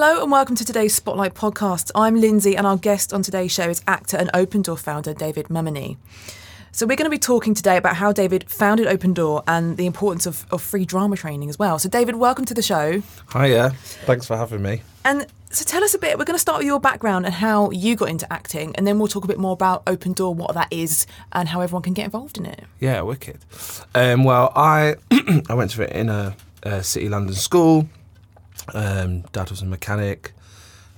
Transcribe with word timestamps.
Hello 0.00 0.22
and 0.22 0.30
welcome 0.30 0.54
to 0.54 0.64
today's 0.64 0.94
Spotlight 0.94 1.34
podcast. 1.34 1.90
I'm 1.92 2.14
Lindsay 2.14 2.56
and 2.56 2.64
our 2.68 2.76
guest 2.76 3.12
on 3.12 3.20
today's 3.20 3.50
show 3.50 3.68
is 3.68 3.82
actor 3.88 4.16
and 4.16 4.30
Open 4.32 4.62
Door 4.62 4.76
founder 4.76 5.12
David 5.12 5.46
Mumeni. 5.46 5.96
So 6.70 6.86
we're 6.86 6.94
going 6.94 7.06
to 7.06 7.10
be 7.10 7.18
talking 7.18 7.52
today 7.52 7.76
about 7.76 7.96
how 7.96 8.12
David 8.12 8.48
founded 8.48 8.86
Open 8.86 9.12
Door 9.12 9.42
and 9.48 9.76
the 9.76 9.86
importance 9.86 10.24
of, 10.24 10.46
of 10.52 10.62
free 10.62 10.84
drama 10.84 11.16
training 11.16 11.48
as 11.48 11.58
well. 11.58 11.80
So 11.80 11.88
David, 11.88 12.14
welcome 12.14 12.44
to 12.44 12.54
the 12.54 12.62
show. 12.62 13.02
Hiya, 13.32 13.70
thanks 14.06 14.24
for 14.24 14.36
having 14.36 14.62
me. 14.62 14.82
And 15.04 15.26
so 15.50 15.64
tell 15.64 15.82
us 15.82 15.94
a 15.94 15.98
bit, 15.98 16.16
we're 16.16 16.26
going 16.26 16.36
to 16.36 16.40
start 16.40 16.58
with 16.58 16.68
your 16.68 16.78
background 16.78 17.26
and 17.26 17.34
how 17.34 17.72
you 17.72 17.96
got 17.96 18.08
into 18.08 18.32
acting 18.32 18.76
and 18.76 18.86
then 18.86 19.00
we'll 19.00 19.08
talk 19.08 19.24
a 19.24 19.28
bit 19.28 19.40
more 19.40 19.52
about 19.52 19.82
Open 19.88 20.12
Door, 20.12 20.36
what 20.36 20.54
that 20.54 20.72
is 20.72 21.08
and 21.32 21.48
how 21.48 21.60
everyone 21.60 21.82
can 21.82 21.94
get 21.94 22.04
involved 22.04 22.38
in 22.38 22.46
it. 22.46 22.62
Yeah, 22.78 23.00
wicked. 23.00 23.40
Um, 23.96 24.22
well, 24.22 24.52
I 24.54 24.94
I 25.48 25.54
went 25.54 25.72
to 25.72 25.82
it 25.82 25.90
in 25.90 26.08
a, 26.08 26.36
a 26.62 26.84
city 26.84 27.08
London 27.08 27.34
school. 27.34 27.88
Um, 28.74 29.22
Dad 29.32 29.50
was 29.50 29.62
a 29.62 29.66
mechanic. 29.66 30.32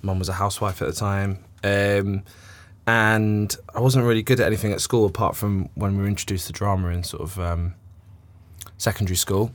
Mum 0.03 0.19
was 0.19 0.29
a 0.29 0.35
housewife 0.35 0.81
at 0.83 0.89
the 0.89 0.95
time. 0.95 1.39
Um, 1.63 2.23
and 2.87 3.55
I 3.75 3.81
wasn't 3.81 4.05
really 4.05 4.23
good 4.23 4.41
at 4.41 4.47
anything 4.47 4.73
at 4.73 4.81
school 4.81 5.07
apart 5.07 5.37
from 5.37 5.69
when 5.75 5.97
we 5.97 6.03
were 6.03 6.09
introduced 6.09 6.47
to 6.47 6.53
drama 6.53 6.89
in 6.89 7.05
sort 7.05 7.23
of 7.23 7.39
um, 7.39 7.75
secondary 8.79 9.17
school. 9.17 9.53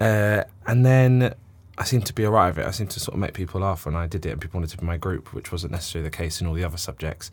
Uh, 0.00 0.44
and 0.66 0.86
then 0.86 1.34
I 1.76 1.84
seemed 1.84 2.06
to 2.06 2.12
be 2.12 2.24
alright 2.24 2.54
with 2.54 2.64
it. 2.64 2.68
I 2.68 2.70
seemed 2.70 2.90
to 2.92 3.00
sort 3.00 3.14
of 3.14 3.20
make 3.20 3.34
people 3.34 3.60
laugh 3.60 3.84
when 3.84 3.96
I 3.96 4.06
did 4.06 4.24
it, 4.24 4.30
and 4.30 4.40
people 4.40 4.60
wanted 4.60 4.70
to 4.70 4.78
be 4.78 4.86
my 4.86 4.96
group, 4.96 5.32
which 5.34 5.50
wasn't 5.50 5.72
necessarily 5.72 6.08
the 6.08 6.16
case 6.16 6.40
in 6.40 6.46
all 6.46 6.54
the 6.54 6.64
other 6.64 6.76
subjects. 6.76 7.30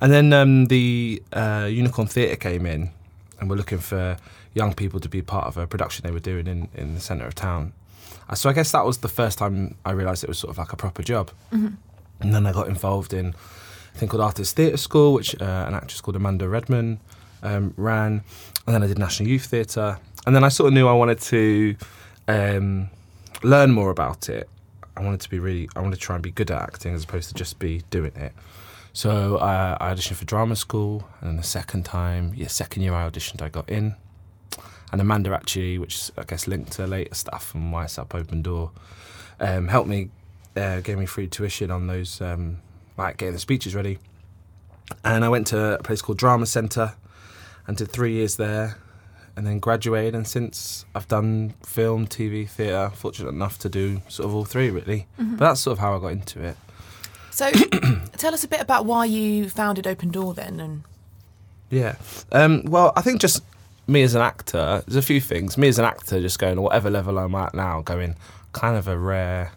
And 0.00 0.12
then 0.12 0.32
um, 0.32 0.66
the 0.66 1.22
uh, 1.32 1.68
Unicorn 1.70 2.08
Theatre 2.08 2.36
came 2.36 2.66
in, 2.66 2.90
and 3.38 3.48
we're 3.48 3.56
looking 3.56 3.78
for 3.78 4.16
young 4.54 4.74
people 4.74 4.98
to 5.00 5.08
be 5.08 5.22
part 5.22 5.46
of 5.46 5.56
a 5.56 5.66
production 5.66 6.04
they 6.04 6.12
were 6.12 6.18
doing 6.18 6.46
in, 6.46 6.68
in 6.74 6.94
the 6.94 7.00
centre 7.00 7.26
of 7.26 7.34
town. 7.34 7.72
Uh, 8.28 8.34
So 8.34 8.50
I 8.50 8.52
guess 8.52 8.72
that 8.72 8.84
was 8.84 8.98
the 8.98 9.08
first 9.08 9.38
time 9.38 9.76
I 9.84 9.92
realised 9.92 10.24
it 10.24 10.28
was 10.28 10.38
sort 10.38 10.50
of 10.50 10.58
like 10.58 10.72
a 10.72 10.76
proper 10.76 11.02
job. 11.02 11.30
And 12.20 12.34
then 12.34 12.46
I 12.46 12.52
got 12.52 12.68
involved 12.68 13.12
in 13.12 13.34
a 13.94 13.98
thing 13.98 14.08
called 14.08 14.22
Artist 14.22 14.56
Theatre 14.56 14.76
School, 14.78 15.12
which 15.12 15.34
uh, 15.40 15.64
an 15.68 15.74
actress 15.74 16.00
called 16.00 16.16
Amanda 16.16 16.48
Redman 16.48 16.98
um, 17.42 17.74
ran. 17.76 18.22
And 18.66 18.74
then 18.74 18.82
I 18.82 18.86
did 18.86 18.98
National 18.98 19.28
Youth 19.28 19.46
Theatre. 19.46 19.98
And 20.26 20.34
then 20.34 20.42
I 20.44 20.48
sort 20.48 20.68
of 20.68 20.74
knew 20.74 20.88
I 20.88 20.92
wanted 20.94 21.20
to 21.20 21.76
um, 22.26 22.88
learn 23.42 23.70
more 23.70 23.90
about 23.90 24.28
it. 24.28 24.48
I 24.96 25.02
wanted 25.02 25.20
to 25.20 25.30
be 25.30 25.38
really, 25.38 25.68
I 25.76 25.80
wanted 25.80 25.96
to 25.96 26.00
try 26.02 26.16
and 26.16 26.22
be 26.22 26.30
good 26.30 26.50
at 26.50 26.60
acting 26.60 26.94
as 26.94 27.04
opposed 27.04 27.28
to 27.28 27.34
just 27.34 27.58
be 27.58 27.82
doing 27.90 28.12
it. 28.16 28.32
So 28.94 29.36
uh, 29.36 29.76
I 29.78 29.92
auditioned 29.92 30.16
for 30.16 30.24
drama 30.24 30.56
school, 30.56 31.06
and 31.20 31.28
then 31.28 31.36
the 31.36 31.42
second 31.42 31.84
time, 31.84 32.32
yeah, 32.34 32.46
second 32.46 32.82
year 32.82 32.94
I 32.94 33.08
auditioned, 33.08 33.42
I 33.42 33.50
got 33.50 33.68
in. 33.68 33.94
And 34.96 35.02
Amanda 35.02 35.34
actually, 35.34 35.76
which 35.76 35.94
is, 35.96 36.12
I 36.16 36.22
guess 36.22 36.46
linked 36.46 36.72
to 36.72 36.86
later 36.86 37.14
stuff 37.14 37.54
and 37.54 37.70
why 37.70 37.82
I 37.82 37.86
set 37.86 38.00
up 38.00 38.14
Open 38.14 38.40
Door, 38.40 38.70
um, 39.40 39.68
helped 39.68 39.90
me, 39.90 40.08
uh, 40.56 40.80
gave 40.80 40.96
me 40.96 41.04
free 41.04 41.26
tuition 41.26 41.70
on 41.70 41.86
those, 41.86 42.18
um, 42.22 42.62
like 42.96 43.18
getting 43.18 43.34
the 43.34 43.38
speeches 43.38 43.74
ready. 43.74 43.98
And 45.04 45.22
I 45.22 45.28
went 45.28 45.48
to 45.48 45.74
a 45.74 45.82
place 45.82 46.00
called 46.00 46.16
Drama 46.16 46.46
Centre 46.46 46.94
and 47.66 47.76
did 47.76 47.90
three 47.90 48.14
years 48.14 48.36
there 48.36 48.78
and 49.36 49.46
then 49.46 49.58
graduated. 49.58 50.14
And 50.14 50.26
since 50.26 50.86
I've 50.94 51.08
done 51.08 51.52
film, 51.62 52.06
TV, 52.06 52.48
theatre, 52.48 52.90
fortunate 52.94 53.28
enough 53.28 53.58
to 53.58 53.68
do 53.68 54.00
sort 54.08 54.30
of 54.30 54.34
all 54.34 54.46
three 54.46 54.70
really. 54.70 55.08
But 55.18 55.40
that's 55.40 55.60
sort 55.60 55.72
of 55.72 55.78
how 55.80 55.94
I 55.94 56.00
got 56.00 56.12
into 56.12 56.42
it. 56.42 56.56
So 57.30 57.50
tell 58.16 58.32
us 58.32 58.44
a 58.44 58.48
bit 58.48 58.62
about 58.62 58.86
why 58.86 59.04
you 59.04 59.50
founded 59.50 59.86
Open 59.86 60.08
Door 60.08 60.32
then 60.32 60.58
and 60.58 60.84
Yeah. 61.68 61.96
Um, 62.32 62.62
well, 62.64 62.94
I 62.96 63.02
think 63.02 63.20
just 63.20 63.42
me 63.86 64.02
as 64.02 64.14
an 64.14 64.22
actor, 64.22 64.82
there's 64.86 64.96
a 64.96 65.02
few 65.02 65.20
things. 65.20 65.56
Me 65.56 65.68
as 65.68 65.78
an 65.78 65.84
actor, 65.84 66.20
just 66.20 66.38
going, 66.38 66.56
to 66.56 66.62
whatever 66.62 66.90
level 66.90 67.18
I'm 67.18 67.34
at 67.34 67.54
now, 67.54 67.82
going, 67.82 68.16
kind 68.52 68.76
of 68.76 68.88
a 68.88 68.98
rare 68.98 69.52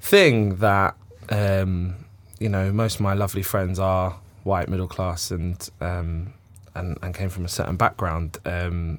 thing 0.00 0.56
that, 0.56 0.96
um, 1.28 2.04
you 2.38 2.48
know, 2.48 2.72
most 2.72 2.96
of 2.96 3.00
my 3.02 3.14
lovely 3.14 3.42
friends 3.42 3.78
are 3.78 4.16
white, 4.44 4.68
middle 4.68 4.88
class, 4.88 5.30
and 5.30 5.68
um, 5.80 6.32
and, 6.74 6.98
and 7.02 7.14
came 7.14 7.28
from 7.28 7.44
a 7.44 7.48
certain 7.48 7.76
background. 7.76 8.38
Um, 8.46 8.98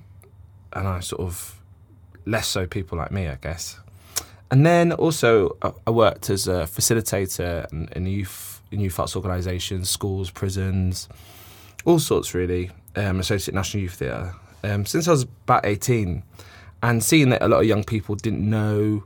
and 0.74 0.88
I 0.88 1.00
sort 1.02 1.22
of, 1.22 1.60
less 2.26 2.48
so 2.48 2.66
people 2.68 2.98
like 2.98 3.12
me, 3.12 3.28
I 3.28 3.36
guess. 3.42 3.78
And 4.52 4.66
then 4.66 4.92
also, 4.92 5.58
I- 5.62 5.74
I 5.88 5.90
worked 5.92 6.30
as 6.30 6.48
a 6.48 6.64
facilitator 6.66 7.72
in, 7.72 7.90
in 7.96 8.06
youth 8.06 8.62
in 8.72 8.80
youth 8.80 9.00
arts 9.00 9.16
organisations, 9.16 9.90
schools, 9.90 10.32
prisons, 10.32 11.08
all 11.86 12.00
sorts 12.00 12.34
really. 12.34 12.72
Um, 12.96 13.20
Associate 13.20 13.56
National 13.56 13.82
Youth 13.82 13.96
Theatre 13.96 14.36
um, 14.64 14.86
since 14.86 15.08
I 15.08 15.12
was 15.12 15.24
about 15.24 15.66
eighteen, 15.66 16.24
and 16.82 17.04
seeing 17.04 17.30
that 17.30 17.42
a 17.42 17.48
lot 17.48 17.62
of 17.62 17.66
young 17.66 17.84
people 17.84 18.16
didn't 18.16 18.48
know 18.48 19.04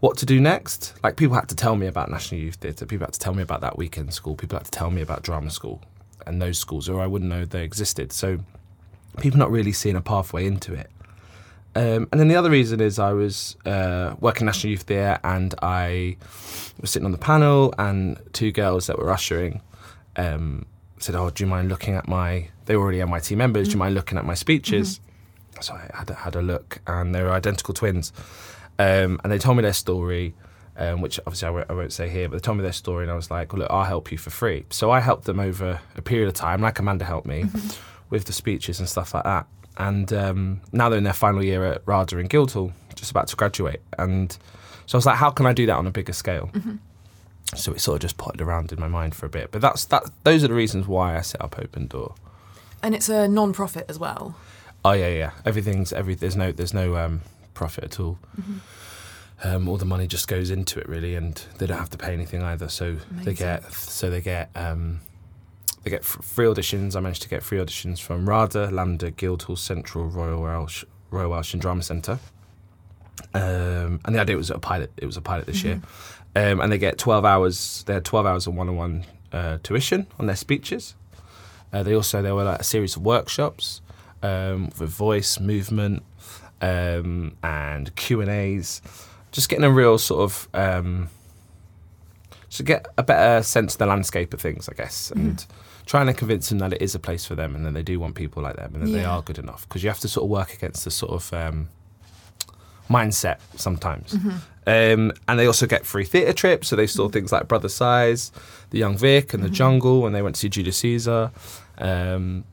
what 0.00 0.16
to 0.18 0.26
do 0.26 0.40
next. 0.40 0.94
Like 1.02 1.16
people 1.16 1.34
had 1.34 1.48
to 1.48 1.54
tell 1.54 1.76
me 1.76 1.86
about 1.86 2.10
National 2.10 2.40
Youth 2.40 2.56
Theatre. 2.56 2.86
People 2.86 3.06
had 3.06 3.14
to 3.14 3.20
tell 3.20 3.34
me 3.34 3.42
about 3.42 3.60
that 3.60 3.78
weekend 3.78 4.14
school. 4.14 4.34
People 4.34 4.58
had 4.58 4.64
to 4.64 4.70
tell 4.70 4.90
me 4.90 5.00
about 5.02 5.22
drama 5.22 5.50
school 5.50 5.82
and 6.26 6.42
those 6.42 6.58
schools, 6.58 6.88
or 6.88 7.00
I 7.00 7.06
wouldn't 7.06 7.30
know 7.30 7.44
they 7.44 7.64
existed. 7.64 8.12
So 8.12 8.40
people 9.18 9.38
not 9.38 9.50
really 9.50 9.72
seeing 9.72 9.96
a 9.96 10.00
pathway 10.00 10.46
into 10.46 10.74
it. 10.74 10.90
Um, 11.74 12.08
and 12.10 12.20
then 12.20 12.28
the 12.28 12.36
other 12.36 12.50
reason 12.50 12.80
is 12.80 12.98
I 12.98 13.12
was 13.12 13.56
uh, 13.64 14.16
working 14.20 14.46
National 14.46 14.72
Youth 14.72 14.82
Theatre 14.82 15.20
and 15.22 15.54
I 15.62 16.16
was 16.80 16.90
sitting 16.90 17.06
on 17.06 17.12
the 17.12 17.18
panel 17.18 17.72
and 17.78 18.18
two 18.32 18.50
girls 18.50 18.86
that 18.88 18.98
were 18.98 19.10
ushering 19.10 19.60
um, 20.16 20.66
said, 21.02 21.14
"Oh, 21.14 21.30
do 21.30 21.44
you 21.44 21.48
mind 21.48 21.68
looking 21.68 21.94
at 21.94 22.08
my?" 22.08 22.48
They 22.66 22.76
were 22.76 22.82
already 22.82 22.98
NYT 22.98 23.36
members. 23.36 23.68
Do 23.68 23.72
you 23.72 23.78
mind 23.78 23.94
looking 23.94 24.18
at 24.18 24.24
my 24.24 24.34
speeches? 24.34 25.00
So 25.60 25.74
I 25.74 25.90
had 25.96 26.10
a, 26.10 26.14
had 26.14 26.36
a 26.36 26.42
look, 26.42 26.80
and 26.86 27.14
they 27.14 27.22
were 27.22 27.30
identical 27.32 27.74
twins, 27.74 28.12
um, 28.78 29.20
and 29.22 29.32
they 29.32 29.38
told 29.38 29.56
me 29.56 29.62
their 29.62 29.72
story. 29.72 30.34
Um, 30.80 31.00
which 31.00 31.18
obviously 31.26 31.48
I 31.48 31.50
won't, 31.50 31.66
I 31.70 31.72
won't 31.72 31.92
say 31.92 32.08
here, 32.08 32.28
but 32.28 32.36
they 32.36 32.40
told 32.40 32.56
me 32.58 32.62
their 32.62 32.72
story, 32.72 33.02
and 33.02 33.10
I 33.10 33.16
was 33.16 33.32
like, 33.32 33.52
well, 33.52 33.62
"Look, 33.62 33.70
I'll 33.72 33.82
help 33.82 34.12
you 34.12 34.18
for 34.18 34.30
free." 34.30 34.64
So 34.70 34.92
I 34.92 35.00
helped 35.00 35.24
them 35.24 35.40
over 35.40 35.80
a 35.96 36.02
period 36.02 36.28
of 36.28 36.34
time, 36.34 36.60
like 36.60 36.78
Amanda 36.78 37.04
helped 37.04 37.26
me 37.26 37.46
with 38.10 38.26
the 38.26 38.32
speeches 38.32 38.78
and 38.78 38.88
stuff 38.88 39.12
like 39.12 39.24
that. 39.24 39.48
And 39.76 40.12
um, 40.12 40.60
now 40.70 40.88
they're 40.88 40.98
in 40.98 41.02
their 41.04 41.12
final 41.12 41.42
year 41.42 41.64
at 41.64 41.82
RADA 41.84 42.18
in 42.18 42.28
Guildhall, 42.28 42.72
just 42.94 43.10
about 43.10 43.26
to 43.26 43.34
graduate. 43.36 43.80
And 43.98 44.30
so 44.86 44.94
I 44.94 44.98
was 44.98 45.06
like, 45.06 45.16
"How 45.16 45.30
can 45.30 45.46
I 45.46 45.52
do 45.52 45.66
that 45.66 45.76
on 45.76 45.88
a 45.88 45.90
bigger 45.90 46.12
scale?" 46.12 46.48
So 47.54 47.72
it 47.72 47.80
sort 47.80 47.96
of 47.96 48.02
just 48.02 48.18
potted 48.18 48.40
around 48.42 48.72
in 48.72 48.78
my 48.80 48.88
mind 48.88 49.14
for 49.14 49.26
a 49.26 49.30
bit. 49.30 49.50
But 49.50 49.60
that's 49.62 49.84
that. 49.86 50.04
Those 50.24 50.44
are 50.44 50.48
the 50.48 50.54
reasons 50.54 50.86
why 50.86 51.16
I 51.16 51.22
set 51.22 51.40
up 51.40 51.58
Open 51.58 51.86
Door. 51.86 52.14
and 52.82 52.94
it's 52.94 53.08
a 53.08 53.26
non-profit 53.26 53.86
as 53.88 53.98
well. 53.98 54.36
Oh 54.84 54.92
yeah, 54.92 55.08
yeah. 55.08 55.30
Everything's 55.44 55.92
every. 55.92 56.14
There's 56.14 56.36
no 56.36 56.52
there's 56.52 56.74
no 56.74 56.96
um, 56.96 57.22
profit 57.54 57.84
at 57.84 58.00
all. 58.00 58.18
Um, 59.44 59.68
all 59.68 59.76
the 59.76 59.84
money 59.84 60.06
just 60.08 60.26
goes 60.28 60.50
into 60.50 60.78
it 60.80 60.88
really, 60.88 61.14
and 61.14 61.42
they 61.58 61.66
don't 61.66 61.78
have 61.78 61.90
to 61.90 61.98
pay 61.98 62.12
anything 62.12 62.42
either. 62.42 62.68
So 62.68 62.96
they 63.22 63.34
get 63.34 63.72
so 63.72 64.10
they 64.10 64.20
get 64.20 64.50
um, 64.54 65.00
they 65.84 65.90
get 65.90 66.04
free 66.04 66.46
auditions. 66.46 66.96
I 66.96 67.00
managed 67.00 67.22
to 67.22 67.28
get 67.28 67.42
free 67.42 67.58
auditions 67.58 67.98
from 68.00 68.28
RADA, 68.28 68.68
LAMDA, 68.68 69.16
Guildhall, 69.16 69.56
Central, 69.56 70.06
Royal 70.06 70.42
Welsh, 70.42 70.84
Royal 71.10 71.30
Welsh 71.30 71.52
and 71.54 71.62
Drama 71.62 71.82
Centre. 71.82 72.18
Um, 73.34 74.00
and 74.04 74.14
the 74.14 74.20
idea 74.20 74.36
was 74.36 74.50
a 74.50 74.58
pilot. 74.58 74.92
It 74.96 75.06
was 75.06 75.16
a 75.16 75.20
pilot 75.20 75.46
this 75.46 75.62
year, 75.64 75.80
um, 76.36 76.60
and 76.60 76.70
they 76.70 76.78
get 76.78 76.98
twelve 76.98 77.24
hours. 77.24 77.84
They 77.86 77.94
had 77.94 78.04
twelve 78.04 78.26
hours 78.26 78.46
of 78.46 78.54
one-on-one 78.54 79.04
uh, 79.32 79.58
tuition 79.62 80.06
on 80.18 80.26
their 80.26 80.36
speeches. 80.36 80.94
Uh, 81.72 81.82
they 81.82 81.94
also 81.94 82.22
there 82.22 82.34
were 82.34 82.44
like 82.44 82.60
a 82.60 82.64
series 82.64 82.96
of 82.96 83.02
workshops 83.02 83.82
um, 84.22 84.70
with 84.78 84.90
voice, 84.90 85.38
movement, 85.38 86.02
um, 86.62 87.36
and 87.42 87.94
Q 87.96 88.20
and 88.20 88.30
A's. 88.30 88.80
Just 89.32 89.48
getting 89.48 89.64
a 89.64 89.70
real 89.70 89.98
sort 89.98 90.22
of 90.22 90.48
um, 90.54 91.08
to 92.50 92.62
get 92.62 92.86
a 92.96 93.02
better 93.02 93.42
sense 93.42 93.74
of 93.74 93.78
the 93.78 93.86
landscape 93.86 94.32
of 94.32 94.40
things, 94.40 94.68
I 94.68 94.72
guess, 94.72 95.10
and 95.10 95.44
trying 95.84 96.06
to 96.06 96.14
convince 96.14 96.48
them 96.48 96.58
that 96.60 96.72
it 96.72 96.80
is 96.80 96.94
a 96.94 96.98
place 96.98 97.26
for 97.26 97.34
them, 97.34 97.54
and 97.54 97.66
that 97.66 97.74
they 97.74 97.82
do 97.82 98.00
want 98.00 98.14
people 98.14 98.42
like 98.42 98.56
them, 98.56 98.74
and 98.74 98.82
that 98.86 98.90
they 98.90 99.04
are 99.04 99.22
good 99.22 99.38
enough. 99.38 99.68
Because 99.68 99.82
you 99.82 99.90
have 99.90 100.00
to 100.00 100.08
sort 100.08 100.24
of 100.24 100.30
work 100.30 100.54
against 100.54 100.84
the 100.84 100.90
sort 100.90 101.12
of 101.12 101.32
um, 101.34 101.68
mindset 102.88 103.38
sometimes. 103.56 104.14
Um, 104.66 105.12
and 105.26 105.38
they 105.38 105.46
also 105.46 105.66
get 105.66 105.86
free 105.86 106.04
theatre 106.04 106.34
trips, 106.34 106.68
so 106.68 106.76
they 106.76 106.86
saw 106.86 107.08
things 107.08 107.32
like 107.32 107.48
Brothers 107.48 107.74
Size, 107.74 108.32
The 108.70 108.78
Young 108.78 108.98
Vic, 108.98 109.32
and 109.32 109.42
The 109.42 109.48
Jungle, 109.48 110.04
and 110.04 110.14
they 110.14 110.20
went 110.20 110.34
to 110.34 110.40
see 110.40 110.48
Julius 110.50 110.76
Caesar. 110.78 111.30
Um, 111.78 112.44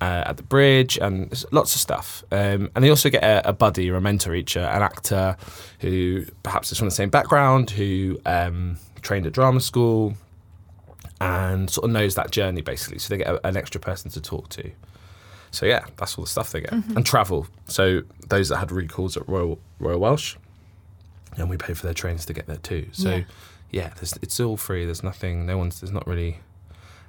uh, 0.00 0.24
at 0.26 0.36
the 0.36 0.42
bridge 0.42 0.98
and 0.98 1.44
lots 1.50 1.74
of 1.74 1.80
stuff. 1.80 2.24
Um, 2.30 2.70
and 2.74 2.84
they 2.84 2.90
also 2.90 3.08
get 3.08 3.22
a, 3.22 3.48
a 3.48 3.52
buddy 3.52 3.90
or 3.90 3.96
a 3.96 4.00
mentor 4.00 4.34
each, 4.34 4.56
uh, 4.56 4.70
an 4.72 4.82
actor 4.82 5.36
who 5.80 6.26
perhaps 6.42 6.70
is 6.72 6.78
from 6.78 6.88
the 6.88 6.94
same 6.94 7.08
background, 7.08 7.70
who 7.70 8.18
um, 8.26 8.76
trained 9.00 9.26
at 9.26 9.32
drama 9.32 9.60
school 9.60 10.14
and 11.20 11.70
sort 11.70 11.86
of 11.86 11.90
knows 11.90 12.16
that 12.16 12.30
journey 12.30 12.60
basically. 12.60 12.98
So 12.98 13.14
they 13.14 13.18
get 13.18 13.28
a, 13.28 13.46
an 13.46 13.56
extra 13.56 13.80
person 13.80 14.10
to 14.10 14.20
talk 14.20 14.50
to. 14.50 14.70
So 15.54 15.66
yeah, 15.66 15.84
that's 15.96 16.18
all 16.18 16.24
the 16.24 16.30
stuff 16.30 16.52
they 16.52 16.60
get. 16.60 16.72
And 16.72 17.06
travel. 17.06 17.46
So 17.68 18.02
those 18.28 18.48
that 18.50 18.56
had 18.58 18.70
recalls 18.72 19.16
at 19.16 19.28
Royal, 19.28 19.58
Royal 19.78 19.98
Welsh, 19.98 20.36
and 21.36 21.48
we 21.48 21.56
pay 21.56 21.74
for 21.74 21.84
their 21.86 21.94
trains 21.94 22.26
to 22.26 22.32
get 22.32 22.46
there 22.46 22.56
too. 22.58 22.88
So 22.92 23.10
Yeah. 23.10 23.24
yeah, 23.70 23.88
there's, 23.96 24.12
it's 24.22 24.38
all 24.40 24.56
free. 24.56 24.84
There's 24.84 25.02
nothing, 25.02 25.46
no 25.46 25.56
one's, 25.58 25.80
there's 25.80 25.92
not 25.92 26.06
really, 26.06 26.40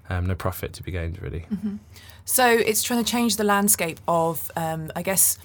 um, 0.10 0.26
no 0.28 0.36
profit 0.36 0.74
to 0.74 0.84
be 0.84 0.92
gained 0.92 1.22
really. 1.22 1.46
So 2.26 2.48
it's 2.48 2.82
trying 2.84 3.04
to 3.04 3.10
change 3.12 3.36
the 3.36 3.44
landscape 3.44 4.00
of, 4.08 4.50
um, 4.56 4.92
I 4.96 5.02
guess, 5.02 5.38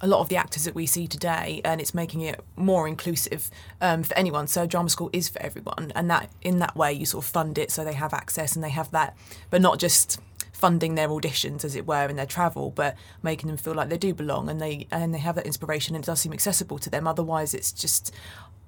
a 0.00 0.06
lot 0.06 0.20
of 0.20 0.28
the 0.28 0.36
actors 0.36 0.62
that 0.64 0.76
we 0.76 0.86
see 0.86 1.08
today, 1.08 1.60
and 1.64 1.80
it's 1.80 1.92
making 1.92 2.20
it 2.20 2.38
more 2.54 2.86
inclusive 2.86 3.50
um, 3.80 4.04
for 4.04 4.16
anyone. 4.16 4.46
So 4.46 4.64
drama 4.64 4.88
school 4.90 5.10
is 5.12 5.28
for 5.28 5.42
everyone, 5.42 5.90
and 5.96 6.08
that 6.08 6.30
in 6.40 6.60
that 6.60 6.76
way 6.76 6.92
you 6.92 7.04
sort 7.04 7.24
of 7.24 7.30
fund 7.30 7.58
it 7.58 7.72
so 7.72 7.84
they 7.84 7.94
have 7.94 8.14
access 8.14 8.54
and 8.54 8.62
they 8.62 8.70
have 8.70 8.92
that, 8.92 9.16
but 9.50 9.60
not 9.60 9.80
just 9.80 10.20
funding 10.58 10.96
their 10.96 11.08
auditions 11.08 11.64
as 11.64 11.76
it 11.76 11.86
were 11.86 12.06
and 12.06 12.18
their 12.18 12.26
travel, 12.26 12.70
but 12.70 12.96
making 13.22 13.46
them 13.46 13.56
feel 13.56 13.74
like 13.74 13.88
they 13.88 13.96
do 13.96 14.12
belong 14.12 14.48
and 14.48 14.60
they 14.60 14.88
and 14.90 15.14
they 15.14 15.18
have 15.18 15.36
that 15.36 15.46
inspiration 15.46 15.94
and 15.94 16.04
it 16.04 16.06
does 16.06 16.20
seem 16.20 16.32
accessible 16.32 16.78
to 16.78 16.90
them. 16.90 17.06
Otherwise, 17.06 17.54
it's 17.54 17.72
just 17.72 18.12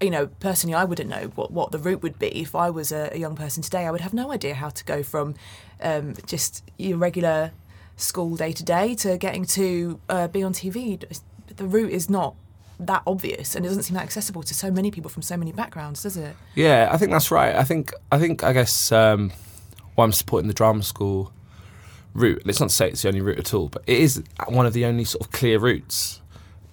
you 0.01 0.09
know, 0.09 0.29
personally, 0.29 0.75
I 0.75 0.85
wouldn't 0.85 1.11
know 1.11 1.31
what, 1.35 1.51
what 1.51 1.73
the 1.73 1.79
route 1.79 2.03
would 2.03 2.19
be. 2.19 2.29
If 2.41 2.55
I 2.55 2.71
was 2.71 2.91
a, 2.91 3.11
a 3.13 3.19
young 3.19 3.37
person 3.37 3.63
today, 3.63 3.87
I 3.87 3.91
would 3.91 4.01
have 4.01 4.15
no 4.15 4.33
idea 4.33 4.55
how 4.55 4.71
to 4.71 4.83
go 4.85 5.03
from 5.03 5.35
um, 5.83 6.15
just 6.25 6.65
your 6.79 6.97
regular 6.97 7.53
school 7.97 8.35
day 8.35 8.53
to 8.53 8.65
day 8.65 8.95
to 8.95 9.19
getting 9.19 9.45
to 9.45 10.01
uh, 10.09 10.29
be 10.29 10.43
on 10.43 10.55
TV. 10.55 11.05
The 11.55 11.67
route 11.67 11.93
is 11.93 12.09
not 12.09 12.35
that 12.79 13.03
obvious 13.07 13.55
and 13.55 13.67
it 13.67 13.69
doesn't 13.69 13.83
seem 13.83 13.95
that 13.95 14.05
accessible 14.05 14.43
to 14.43 14.55
so 14.55 14.71
many 14.71 14.91
people 14.91 15.11
from 15.11 15.21
so 15.21 15.37
many 15.37 15.53
backgrounds, 15.53 16.03
does 16.03 16.17
it? 16.17 16.35
Yeah, 16.55 16.89
I 16.91 16.97
think 16.97 17.11
that's 17.11 17.31
right. 17.31 17.55
I 17.55 17.65
think 17.65 17.93
I 18.11 18.19
think 18.19 18.43
I 18.43 18.55
guess 18.55 18.91
um, 18.91 19.33
why 19.97 20.05
I'm 20.05 20.13
supporting 20.13 20.49
the 20.49 20.55
drama 20.55 20.83
school 20.83 21.31
route. 22.15 22.43
Let's 22.45 22.61
not 22.61 22.71
say 22.71 22.89
it's 22.89 23.03
the 23.03 23.09
only 23.09 23.21
route 23.21 23.39
at 23.39 23.55
all, 23.55 23.69
but 23.69 23.83
it 23.87 23.99
is 23.99 24.23
one 24.49 24.67
of 24.67 24.73
the 24.73 24.85
only 24.85 25.05
sort 25.05 25.25
of 25.25 25.33
clear 25.33 25.59
routes. 25.59 26.21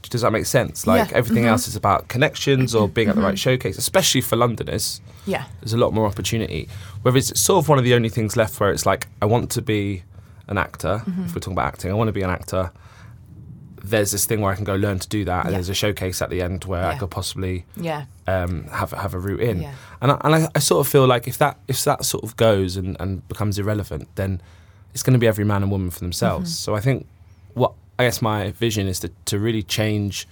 Does 0.09 0.21
that 0.21 0.31
make 0.31 0.45
sense? 0.45 0.87
Like 0.87 1.11
Yeah. 1.11 1.17
everything 1.17 1.43
Mhm. 1.43 1.49
else 1.49 1.67
is 1.67 1.75
about 1.75 2.07
connections 2.07 2.73
or 2.73 2.87
being 2.87 3.09
at 3.09 3.15
the 3.15 3.21
right 3.21 3.37
showcase, 3.37 3.77
especially 3.77 4.21
for 4.21 4.37
Londoners. 4.37 5.01
Yeah. 5.25 5.43
There's 5.59 5.73
a 5.73 5.77
lot 5.77 5.93
more 5.93 6.05
opportunity. 6.05 6.69
Whereas 7.01 7.29
it's 7.29 7.41
sort 7.41 7.61
of 7.63 7.67
one 7.67 7.77
of 7.77 7.83
the 7.83 7.93
only 7.93 8.07
things 8.07 8.37
left 8.37 8.57
where 8.59 8.71
it's 8.71 8.85
like, 8.85 9.07
I 9.21 9.25
want 9.25 9.51
to 9.51 9.61
be 9.61 10.03
an 10.47 10.57
actor. 10.57 11.01
Mm-hmm. 11.05 11.25
If 11.25 11.35
we're 11.35 11.39
talking 11.41 11.53
about 11.53 11.65
acting, 11.67 11.91
I 11.91 11.93
want 11.95 12.07
to 12.07 12.13
be 12.13 12.21
an 12.21 12.29
actor. 12.29 12.71
There's 13.83 14.11
this 14.11 14.25
thing 14.25 14.41
where 14.41 14.51
I 14.51 14.55
can 14.55 14.63
go 14.63 14.75
learn 14.75 14.99
to 14.99 15.07
do 15.07 15.23
that, 15.25 15.45
and 15.45 15.51
Yeah. 15.51 15.57
there's 15.57 15.69
a 15.69 15.73
showcase 15.73 16.21
at 16.21 16.29
the 16.29 16.41
end 16.41 16.65
where 16.65 16.85
I 16.85 16.95
could 16.97 17.09
possibly 17.11 17.65
Yeah. 17.75 18.05
um, 18.27 18.65
have 18.71 18.91
have 18.91 19.13
a 19.13 19.19
route 19.19 19.39
in. 19.41 19.61
Yeah. 19.61 19.71
And 20.01 20.11
I, 20.11 20.17
and 20.23 20.35
I, 20.35 20.47
I 20.55 20.59
sort 20.59 20.85
of 20.85 20.91
feel 20.91 21.05
like 21.05 21.27
if 21.27 21.37
that 21.37 21.57
if 21.67 21.83
that 21.85 22.03
sort 22.05 22.23
of 22.23 22.35
goes 22.37 22.75
and, 22.75 22.97
and 22.99 23.25
becomes 23.27 23.57
irrelevant, 23.59 24.07
then 24.15 24.41
it's 24.97 25.03
going 25.03 25.13
to 25.13 25.19
be 25.19 25.27
every 25.27 25.45
man 25.45 25.61
and 25.61 25.71
woman 25.71 25.91
for 25.91 25.99
themselves. 25.99 26.49
Mm-hmm. 26.49 26.71
So 26.71 26.75
I 26.75 26.79
think 26.79 27.05
what 27.53 27.73
I 27.99 28.05
guess 28.05 28.19
my 28.19 28.49
vision 28.51 28.87
is 28.87 28.99
to, 29.01 29.11
to 29.25 29.37
really 29.37 29.61
change 29.61 30.27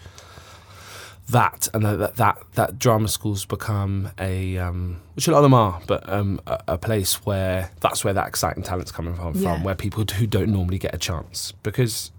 that 1.30 1.68
and 1.74 1.86
that 1.86 2.16
that 2.16 2.38
that 2.54 2.80
drama 2.80 3.08
schools 3.08 3.46
become 3.46 4.10
a 4.20 4.58
um, 4.58 5.02
which 5.16 5.28
a 5.28 5.32
lot 5.32 5.38
of 5.38 5.44
them 5.44 5.54
are, 5.54 5.80
but 5.86 6.08
um, 6.10 6.42
a, 6.48 6.64
a 6.70 6.78
place 6.80 7.26
where 7.28 7.70
that's 7.80 8.04
where 8.04 8.14
that 8.16 8.28
exciting 8.28 8.64
talent's 8.64 8.92
coming 8.92 9.14
from, 9.16 9.36
Yeah. 9.36 9.54
from 9.54 9.64
where 9.64 9.76
people 9.76 10.04
who 10.18 10.26
don't 10.26 10.50
normally 10.52 10.80
get 10.80 10.94
a 10.96 10.98
chance 10.98 11.52
because. 11.62 12.12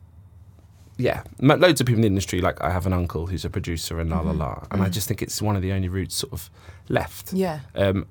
Yeah, 0.99 1.25
loads 1.41 1.79
of 1.83 1.87
people 1.87 1.99
in 1.99 2.01
the 2.01 2.07
industry. 2.07 2.41
Like 2.41 2.59
I 2.63 2.71
have 2.71 2.87
an 2.87 2.95
uncle 2.95 3.27
who's 3.27 3.45
a 3.45 3.51
producer 3.51 4.01
and 4.01 4.09
la 4.09 4.21
la 4.21 4.31
la, 4.31 4.65
and 4.71 4.83
I 4.83 4.89
just 4.89 5.07
think 5.07 5.21
it's 5.21 5.43
one 5.43 5.55
of 5.55 5.61
the 5.61 5.73
only 5.73 5.91
routes 5.91 6.15
sort 6.15 6.33
of 6.33 6.49
left. 6.89 7.27
Mm-hmm. 7.27 7.37
Yeah. 7.37 7.61
Um, 7.75 8.07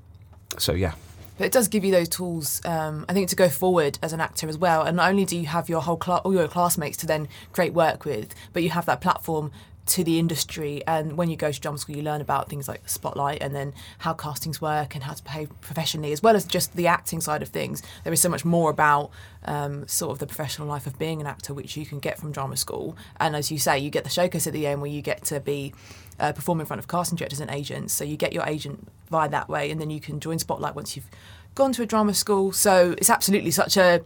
so 0.59 0.73
yeah, 0.73 0.93
But 1.37 1.45
it 1.45 1.51
does 1.51 1.67
give 1.67 1.83
you 1.83 1.91
those 1.91 2.09
tools, 2.09 2.61
um, 2.65 3.05
I 3.09 3.13
think, 3.13 3.29
to 3.29 3.35
go 3.35 3.49
forward 3.49 3.99
as 4.01 4.13
an 4.13 4.21
actor 4.21 4.47
as 4.47 4.57
well. 4.57 4.83
And 4.83 4.97
not 4.97 5.09
only 5.09 5.25
do 5.25 5.37
you 5.37 5.47
have 5.47 5.69
your 5.69 5.81
whole 5.81 5.97
cla- 5.97 6.21
all 6.23 6.33
your 6.33 6.47
classmates 6.47 6.97
to 6.97 7.05
then 7.05 7.27
create 7.51 7.73
work 7.73 8.05
with, 8.05 8.33
but 8.53 8.63
you 8.63 8.69
have 8.69 8.85
that 8.85 9.01
platform 9.01 9.51
to 9.87 10.03
the 10.03 10.17
industry. 10.17 10.81
And 10.87 11.17
when 11.17 11.29
you 11.29 11.35
go 11.35 11.51
to 11.51 11.59
drama 11.59 11.77
school, 11.77 11.95
you 11.95 12.01
learn 12.01 12.21
about 12.21 12.49
things 12.49 12.67
like 12.67 12.87
Spotlight 12.89 13.41
and 13.41 13.53
then 13.53 13.73
how 13.99 14.13
castings 14.13 14.59
work 14.59 14.95
and 14.95 15.03
how 15.03 15.13
to 15.13 15.23
behave 15.23 15.49
professionally, 15.61 16.11
as 16.11 16.23
well 16.23 16.35
as 16.35 16.45
just 16.45 16.75
the 16.75 16.87
acting 16.87 17.21
side 17.21 17.41
of 17.41 17.49
things. 17.49 17.83
There 18.03 18.13
is 18.13 18.21
so 18.21 18.29
much 18.29 18.43
more 18.45 18.69
about 18.69 19.11
um, 19.45 19.87
sort 19.87 20.11
of 20.11 20.19
the 20.19 20.27
professional 20.27 20.67
life 20.67 20.87
of 20.87 20.97
being 20.97 21.21
an 21.21 21.27
actor, 21.27 21.53
which 21.53 21.77
you 21.77 21.85
can 21.85 21.99
get 21.99 22.17
from 22.17 22.31
drama 22.31 22.57
school. 22.57 22.97
And 23.19 23.35
as 23.35 23.51
you 23.51 23.59
say, 23.59 23.77
you 23.77 23.89
get 23.89 24.03
the 24.03 24.09
showcase 24.09 24.47
at 24.47 24.53
the 24.53 24.65
end 24.65 24.81
where 24.81 24.89
you 24.89 25.01
get 25.01 25.23
to 25.25 25.39
be 25.39 25.73
uh, 26.19 26.31
perform 26.33 26.59
in 26.59 26.65
front 26.65 26.79
of 26.79 26.87
casting 26.87 27.15
directors 27.17 27.39
and 27.39 27.51
agents. 27.51 27.93
So 27.93 28.03
you 28.03 28.17
get 28.17 28.33
your 28.33 28.43
agent 28.45 28.87
via 29.09 29.29
that 29.29 29.49
way, 29.49 29.71
and 29.71 29.79
then 29.81 29.89
you 29.89 29.99
can 29.99 30.19
join 30.19 30.39
Spotlight 30.39 30.75
once 30.75 30.95
you've 30.95 31.09
gone 31.55 31.71
to 31.73 31.83
a 31.83 31.85
drama 31.85 32.13
school. 32.13 32.51
So 32.51 32.95
it's 32.97 33.09
absolutely 33.09 33.51
such 33.51 33.77
a 33.77 34.01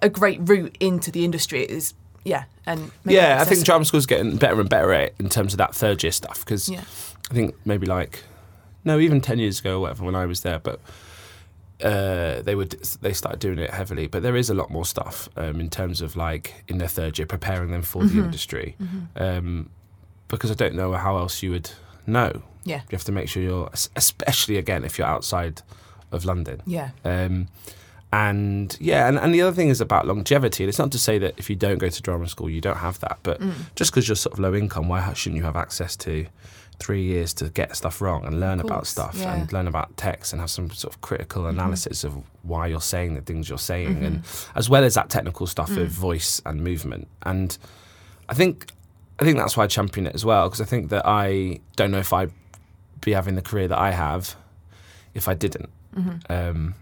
a 0.00 0.08
great 0.08 0.38
route 0.48 0.76
into 0.80 1.10
the 1.10 1.24
industry. 1.24 1.62
It 1.64 1.70
is 1.70 1.94
yeah, 2.24 2.44
and 2.66 2.90
yeah. 3.04 3.38
I 3.40 3.44
think 3.44 3.64
drama 3.64 3.84
school's 3.84 4.06
getting 4.06 4.36
better 4.36 4.60
and 4.60 4.68
better 4.68 4.92
at 4.92 5.14
in 5.18 5.28
terms 5.28 5.54
of 5.54 5.58
that 5.58 5.74
third 5.74 6.02
year 6.02 6.12
stuff 6.12 6.44
because 6.44 6.68
Yeah. 6.68 6.82
I 7.30 7.34
think 7.34 7.54
maybe 7.64 7.86
like 7.86 8.22
no, 8.84 8.98
even 8.98 9.20
ten 9.20 9.38
years 9.38 9.60
ago 9.60 9.76
or 9.76 9.80
whatever 9.80 10.04
when 10.04 10.14
I 10.14 10.26
was 10.26 10.40
there, 10.42 10.58
but 10.58 10.80
uh, 11.82 12.42
they 12.42 12.54
would 12.54 12.70
they 13.00 13.12
started 13.12 13.40
doing 13.40 13.58
it 13.58 13.70
heavily. 13.70 14.06
But 14.06 14.22
there 14.22 14.36
is 14.36 14.50
a 14.50 14.54
lot 14.54 14.70
more 14.70 14.84
stuff 14.84 15.28
um, 15.36 15.60
in 15.60 15.70
terms 15.70 16.00
of 16.00 16.16
like 16.16 16.64
in 16.68 16.78
their 16.78 16.88
third 16.88 17.18
year 17.18 17.26
preparing 17.26 17.70
them 17.70 17.82
for 17.82 18.02
Mm-hmm. 18.02 18.18
the 18.18 18.24
industry 18.24 18.76
um, 19.16 19.70
because 20.28 20.50
I 20.50 20.54
don't 20.54 20.74
know 20.74 20.92
how 20.94 21.16
else 21.18 21.42
you 21.42 21.50
would 21.50 21.70
know. 22.06 22.42
Yeah, 22.64 22.80
You 22.90 22.96
have 22.96 23.04
to 23.04 23.12
make 23.12 23.28
sure 23.28 23.42
you're, 23.42 23.70
especially 23.96 24.56
again 24.58 24.84
if 24.84 24.98
you're 24.98 25.06
outside 25.06 25.62
of 26.12 26.24
London. 26.24 26.60
yeah, 26.66 26.90
Um, 27.04 27.48
and 28.12 28.76
yeah, 28.80 29.06
and, 29.08 29.18
and 29.18 29.34
the 29.34 29.42
other 29.42 29.54
thing 29.54 29.68
is 29.68 29.80
about 29.80 30.06
longevity. 30.06 30.64
And 30.64 30.68
it's 30.68 30.78
not 30.78 30.90
to 30.92 30.98
say 30.98 31.18
that 31.18 31.34
if 31.36 31.50
you 31.50 31.56
don't 31.56 31.78
go 31.78 31.88
to 31.90 32.02
drama 32.02 32.26
school, 32.28 32.48
you 32.48 32.60
don't 32.60 32.78
have 32.78 32.98
that. 33.00 33.18
But 33.22 33.40
Mm. 33.40 33.52
just 33.76 33.90
because 33.90 34.08
you're 34.08 34.16
sort 34.16 34.32
of 34.34 34.38
low 34.38 34.54
income, 34.54 34.88
why 34.88 35.12
shouldn't 35.12 35.36
you 35.36 35.44
have 35.44 35.56
access 35.56 35.94
to 35.96 36.26
three 36.80 37.02
years 37.02 37.34
to 37.34 37.48
get 37.50 37.76
stuff 37.76 38.00
wrong 38.00 38.24
and 38.24 38.38
learn 38.40 38.60
about 38.60 38.86
stuff 38.86 39.14
yeah. 39.16 39.24
Mm-hmm. 39.32 39.40
and 39.42 39.52
learn 39.52 39.66
about 39.68 39.96
text 39.96 40.32
and 40.32 40.40
have 40.40 40.48
some 40.50 40.70
sort 40.70 40.94
of 40.94 41.00
critical 41.02 41.46
analysis 41.46 42.04
of 42.04 42.14
why 42.42 42.66
you're 42.68 42.80
saying 42.80 43.14
the 43.14 43.20
things 43.20 43.48
you're 43.48 43.58
saying, 43.58 44.02
and 44.04 44.22
as 44.54 44.70
well 44.70 44.84
as 44.84 44.94
that 44.94 45.10
technical 45.10 45.46
stuff 45.46 45.70
Mm. 45.70 45.82
of 45.82 45.88
voice 45.88 46.40
and 46.46 46.62
movement. 46.64 47.08
And 47.22 47.58
I 48.28 48.34
think 48.34 48.72
I 49.20 49.24
think 49.24 49.36
that's 49.36 49.56
why 49.56 49.64
I 49.64 49.66
champion 49.66 50.06
it 50.06 50.14
as 50.14 50.24
well 50.24 50.48
because 50.48 50.60
I 50.60 50.64
think 50.64 50.90
that 50.90 51.02
I 51.06 51.60
don't 51.76 51.90
know 51.90 51.98
if 51.98 52.12
I'd 52.12 52.30
be 53.00 53.12
having 53.12 53.34
the 53.34 53.42
career 53.42 53.68
that 53.68 53.78
I 53.78 53.90
have 53.90 54.36
if 55.14 55.28
I 55.28 55.34
didn't. 55.34 55.70
Mm-hmm. 55.96 56.32
Um, 56.32 56.74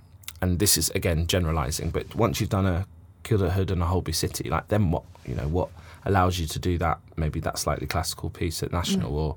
and 0.43 0.59
this 0.59 0.77
is 0.77 0.91
again 0.91 1.27
generalizing, 1.27 1.91
but 1.91 2.15
once 2.15 2.41
you've 2.41 2.51
done 2.51 2.67
a 2.67 2.87
Kildare 3.23 3.51
Hood 3.51 3.71
and 3.71 3.83
a 3.83 3.87
Holby 3.87 4.13
City, 4.13 4.51
like 4.51 4.69
then 4.69 4.91
what? 4.91 5.03
You 5.27 5.35
know 5.35 5.49
what 5.49 5.69
allows 6.05 6.39
you 6.39 6.47
to 6.47 6.59
do 6.59 6.77
that? 6.79 6.99
Maybe 7.17 7.41
that 7.41 7.59
slightly 7.59 7.87
classical 7.87 8.29
piece 8.31 8.63
at 8.63 8.71
National 8.73 9.17
or 9.19 9.37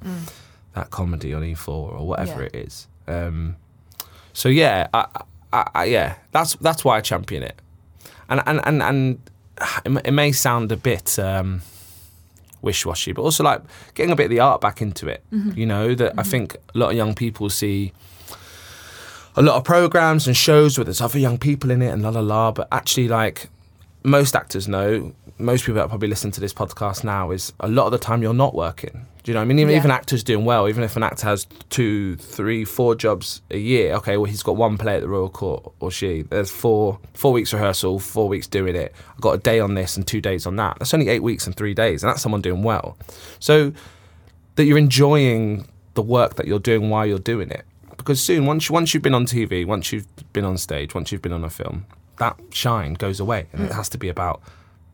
that 0.73 0.91
comedy 0.91 1.33
on 1.33 1.41
E4 1.41 1.67
or 1.69 2.05
whatever 2.07 2.33
Mm. 2.33 2.37
Yeah. 2.53 2.59
it 2.59 2.67
is. 2.67 2.87
Um, 3.07 3.55
so 4.33 4.49
yeah, 4.49 4.87
I, 4.93 5.05
I, 5.53 5.69
I, 5.73 5.83
yeah, 5.85 6.15
that's 6.31 6.55
that's 6.57 6.83
why 6.85 6.97
I 6.97 7.01
champion 7.01 7.43
it. 7.43 7.59
And 8.29 8.41
and 8.45 8.59
and 8.65 8.83
and 8.83 9.19
it 9.85 9.89
may- 9.89 10.01
it 10.05 10.11
may 10.11 10.31
sound 10.33 10.71
a 10.71 10.77
bit. 10.77 11.17
Um, 11.17 11.61
wish-washy, 12.61 13.11
but 13.13 13.21
also 13.21 13.43
like 13.43 13.61
getting 13.93 14.11
a 14.11 14.15
bit 14.15 14.25
of 14.25 14.29
the 14.29 14.39
art 14.39 14.61
back 14.61 14.81
into 14.81 15.07
it. 15.07 15.23
Mm-hmm. 15.31 15.57
You 15.57 15.65
know 15.65 15.95
that 15.95 16.13
I 16.13 16.21
mm-hmm. 16.21 16.31
think 16.31 16.55
a 16.75 16.77
lot 16.77 16.91
of 16.91 16.97
young 16.97 17.15
people 17.15 17.49
see 17.49 17.93
a 19.35 19.41
lot 19.41 19.55
of 19.55 19.63
programs 19.63 20.27
and 20.27 20.35
shows 20.35 20.77
where 20.77 20.85
there's 20.85 21.01
other 21.01 21.19
young 21.19 21.37
people 21.37 21.71
in 21.71 21.81
it 21.81 21.89
and 21.89 22.01
la 22.01 22.09
la 22.09 22.19
la. 22.19 22.51
But 22.51 22.67
actually, 22.71 23.07
like 23.07 23.49
most 24.03 24.35
actors 24.35 24.67
know, 24.67 25.13
most 25.39 25.61
people 25.65 25.75
that 25.75 25.87
probably 25.89 26.09
listen 26.09 26.31
to 26.31 26.41
this 26.41 26.53
podcast 26.53 27.03
now 27.03 27.31
is 27.31 27.53
a 27.59 27.67
lot 27.67 27.85
of 27.85 27.91
the 27.91 27.97
time 27.97 28.21
you're 28.21 28.33
not 28.33 28.53
working. 28.53 29.05
Do 29.23 29.31
you 29.31 29.33
know? 29.33 29.39
what 29.39 29.45
I 29.45 29.47
mean, 29.47 29.59
even, 29.59 29.71
Yeah. 29.71 29.77
even 29.77 29.91
actors 29.91 30.23
doing 30.23 30.45
well, 30.45 30.67
even 30.67 30.83
if 30.83 30.95
an 30.95 31.03
actor 31.03 31.27
has 31.27 31.47
two, 31.69 32.17
three, 32.17 32.65
four 32.65 32.95
jobs 32.95 33.41
a 33.49 33.57
year. 33.57 33.93
Okay, 33.95 34.17
well 34.17 34.25
he's 34.25 34.43
got 34.43 34.57
one 34.57 34.77
play 34.77 34.95
at 34.95 35.01
the 35.01 35.07
Royal 35.07 35.29
Court 35.29 35.71
or 35.79 35.91
she. 35.91 36.23
There's 36.23 36.51
four 36.51 36.99
four 37.13 37.31
weeks 37.31 37.53
rehearsal, 37.53 37.99
four 37.99 38.27
weeks 38.27 38.47
doing 38.47 38.75
it. 38.75 38.93
I've 39.13 39.21
got 39.21 39.31
a 39.31 39.37
day 39.37 39.59
on 39.59 39.75
this 39.75 39.97
and 39.97 40.05
two 40.05 40.21
days 40.21 40.45
on 40.45 40.55
that. 40.57 40.77
That's 40.79 40.93
only 40.93 41.09
eight 41.09 41.23
weeks 41.23 41.47
and 41.47 41.55
three 41.55 41.73
days, 41.73 42.03
and 42.03 42.09
that's 42.09 42.21
someone 42.21 42.41
doing 42.41 42.63
well. 42.63 42.97
So 43.39 43.71
that 44.55 44.65
you're 44.65 44.77
enjoying 44.77 45.67
the 45.93 46.01
work 46.01 46.35
that 46.35 46.47
you're 46.47 46.59
doing 46.59 46.89
while 46.89 47.05
you're 47.05 47.19
doing 47.19 47.49
it. 47.49 47.65
Because 47.95 48.21
soon, 48.21 48.45
once 48.45 48.69
once 48.69 48.93
you've 48.93 49.03
been 49.03 49.13
on 49.13 49.25
TV, 49.25 49.65
once 49.65 49.91
you've 49.91 50.07
been 50.33 50.45
on 50.45 50.57
stage, 50.57 50.93
once 50.93 51.11
you've 51.11 51.21
been 51.21 51.33
on 51.33 51.43
a 51.43 51.49
film, 51.49 51.85
that 52.17 52.37
shine 52.51 52.93
goes 52.93 53.19
away, 53.19 53.47
and 53.53 53.63
it 53.63 53.71
mm. 53.71 53.75
has 53.75 53.89
to 53.89 53.97
be 53.97 54.09
about 54.09 54.41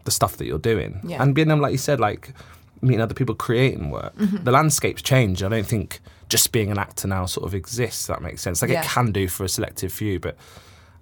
the 0.06 0.12
stuff 0.12 0.38
that 0.38 0.46
you're 0.46 0.58
doing 0.58 1.00
Yeah. 1.04 1.22
and 1.22 1.36
being 1.36 1.50
like 1.50 1.72
you 1.74 1.78
said, 1.78 2.00
like 2.00 2.34
meeting 2.82 3.02
other 3.02 3.14
people, 3.14 3.36
creating 3.36 3.90
work. 3.92 4.14
The 4.18 4.52
landscape's 4.52 5.02
changed. 5.02 5.44
I 5.44 5.50
don't 5.50 5.66
think 5.68 6.00
just 6.30 6.52
being 6.52 6.72
an 6.72 6.78
actor 6.80 7.08
now 7.08 7.26
sort 7.26 7.46
of 7.48 7.54
exists. 7.54 8.08
That 8.08 8.22
makes 8.22 8.42
sense. 8.42 8.62
Like 8.62 8.72
Yeah. 8.72 8.82
it 8.82 8.88
can 8.88 9.12
do 9.12 9.28
for 9.28 9.44
a 9.44 9.50
selective 9.50 9.92
few, 9.92 10.20
but 10.20 10.36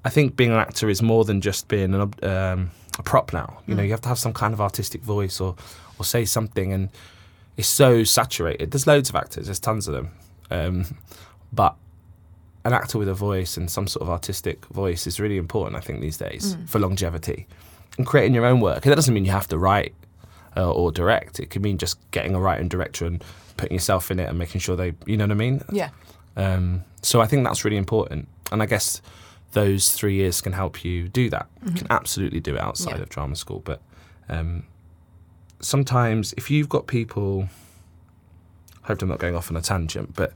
I 0.06 0.10
think 0.10 0.36
being 0.36 0.52
an 0.52 0.58
actor 0.58 0.90
is 0.90 1.02
more 1.02 1.24
than 1.26 1.40
just 1.42 1.68
being 1.68 1.94
an, 1.94 2.02
um, 2.24 2.72
a 3.00 3.04
prop 3.04 3.32
now. 3.34 3.60
You 3.68 3.76
know, 3.76 3.84
you 3.84 3.92
have 3.92 4.02
to 4.02 4.10
have 4.10 4.20
some 4.20 4.34
kind 4.34 4.54
of 4.54 4.60
artistic 4.62 5.02
voice 5.02 5.40
or 5.40 5.56
or 6.00 6.06
say 6.06 6.26
something, 6.26 6.74
and 6.74 6.90
it's 7.58 7.68
so 7.68 8.04
saturated. 8.04 8.72
There's 8.72 8.88
loads 8.88 9.10
of 9.10 9.16
actors. 9.16 9.46
There's 9.46 9.60
tons 9.60 9.88
of 9.88 9.94
them, 9.94 10.10
um, 10.52 10.86
but 11.52 11.76
an 12.66 12.74
actor 12.74 12.98
with 12.98 13.08
a 13.10 13.14
voice 13.14 13.58
and 13.58 13.70
some 13.70 13.88
sort 13.88 14.02
of 14.04 14.10
artistic 14.10 14.66
voice 14.68 15.06
is 15.06 15.20
really 15.20 15.38
important. 15.38 15.76
I 15.76 15.82
think 15.82 16.00
these 16.02 16.18
days 16.18 16.56
for 16.66 16.80
longevity 16.80 17.46
and 17.98 18.06
creating 18.08 18.34
your 18.34 18.46
own 18.46 18.60
work. 18.60 18.84
And 18.86 18.92
that 18.92 18.96
doesn't 18.96 19.14
mean 19.14 19.26
you 19.26 19.32
have 19.32 19.48
to 19.50 19.58
write 19.58 19.94
uh, 20.58 20.72
or 20.72 20.92
direct. 20.92 21.40
It 21.40 21.50
could 21.50 21.62
mean 21.62 21.78
just 21.78 21.98
getting 22.12 22.34
a 22.36 22.40
writing 22.40 22.68
director 22.68 23.06
and 23.06 23.24
putting 23.58 23.74
yourself 23.76 24.10
in 24.12 24.20
it 24.20 24.30
and 24.30 24.38
making 24.38 24.62
sure 24.62 24.76
they, 24.76 24.94
you 25.06 25.16
know 25.18 25.26
what 25.26 25.32
I 25.32 25.36
mean. 25.36 25.62
yeah, 25.72 25.90
Um, 26.36 26.84
so 27.02 27.22
I 27.22 27.28
think 27.28 27.44
that's 27.46 27.64
really 27.66 27.78
important. 27.78 28.28
And 28.52 28.62
I 28.64 28.66
guess 28.66 29.02
those 29.52 29.92
three 29.92 30.16
years 30.16 30.42
can 30.42 30.54
help 30.54 30.84
you 30.84 31.08
do 31.08 31.30
that. 31.30 31.48
You 31.66 31.74
can 31.74 31.88
absolutely 31.92 32.40
do 32.40 32.56
it 32.56 32.62
outside 32.62 32.96
Yeah. 32.98 33.04
of 33.04 33.10
drama 33.10 33.36
school, 33.36 33.60
but 33.64 33.82
um, 34.30 34.64
sometimes 35.60 36.34
if 36.38 36.50
you've 36.50 36.70
got 36.70 36.88
people, 36.88 37.48
I 38.84 38.88
hope 38.88 39.02
I'm 39.02 39.10
not 39.10 39.20
going 39.20 39.36
off 39.36 39.50
on 39.52 39.58
a 39.58 39.62
tangent, 39.62 40.16
but 40.16 40.34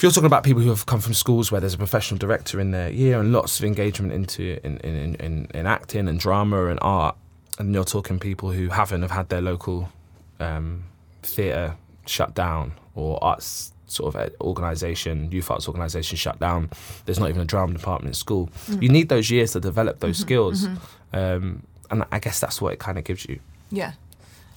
if 0.00 0.02
you're 0.02 0.12
talking 0.12 0.28
about 0.28 0.44
people 0.44 0.62
who 0.62 0.70
have 0.70 0.86
come 0.86 0.98
from 0.98 1.12
schools 1.12 1.52
where 1.52 1.60
there's 1.60 1.74
a 1.74 1.76
professional 1.76 2.16
director 2.16 2.58
in 2.58 2.70
their 2.70 2.88
year 2.88 3.20
and 3.20 3.34
lots 3.34 3.58
of 3.58 3.66
engagement 3.66 4.14
into 4.14 4.58
in, 4.64 4.78
in, 4.78 5.14
in, 5.16 5.46
in 5.52 5.66
acting 5.66 6.08
and 6.08 6.18
drama 6.18 6.68
and 6.68 6.78
art, 6.80 7.14
and 7.58 7.74
you're 7.74 7.84
talking 7.84 8.18
people 8.18 8.50
who 8.50 8.70
haven't 8.70 9.02
have 9.02 9.10
had 9.10 9.28
their 9.28 9.42
local 9.42 9.90
um, 10.38 10.84
theatre 11.22 11.76
shut 12.06 12.34
down 12.34 12.72
or 12.94 13.22
arts 13.22 13.74
sort 13.88 14.14
of 14.14 14.32
organisation, 14.40 15.30
youth 15.30 15.50
arts 15.50 15.68
organisation 15.68 16.16
shut 16.16 16.40
down. 16.40 16.70
There's 17.04 17.20
not 17.20 17.28
even 17.28 17.42
a 17.42 17.44
drama 17.44 17.74
department 17.74 18.08
in 18.08 18.14
school. 18.14 18.48
You 18.80 18.88
need 18.88 19.10
those 19.10 19.30
years 19.30 19.52
to 19.52 19.60
develop 19.60 20.00
those 20.00 20.16
skills, 20.16 20.64
um, 21.12 21.62
and 21.90 22.04
I 22.10 22.20
guess 22.20 22.40
that's 22.40 22.58
what 22.62 22.72
it 22.72 22.78
kind 22.78 22.96
of 22.96 23.04
gives 23.04 23.26
you. 23.26 23.38
Yeah. 23.70 23.92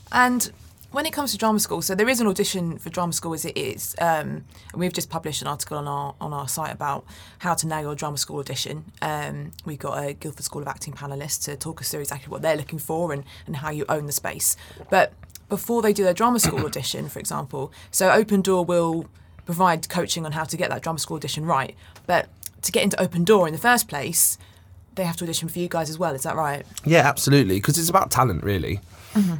And 0.10 0.50
when 0.94 1.08
it 1.08 1.12
comes 1.12 1.32
to 1.32 1.38
drama 1.40 1.60
school, 1.60 1.82
so 1.82 1.96
there 1.96 2.08
is 2.08 2.22
an 2.22 2.28
audition 2.28 2.78
for 2.78 2.90
drama 2.92 3.12
school 3.14 3.34
as 3.34 3.46
it 3.46 3.58
is. 3.58 3.96
Um, 4.00 4.46
and 4.72 4.76
we've 4.76 4.94
just 4.94 5.10
published 5.10 5.42
an 5.42 5.48
article 5.48 5.78
on 5.78 5.88
our 5.88 6.16
on 6.22 6.34
our 6.34 6.48
site 6.48 6.72
about 6.72 7.04
how 7.40 7.56
to 7.56 7.68
nail 7.68 7.82
your 7.82 7.96
drama 7.96 8.18
school 8.18 8.40
audition. 8.40 8.86
Um, 9.02 9.52
we've 9.66 9.80
got 9.80 10.02
a 10.04 10.14
Guildford 10.14 10.46
School 10.46 10.62
of 10.62 10.68
Acting 10.68 10.94
panelist 10.94 11.44
to 11.46 11.58
talk 11.58 11.82
us 11.82 11.90
through 11.90 12.02
exactly 12.02 12.30
what 12.30 12.44
they're 12.44 12.56
looking 12.56 12.78
for 12.80 13.12
and, 13.12 13.24
and 13.48 13.58
how 13.58 13.72
you 13.72 13.86
own 13.90 14.06
the 14.06 14.12
space. 14.12 14.56
But 14.92 15.14
before 15.50 15.82
they 15.82 15.94
do 15.94 16.04
their 16.04 16.14
drama 16.14 16.40
school 16.40 16.60
audition, 16.66 17.10
for 17.10 17.20
example, 17.20 17.74
so 17.90 18.12
Open 18.12 18.42
Door 18.42 18.66
will 18.66 19.08
provide 19.46 19.90
coaching 19.90 20.26
on 20.28 20.32
how 20.32 20.44
to 20.44 20.56
get 20.56 20.70
that 20.70 20.84
drama 20.84 21.00
school 21.00 21.18
audition 21.18 21.44
right. 21.44 21.76
But 22.06 22.30
to 22.62 22.72
get 22.72 22.84
into 22.84 23.02
Open 23.02 23.24
Door 23.24 23.48
in 23.48 23.54
the 23.54 23.60
first 23.60 23.88
place, 23.88 24.38
they 24.94 25.06
have 25.06 25.18
to 25.18 25.26
audition 25.26 25.50
for 25.50 25.58
you 25.58 25.68
guys 25.68 25.90
as 25.90 25.98
well. 25.98 26.14
Is 26.14 26.22
that 26.22 26.36
right? 26.36 26.64
Yeah, 26.86 27.00
absolutely. 27.00 27.56
Because 27.56 27.80
it's 27.80 27.90
about 27.90 28.12
talent, 28.12 28.44
really. 28.44 28.80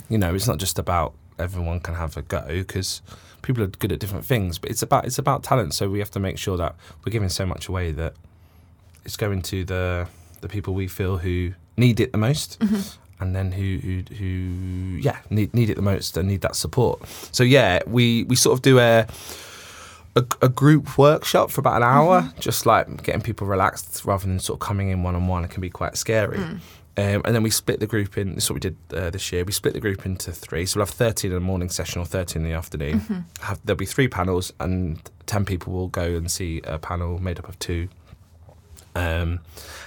You 0.10 0.20
know, 0.20 0.36
it's 0.36 0.48
not 0.48 0.60
just 0.60 0.78
about 0.78 1.16
everyone 1.40 1.80
can 1.80 1.96
have 1.96 2.18
a 2.18 2.22
go 2.22 2.46
because 2.48 3.02
people 3.42 3.64
are 3.64 3.68
good 3.68 3.92
at 3.92 4.00
different 4.00 4.26
things, 4.26 4.58
but 4.58 4.70
it's 4.72 4.82
about 4.82 5.06
it's 5.06 5.20
about 5.20 5.44
talent. 5.44 5.74
So 5.74 5.90
we 5.90 6.00
have 6.00 6.12
to 6.12 6.20
make 6.20 6.38
sure 6.38 6.58
that 6.58 6.76
we're 7.06 7.12
giving 7.12 7.30
so 7.30 7.46
much 7.46 7.68
away 7.68 7.92
that 7.92 8.14
it's 9.06 9.18
going 9.18 9.42
to 9.44 9.64
the 9.64 10.08
the 10.42 10.48
people 10.48 10.74
we 10.74 10.88
feel 10.88 11.18
who 11.18 11.54
need 11.78 12.00
it 12.00 12.12
the 12.12 12.18
most. 12.18 12.60
Mm-hmm. 12.60 13.00
And 13.20 13.34
then 13.34 13.54
who, 13.54 13.78
who 13.78 14.16
who 14.16 15.00
yeah 15.00 15.20
need 15.30 15.54
need 15.54 15.70
it 15.70 15.76
the 15.76 15.82
most 15.82 16.18
and 16.18 16.28
need 16.28 16.42
that 16.42 16.56
support. 16.56 17.08
So 17.32 17.44
yeah, 17.44 17.80
we 17.88 18.24
we 18.24 18.36
sort 18.36 18.58
of 18.58 18.62
do 18.62 18.80
a 18.80 19.08
a, 20.16 20.26
a 20.42 20.50
group 20.50 20.98
workshop 20.98 21.50
for 21.50 21.62
about 21.62 21.78
an 21.78 21.84
hour, 21.84 22.22
mm-hmm. 22.22 22.40
just 22.40 22.66
like 22.66 23.04
getting 23.04 23.22
people 23.22 23.48
relaxed 23.48 24.04
rather 24.06 24.28
than 24.28 24.40
sort 24.40 24.58
of 24.58 24.68
coming 24.68 24.90
in 24.90 25.04
one 25.04 25.16
on 25.16 25.28
one. 25.28 25.44
It 25.46 25.52
can 25.52 25.62
be 25.62 25.70
quite 25.70 25.96
scary. 25.98 26.38
Mm. 26.38 26.60
Um, 26.96 27.24
and 27.26 27.34
then 27.34 27.42
we 27.42 27.50
split 27.50 27.80
the 27.80 27.88
group 27.88 28.18
in. 28.18 28.36
This 28.36 28.44
is 28.44 28.50
what 28.52 28.56
we 28.56 28.60
did 28.60 28.78
uh, 28.94 29.10
this 29.10 29.32
year. 29.32 29.44
We 29.44 29.52
split 29.52 29.74
the 29.74 29.80
group 29.80 30.06
into 30.06 30.32
three. 30.32 30.66
So 30.68 30.80
we'll 30.80 30.86
have 30.86 30.94
13 30.94 31.32
in 31.32 31.36
the 31.36 31.42
morning 31.42 31.70
session 31.70 32.02
or 32.02 32.06
13 32.06 32.44
in 32.44 32.48
the 32.48 32.56
afternoon. 32.56 33.26
Have, 33.42 33.60
there'll 33.66 33.78
be 33.78 33.86
three 33.86 34.08
panels, 34.08 34.54
and 34.60 35.02
10 35.26 35.44
people 35.46 35.74
will 35.74 35.88
go 35.88 36.04
and 36.04 36.30
see 36.30 36.62
a 36.66 36.78
panel 36.78 37.18
made 37.20 37.40
up 37.40 37.50
of 37.50 37.58
two. 37.58 37.90
Um, 38.96 39.40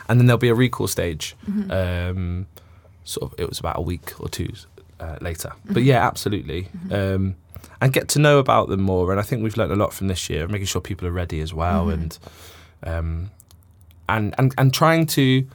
and 0.08 0.18
then 0.18 0.26
there'll 0.26 0.38
be 0.38 0.48
a 0.48 0.54
recall 0.54 0.88
stage. 0.88 1.36
Um, 1.70 2.46
sort 3.04 3.30
of, 3.32 3.38
it 3.38 3.48
was 3.48 3.60
about 3.60 3.78
a 3.78 3.82
week 3.82 4.20
or 4.20 4.28
two 4.28 4.52
uh, 4.98 5.16
later. 5.20 5.52
But 5.70 5.84
yeah, 5.84 6.04
absolutely. 6.04 6.68
Um, 6.90 7.36
and 7.80 7.92
get 7.92 8.08
to 8.10 8.18
know 8.18 8.38
about 8.38 8.68
them 8.68 8.80
more. 8.80 9.12
And 9.12 9.20
I 9.20 9.22
think 9.22 9.44
we've 9.44 9.56
learned 9.56 9.72
a 9.72 9.76
lot 9.76 9.92
from 9.92 10.08
this 10.08 10.28
year, 10.28 10.48
making 10.48 10.66
sure 10.66 10.80
people 10.80 11.06
are 11.06 11.12
ready 11.12 11.40
as 11.40 11.54
well, 11.54 11.88
and 11.90 12.18
um, 12.82 13.30
and 14.08 14.34
and 14.38 14.54
and 14.58 14.74
trying 14.74 15.06
to. 15.06 15.46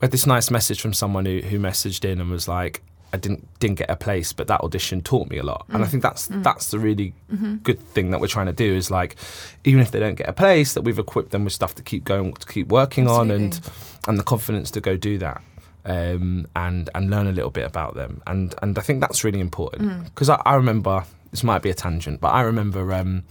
We 0.00 0.06
had 0.06 0.12
this 0.12 0.26
nice 0.26 0.50
message 0.50 0.80
from 0.80 0.94
someone 0.94 1.26
who, 1.26 1.40
who 1.40 1.58
messaged 1.58 2.04
in 2.04 2.20
and 2.20 2.30
was 2.30 2.48
like, 2.48 2.82
"I 3.12 3.18
didn't 3.18 3.46
didn't 3.60 3.78
get 3.78 3.90
a 3.90 3.96
place, 3.96 4.32
but 4.32 4.46
that 4.48 4.62
audition 4.62 5.02
taught 5.02 5.28
me 5.28 5.38
a 5.38 5.42
lot." 5.42 5.66
And 5.68 5.82
I 5.82 5.86
mm. 5.86 5.90
think 5.90 6.02
that's 6.02 6.28
mm. 6.28 6.42
that's 6.42 6.70
the 6.70 6.78
really 6.78 7.12
mm-hmm. 7.30 7.56
good 7.56 7.80
thing 7.80 8.10
that 8.10 8.20
we're 8.20 8.26
trying 8.26 8.46
to 8.46 8.52
do 8.52 8.74
is 8.74 8.90
like, 8.90 9.16
even 9.64 9.80
if 9.80 9.90
they 9.90 10.00
don't 10.00 10.14
get 10.14 10.28
a 10.28 10.32
place, 10.32 10.74
that 10.74 10.82
we've 10.82 10.98
equipped 10.98 11.30
them 11.30 11.44
with 11.44 11.52
stuff 11.52 11.74
to 11.74 11.82
keep 11.82 12.04
going, 12.04 12.32
to 12.32 12.46
keep 12.46 12.68
working 12.68 13.08
on, 13.08 13.30
and 13.30 13.60
and 14.08 14.18
the 14.18 14.22
confidence 14.22 14.70
to 14.72 14.80
go 14.80 14.96
do 14.96 15.18
that. 15.18 15.42
Um, 15.82 16.46
and 16.54 16.90
and 16.94 17.08
learn 17.08 17.26
a 17.26 17.32
little 17.32 17.50
bit 17.50 17.64
about 17.64 17.94
them, 17.94 18.22
and 18.26 18.54
and 18.60 18.78
I 18.78 18.82
think 18.82 19.00
that's 19.00 19.24
really 19.24 19.40
important 19.40 19.82
mm. 19.82 20.04
because 20.04 20.28
I, 20.28 20.40
I 20.44 20.54
remember 20.56 21.04
this 21.30 21.42
might 21.42 21.62
be 21.62 21.70
a 21.70 21.74
tangent, 21.74 22.20
but 22.20 22.28
I 22.28 22.42
remember 22.42 22.92
um, 22.92 23.24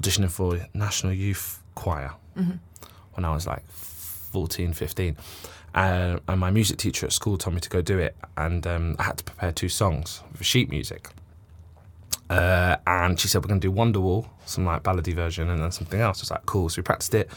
auditioning 0.00 0.30
for 0.30 0.58
National 0.74 1.12
Youth 1.12 1.62
Choir 1.74 2.12
mm-hmm. 2.36 2.56
when 3.14 3.24
I 3.24 3.32
was 3.32 3.46
like 3.46 3.66
14, 3.70 4.72
15. 4.72 5.16
Uh, 5.74 6.18
and 6.28 6.38
my 6.38 6.50
music 6.50 6.76
teacher 6.78 7.06
at 7.06 7.12
school 7.12 7.36
told 7.36 7.54
me 7.54 7.60
to 7.60 7.68
go 7.68 7.82
do 7.82 7.98
it, 7.98 8.16
and 8.36 8.66
um, 8.66 8.96
I 8.98 9.04
had 9.04 9.18
to 9.18 9.24
prepare 9.24 9.50
two 9.52 9.68
songs 9.68 10.22
for 10.34 10.44
sheet 10.44 10.70
music. 10.70 11.08
Uh, 12.30 12.76
and 12.86 13.18
she 13.18 13.28
said 13.28 13.42
we're 13.42 13.48
going 13.48 13.60
to 13.60 13.68
do 13.68 13.72
Wonderwall, 13.74 14.28
some 14.46 14.64
like 14.64 14.82
ballady 14.82 15.12
version, 15.12 15.50
and 15.50 15.60
then 15.60 15.72
something 15.72 16.00
else. 16.00 16.20
I 16.20 16.22
was 16.22 16.30
like, 16.30 16.46
cool. 16.46 16.68
So 16.68 16.78
we 16.78 16.84
practiced 16.84 17.14
it. 17.14 17.28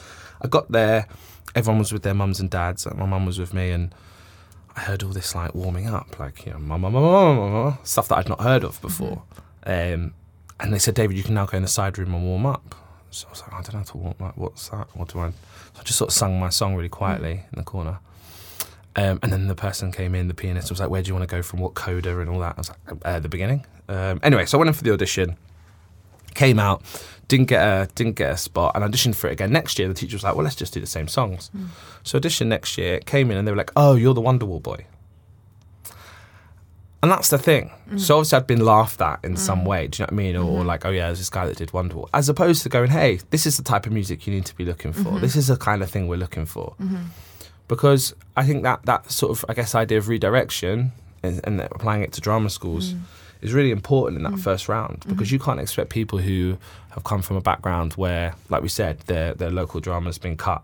I 0.41 0.47
got 0.47 0.71
there, 0.71 1.07
everyone 1.55 1.79
was 1.79 1.91
with 1.91 2.03
their 2.03 2.13
mums 2.13 2.39
and 2.39 2.49
dads. 2.49 2.85
and 2.85 2.97
My 2.99 3.05
mum 3.05 3.25
was 3.25 3.39
with 3.39 3.53
me, 3.53 3.71
and 3.71 3.93
I 4.75 4.81
heard 4.81 5.01
all 5.01 5.09
this 5.09 5.33
like 5.33 5.55
warming 5.55 5.87
up, 5.87 6.19
like 6.19 6.45
you 6.45 6.53
know, 6.53 6.59
mama, 6.59 6.91
mama, 6.91 7.11
mama, 7.11 7.49
mama, 7.49 7.79
stuff 7.83 8.07
that 8.09 8.19
I'd 8.19 8.29
not 8.29 8.41
heard 8.41 8.63
of 8.63 8.79
before. 8.81 9.23
Um, 9.65 10.13
and 10.59 10.73
they 10.73 10.79
said, 10.79 10.93
David, 10.93 11.17
you 11.17 11.23
can 11.23 11.33
now 11.33 11.45
go 11.47 11.57
in 11.57 11.63
the 11.63 11.69
side 11.69 11.97
room 11.97 12.13
and 12.13 12.23
warm 12.23 12.45
up. 12.45 12.75
So 13.09 13.27
I 13.27 13.31
was 13.31 13.41
like, 13.41 13.53
I 13.53 13.61
don't 13.61 13.73
know 13.73 13.79
how 13.79 13.85
to 13.85 13.97
warm 13.97 14.15
up. 14.21 14.37
What's 14.37 14.69
that? 14.69 14.87
What 14.95 15.11
do 15.11 15.19
I? 15.19 15.29
So 15.29 15.79
I 15.79 15.83
just 15.83 15.97
sort 15.97 16.09
of 16.09 16.13
sung 16.13 16.39
my 16.39 16.49
song 16.49 16.75
really 16.75 16.89
quietly 16.89 17.31
in 17.51 17.57
the 17.57 17.63
corner. 17.63 17.99
Um, 18.97 19.19
and 19.21 19.31
then 19.31 19.47
the 19.47 19.55
person 19.55 19.91
came 19.91 20.15
in, 20.15 20.27
the 20.27 20.33
pianist 20.33 20.69
was 20.71 20.79
like, 20.79 20.89
Where 20.89 21.01
do 21.01 21.07
you 21.09 21.13
want 21.13 21.29
to 21.29 21.33
go 21.35 21.41
from? 21.41 21.59
What 21.59 21.75
coda 21.75 22.19
and 22.19 22.29
all 22.29 22.39
that? 22.39 22.55
I 22.57 22.59
was 22.59 22.69
like, 22.69 22.97
uh, 23.05 23.19
The 23.19 23.29
beginning. 23.29 23.65
Um, 23.87 24.19
anyway, 24.23 24.45
so 24.45 24.57
I 24.57 24.59
went 24.59 24.67
in 24.69 24.73
for 24.73 24.83
the 24.83 24.91
audition, 24.91 25.37
came 26.33 26.59
out, 26.59 26.81
didn't 27.27 27.45
get 27.45 27.61
a 27.61 27.87
didn't 27.95 28.15
get 28.15 28.31
a 28.31 28.37
spot, 28.37 28.71
and 28.75 28.83
auditioned 28.83 29.15
for 29.15 29.27
it 29.27 29.33
again 29.33 29.51
next 29.51 29.77
year. 29.79 29.87
The 29.87 29.93
teacher 29.93 30.15
was 30.15 30.23
like, 30.23 30.35
Well, 30.35 30.43
let's 30.43 30.55
just 30.55 30.73
do 30.73 30.79
the 30.81 30.87
same 30.87 31.07
songs. 31.07 31.51
So 32.03 32.19
auditioned 32.19 32.47
next 32.47 32.77
year, 32.77 32.99
came 32.99 33.29
in, 33.31 33.37
and 33.37 33.47
they 33.47 33.51
were 33.51 33.57
like, 33.57 33.71
Oh, 33.75 33.93
you're 33.95 34.13
the 34.15 34.21
Wonderwall 34.21 34.61
boy. 34.63 34.85
And 37.03 37.11
that's 37.11 37.29
the 37.29 37.37
thing. 37.37 37.69
So 37.97 38.15
obviously 38.17 38.37
I'd 38.37 38.47
been 38.47 38.65
laughed 38.65 38.99
at 39.01 39.19
in 39.23 39.37
some 39.37 39.63
way. 39.65 39.87
Do 39.87 40.01
you 40.01 40.03
know 40.03 40.05
what 40.07 40.13
I 40.13 40.23
mean? 40.23 40.35
Or, 40.35 40.41
or 40.61 40.63
like, 40.65 40.83
oh 40.83 40.89
yeah, 40.89 41.05
there's 41.05 41.19
this 41.19 41.29
guy 41.29 41.45
that 41.45 41.55
did 41.55 41.69
Wonderwall. 41.69 42.09
As 42.11 42.27
opposed 42.27 42.63
to 42.63 42.69
going, 42.69 42.89
hey, 42.89 43.19
this 43.29 43.45
is 43.45 43.55
the 43.55 43.63
type 43.63 43.85
of 43.85 43.91
music 43.93 44.25
you 44.25 44.33
need 44.33 44.45
to 44.47 44.55
be 44.55 44.65
looking 44.65 44.91
for. 44.93 45.19
This 45.19 45.35
is 45.35 45.47
the 45.47 45.57
kind 45.57 45.83
of 45.83 45.91
thing 45.91 46.07
we're 46.07 46.17
looking 46.17 46.47
for. 46.47 46.73
Because 47.67 48.13
I 48.35 48.45
think 48.45 48.63
that 48.63 48.85
that 48.85 49.11
sort 49.11 49.31
of, 49.37 49.45
I 49.49 49.53
guess, 49.53 49.75
idea 49.75 49.97
of 49.97 50.07
redirection 50.07 50.91
and, 51.23 51.41
and 51.43 51.61
applying 51.61 52.03
it 52.03 52.13
to 52.13 52.21
drama 52.21 52.49
schools 52.49 52.93
mm. 52.93 53.01
is 53.41 53.53
really 53.53 53.71
important 53.71 54.17
in 54.17 54.23
that 54.23 54.39
mm. 54.39 54.39
first 54.39 54.69
round 54.69 55.01
mm-hmm. 55.01 55.11
because 55.11 55.31
you 55.31 55.39
can't 55.39 55.59
expect 55.59 55.89
people 55.89 56.19
who 56.19 56.57
have 56.91 57.03
come 57.03 57.21
from 57.21 57.35
a 57.35 57.41
background 57.41 57.93
where, 57.93 58.35
like 58.49 58.61
we 58.61 58.69
said, 58.69 58.99
their 59.01 59.33
their 59.33 59.51
local 59.51 59.79
drama's 59.79 60.17
been 60.17 60.37
cut 60.37 60.63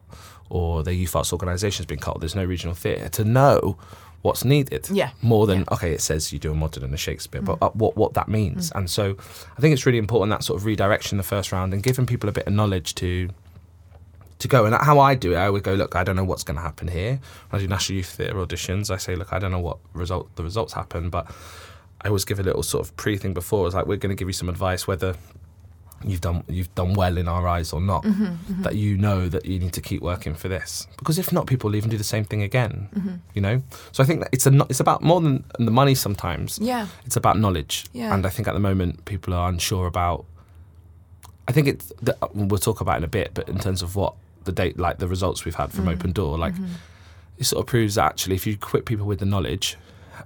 or 0.50 0.84
their 0.84 0.94
youth 0.94 1.16
arts 1.16 1.34
organisation's 1.34 1.86
been 1.86 2.00
cut. 2.00 2.16
Or 2.16 2.20
there's 2.20 2.36
no 2.36 2.46
regional 2.46 2.76
theatre 2.76 3.10
to 3.10 3.24
know 3.24 3.78
what's 4.22 4.46
needed. 4.46 4.90
Yeah. 4.90 5.12
More 5.22 5.46
than 5.46 5.60
Yeah. 5.60 5.74
okay, 5.74 5.92
it 5.92 6.02
says 6.02 6.32
you 6.32 6.40
do 6.40 6.52
a 6.52 6.56
modern 6.56 6.84
and 6.84 6.94
a 6.94 6.98
Shakespeare, 6.98 7.42
but 7.42 7.60
mm. 7.60 7.68
uh, 7.68 7.72
what 7.72 7.98
what 7.98 8.14
that 8.14 8.28
means. 8.28 8.72
And 8.74 8.90
so, 8.90 9.18
I 9.58 9.62
think 9.62 9.74
it's 9.74 9.86
really 9.86 9.98
important 9.98 10.32
that 10.32 10.44
sort 10.44 10.60
of 10.60 10.66
redirection 10.66 11.16
in 11.16 11.18
the 11.18 11.24
first 11.24 11.52
round 11.52 11.74
and 11.74 11.84
giving 11.84 12.06
people 12.06 12.30
a 12.30 12.32
bit 12.32 12.48
of 12.48 12.54
knowledge 12.54 12.96
to 12.96 13.30
to 14.44 14.48
go. 14.48 14.66
And 14.66 14.76
how 14.76 15.00
I 15.00 15.16
do 15.16 15.34
it, 15.34 15.38
I 15.38 15.50
would 15.50 15.64
go, 15.64 15.74
look, 15.74 15.96
I 15.96 16.04
don't 16.04 16.16
know 16.16 16.24
what's 16.24 16.44
going 16.44 16.58
to 16.58 16.62
happen 16.62 16.88
here. 16.88 17.20
When 17.50 17.60
I 17.60 17.64
do 17.64 17.68
National 17.68 17.98
Youth 17.98 18.12
Theatre 18.12 18.36
auditions, 18.36 18.92
I 18.92 18.98
say, 18.98 19.16
look, 19.16 19.34
I 19.34 19.40
don't 19.40 19.52
know 19.52 19.60
what 19.60 19.80
result 19.94 20.34
the 20.36 20.44
results 20.44 20.74
happen, 20.74 21.10
but 21.10 21.28
I 22.02 22.08
always 22.10 22.26
give 22.26 22.40
a 22.40 22.44
little 22.44 22.64
sort 22.64 22.86
of 22.86 22.96
pre 22.96 23.18
thing 23.18 23.34
before. 23.34 23.66
It's 23.66 23.76
like 23.76 23.88
we're 23.88 23.98
going 23.98 24.16
to 24.16 24.20
give 24.20 24.28
you 24.28 24.34
some 24.34 24.50
advice 24.50 24.88
whether 24.88 25.16
you've 26.06 26.22
done 26.22 26.44
you've 26.50 26.74
done 26.76 26.94
well 26.94 27.18
in 27.18 27.28
our 27.28 27.48
eyes 27.48 27.72
or 27.74 27.82
not. 27.82 28.04
Mm-hmm, 28.04 28.26
mm-hmm. 28.26 28.62
That 28.64 28.76
you 28.76 28.98
know 28.98 29.30
that 29.30 29.46
you 29.46 29.60
need 29.60 29.74
to 29.74 29.82
keep 29.82 30.02
working 30.02 30.36
for 30.36 30.50
this 30.50 30.88
because 30.98 31.18
if 31.18 31.32
not, 31.32 31.48
people 31.48 31.70
will 31.70 31.76
even 31.76 31.90
do 31.90 31.98
the 31.98 32.04
same 32.04 32.26
thing 32.26 32.42
again. 32.42 32.90
Mm-hmm. 32.94 33.16
You 33.34 33.42
know. 33.42 33.64
So 33.92 34.04
I 34.04 34.06
think 34.06 34.22
that 34.22 34.30
it's 34.32 34.46
a 34.46 34.66
it's 34.70 34.80
about 34.80 35.02
more 35.02 35.22
than 35.22 35.46
the 35.58 35.72
money 35.72 35.96
sometimes. 35.96 36.60
Yeah. 36.62 36.88
It's 37.06 37.16
about 37.16 37.40
knowledge. 37.40 37.86
Yeah. 37.94 38.14
And 38.14 38.26
I 38.26 38.30
think 38.30 38.48
at 38.48 38.54
the 38.54 38.60
moment 38.60 39.06
people 39.06 39.34
are 39.34 39.50
unsure 39.50 39.88
about. 39.88 40.26
I 41.48 41.52
think 41.52 41.68
it's 41.68 41.92
we'll 42.34 42.60
talk 42.60 42.82
about 42.82 42.98
in 42.98 43.04
a 43.04 43.08
bit, 43.08 43.32
but 43.34 43.50
in 43.50 43.60
terms 43.60 43.82
of 43.82 43.96
what 43.96 44.14
the 44.44 44.52
date, 44.52 44.80
like 44.80 45.00
the 45.00 45.08
results 45.08 45.46
we've 45.46 45.56
had 45.56 45.72
from 45.72 45.88
Open 45.88 46.12
mm. 46.12 46.16
Door, 46.16 46.38
like 46.38 46.54
mm-hmm. 46.54 46.74
it 47.38 47.46
sort 47.46 47.62
of 47.62 47.68
proves 47.68 47.96
that 47.96 48.06
actually 48.06 48.36
if 48.36 48.46
you 48.48 48.54
equip 48.54 48.86
people 48.86 49.06
with 49.06 49.20
the 49.20 49.26
knowledge 49.26 49.78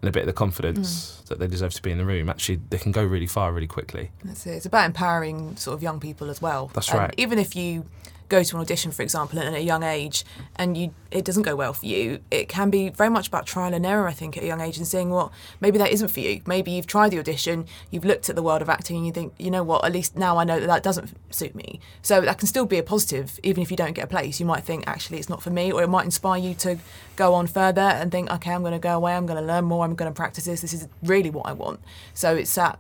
and 0.02 0.10
a 0.10 0.12
bit 0.12 0.22
of 0.22 0.28
the 0.28 0.34
confidence 0.34 1.22
mm. 1.24 1.28
that 1.28 1.40
they 1.40 1.48
deserve 1.48 1.74
to 1.74 1.82
be 1.82 1.92
in 1.92 1.98
the 1.98 2.06
room, 2.06 2.30
actually 2.30 2.60
they 2.70 2.78
can 2.78 2.92
go 2.92 3.04
really 3.04 3.28
far 3.28 3.52
really 3.52 3.68
quickly. 3.68 4.12
That's 4.24 4.46
it. 4.46 4.52
It's 4.52 4.66
about 4.66 4.86
empowering 4.86 5.56
sort 5.56 5.76
of 5.76 5.84
young 5.84 6.00
people 6.00 6.30
as 6.30 6.42
well. 6.42 6.70
That's 6.74 6.90
And 6.90 7.00
right. 7.00 7.14
Even 7.18 7.40
if 7.40 7.56
you 7.56 7.86
go 8.30 8.44
to 8.44 8.56
an 8.56 8.62
audition, 8.62 8.92
for 8.92 9.04
example, 9.04 9.40
at 9.40 9.54
a 9.54 9.62
young 9.62 9.84
age, 9.84 10.26
and 10.56 10.78
you 10.78 10.94
it 11.10 11.24
doesn't 11.24 11.44
go 11.44 11.56
well 11.56 11.74
for 11.74 11.86
you, 11.86 12.20
it 12.30 12.50
can 12.50 12.70
be 12.70 12.90
very 12.90 13.10
much 13.10 13.30
about 13.30 13.46
trial 13.46 13.74
and 13.74 13.86
error. 13.86 14.08
I 14.08 14.14
think 14.14 14.36
at 14.36 14.44
a 14.44 14.46
young 14.46 14.60
age 14.60 14.78
and 14.78 14.86
seeing 14.86 15.10
what 15.10 15.32
maybe 15.62 15.78
that 15.78 15.92
isn't 15.92 16.10
for 16.10 16.20
you. 16.20 16.42
Maybe 16.46 16.72
you've 16.72 16.88
tried 16.88 17.10
the 17.10 17.20
audition, 17.20 17.66
you've 17.92 18.04
looked 18.04 18.30
at 18.30 18.36
the 18.36 18.44
world 18.44 18.62
of 18.62 18.70
acting, 18.70 18.98
and 18.98 19.06
you 19.06 19.12
think, 19.12 19.34
you 19.38 19.50
know 19.50 19.64
what, 19.64 19.86
at 19.86 19.94
least 19.94 20.18
now 20.18 20.38
I 20.38 20.44
know 20.44 20.60
that 20.60 20.68
that 20.68 20.84
doesn't 20.84 21.16
suit 21.30 21.56
me. 21.56 21.80
So 22.02 22.22
that 22.22 22.38
can 22.38 22.48
still 22.48 22.66
be 22.66 22.78
a 22.78 22.84
positive, 22.84 23.40
even 23.44 23.64
if 23.64 23.72
you 23.72 23.78
don't 23.78 23.94
get 23.94 24.06
a 24.06 24.08
place. 24.08 24.40
You 24.40 24.46
might 24.46 24.64
think 24.64 24.84
actually 24.86 25.20
it's 25.20 25.30
not 25.30 25.42
for 25.42 25.50
me, 25.50 25.72
or 25.72 25.82
it 25.82 25.88
might 25.88 26.06
inspire 26.06 26.40
you 26.40 26.54
to 26.56 26.78
go 27.16 27.34
on 27.34 27.48
further 27.48 27.82
and 27.82 28.12
think, 28.12 28.30
okay, 28.30 28.52
I'm 28.52 28.62
going 28.62 28.74
to 28.74 28.80
go 28.80 28.96
away, 28.96 29.16
I'm 29.16 29.26
going 29.26 29.40
to 29.40 29.46
learn 29.46 29.66
more, 29.66 29.86
I'm 29.86 29.96
going 29.96 30.12
to 30.12 30.16
practice 30.16 30.46
this. 30.46 30.62
This 30.62 30.74
is 30.74 30.88
really 31.04 31.30
what 31.30 31.46
I 31.46 31.54
want. 31.54 31.80
So 32.14 32.36
it's 32.36 32.54
that 32.56 32.80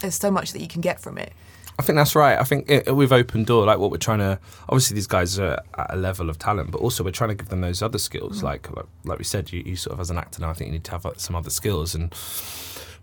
there's 0.00 0.14
so 0.14 0.30
much 0.30 0.52
that 0.52 0.60
you 0.60 0.68
can 0.68 0.80
get 0.80 1.00
from 1.00 1.18
it. 1.18 1.32
I 1.78 1.82
think 1.82 1.96
that's 1.96 2.16
right. 2.16 2.38
I 2.38 2.42
think 2.42 2.68
it, 2.68 2.94
with 2.94 3.12
Open 3.12 3.44
Door, 3.44 3.66
like 3.66 3.78
what 3.78 3.92
we're 3.92 3.98
trying 3.98 4.18
to, 4.18 4.38
obviously 4.68 4.96
these 4.96 5.06
guys 5.06 5.38
are 5.38 5.62
at 5.76 5.94
a 5.94 5.96
level 5.96 6.28
of 6.28 6.38
talent, 6.38 6.72
but 6.72 6.80
also 6.80 7.04
we're 7.04 7.12
trying 7.12 7.30
to 7.30 7.36
give 7.36 7.50
them 7.50 7.60
those 7.60 7.82
other 7.82 7.98
skills. 7.98 8.40
Mm. 8.40 8.42
Like, 8.42 8.76
like, 8.76 8.86
like 9.04 9.18
we 9.18 9.24
said, 9.24 9.52
you, 9.52 9.62
you 9.64 9.76
sort 9.76 9.94
of 9.94 10.00
as 10.00 10.10
an 10.10 10.18
actor 10.18 10.40
now, 10.40 10.50
I 10.50 10.54
think 10.54 10.68
you 10.68 10.72
need 10.72 10.84
to 10.84 10.90
have 10.90 11.06
some 11.18 11.36
other 11.36 11.50
skills 11.50 11.94
and 11.94 12.12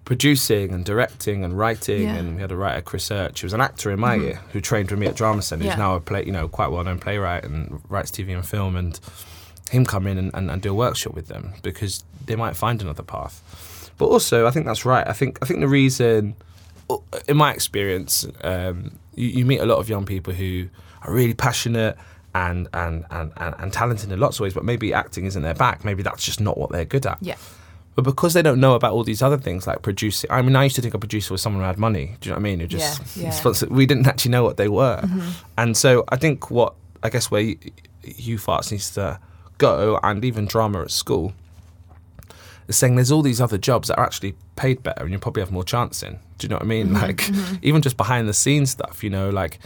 producing 0.03 0.73
and 0.73 0.83
directing 0.83 1.45
and 1.45 1.57
writing. 1.57 2.03
Yeah. 2.03 2.15
And 2.15 2.35
we 2.35 2.41
had 2.41 2.51
a 2.51 2.57
writer, 2.57 2.81
Chris 2.81 3.07
Urch, 3.09 3.39
who 3.39 3.45
was 3.45 3.53
an 3.53 3.61
actor 3.61 3.91
in 3.91 3.99
my 3.99 4.17
mm-hmm. 4.17 4.25
year, 4.25 4.41
who 4.51 4.59
trained 4.59 4.91
with 4.91 4.99
me 4.99 5.07
at 5.07 5.15
Drama 5.15 5.41
Centre. 5.41 5.63
Yeah. 5.63 5.71
Who's 5.71 5.79
now 5.79 5.95
a 5.95 6.01
play, 6.01 6.25
you 6.25 6.33
know, 6.33 6.49
quite 6.49 6.67
well 6.67 6.83
known 6.83 6.99
playwright 6.99 7.45
and 7.45 7.81
writes 7.89 8.11
TV 8.11 8.35
and 8.35 8.45
film. 8.45 8.75
And 8.75 8.99
him 9.69 9.85
come 9.85 10.05
in 10.05 10.17
and, 10.17 10.31
and, 10.33 10.51
and 10.51 10.61
do 10.61 10.71
a 10.71 10.75
workshop 10.75 11.13
with 11.13 11.27
them 11.27 11.53
because 11.63 12.03
they 12.25 12.35
might 12.35 12.55
find 12.55 12.81
another 12.81 13.03
path. 13.03 13.91
But 13.97 14.07
also, 14.07 14.45
I 14.45 14.51
think 14.51 14.65
that's 14.65 14.85
right. 14.85 15.07
I 15.07 15.13
think 15.13 15.39
I 15.41 15.45
think 15.45 15.61
the 15.61 15.67
reason 15.67 16.35
in 17.27 17.37
my 17.37 17.51
experience, 17.53 18.27
um, 18.43 18.99
you, 19.15 19.27
you, 19.27 19.45
meet 19.45 19.59
a 19.59 19.65
lot 19.65 19.77
of 19.77 19.89
young 19.89 20.05
people 20.05 20.33
who 20.33 20.69
are 21.01 21.13
really 21.13 21.33
passionate 21.33 21.97
and, 22.33 22.67
and, 22.73 23.05
and, 23.09 23.31
and, 23.37 23.55
and 23.57 23.73
talented 23.73 24.11
in 24.11 24.19
lots 24.19 24.37
of 24.37 24.41
ways, 24.41 24.53
but 24.53 24.63
maybe 24.63 24.93
acting 24.93 25.25
isn't 25.25 25.41
their 25.41 25.53
back. 25.53 25.85
Maybe 25.85 26.03
that's 26.03 26.23
just 26.23 26.41
not 26.41 26.57
what 26.57 26.71
they're 26.71 26.85
good 26.85 27.05
at. 27.05 27.17
Yeah. 27.21 27.37
But 27.95 28.03
because 28.03 28.33
they 28.33 28.41
don't 28.41 28.59
know 28.59 28.75
about 28.75 28.91
all 28.91 29.05
these 29.05 29.21
other 29.21 29.37
things 29.37 29.65
like 29.65 29.81
producing, 29.81 30.29
I 30.29 30.41
mean, 30.41 30.55
I 30.55 30.65
used 30.65 30.75
to 30.75 30.81
think 30.81 30.93
a 30.93 30.99
producer 30.99 31.33
was 31.33 31.41
someone 31.41 31.61
who 31.61 31.67
had 31.67 31.79
money. 31.79 32.17
Do 32.19 32.27
you 32.27 32.31
know 32.31 32.35
what 32.35 32.41
I 32.41 32.43
mean? 32.43 32.59
Who 32.59 32.67
just 32.67 33.15
yeah, 33.15 33.33
yeah. 33.43 33.67
we 33.69 33.85
didn't 33.85 34.05
actually 34.05 34.31
know 34.31 34.43
what 34.43 34.57
they 34.57 34.67
were, 34.67 34.99
mm-hmm. 35.01 35.29
and 35.57 35.77
so 35.77 36.03
I 36.09 36.17
think 36.17 36.51
what 36.51 36.75
I 37.03 37.09
guess 37.09 37.31
where 37.31 37.55
youth 38.03 38.49
arts 38.49 38.69
needs 38.69 38.91
to 38.95 39.17
go, 39.57 39.97
and 40.03 40.25
even 40.25 40.45
drama 40.45 40.81
at 40.81 40.91
school, 40.91 41.33
is 42.67 42.77
saying 42.77 42.95
there's 42.95 43.11
all 43.11 43.21
these 43.21 43.41
other 43.41 43.57
jobs 43.57 43.87
that 43.87 43.97
are 43.97 44.05
actually 44.05 44.35
paid 44.55 44.81
better 44.83 45.03
and 45.03 45.11
you 45.11 45.19
probably 45.19 45.41
have 45.41 45.51
more 45.51 45.63
chance 45.63 46.01
in. 46.03 46.19
Do 46.37 46.45
you 46.45 46.49
know 46.49 46.55
what 46.55 46.63
I 46.63 46.65
mean? 46.65 46.87
Mm-hmm, 46.87 46.95
like 46.95 47.17
mm-hmm. 47.17 47.55
even 47.61 47.81
just 47.81 47.97
behind 47.97 48.27
the 48.27 48.33
scenes 48.33 48.71
stuff, 48.71 49.03
you 49.03 49.09
know, 49.09 49.29
like 49.29 49.59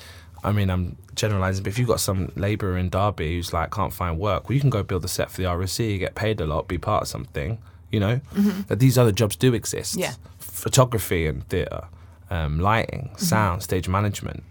I 0.43 0.51
mean 0.51 0.69
I'm 0.69 0.97
generalizing, 1.15 1.63
but 1.63 1.69
if 1.69 1.79
you've 1.79 1.87
got 1.87 1.99
some 1.99 2.31
labourer 2.35 2.77
in 2.77 2.89
Derby 2.89 3.35
who's 3.35 3.53
like 3.53 3.71
can't 3.71 3.93
find 3.93 4.19
work, 4.19 4.49
well 4.49 4.55
you 4.55 4.61
can 4.61 4.69
go 4.69 4.83
build 4.83 5.05
a 5.05 5.07
set 5.07 5.31
for 5.31 5.37
the 5.41 5.47
RSC, 5.47 5.99
get 5.99 6.15
paid 6.15 6.41
a 6.41 6.45
lot, 6.45 6.67
be 6.67 6.77
part 6.77 7.03
of 7.03 7.07
something, 7.07 7.59
you 7.91 7.99
know? 7.99 8.21
Mm-hmm. 8.33 8.61
That 8.67 8.79
these 8.79 8.97
other 8.97 9.11
jobs 9.11 9.35
do 9.35 9.53
exist. 9.53 9.95
Yeah. 9.95 10.13
Photography 10.39 11.27
and 11.27 11.47
theatre, 11.49 11.85
um, 12.29 12.59
lighting, 12.59 13.09
mm-hmm. 13.13 13.23
sound, 13.23 13.63
stage 13.63 13.87
management. 13.87 14.43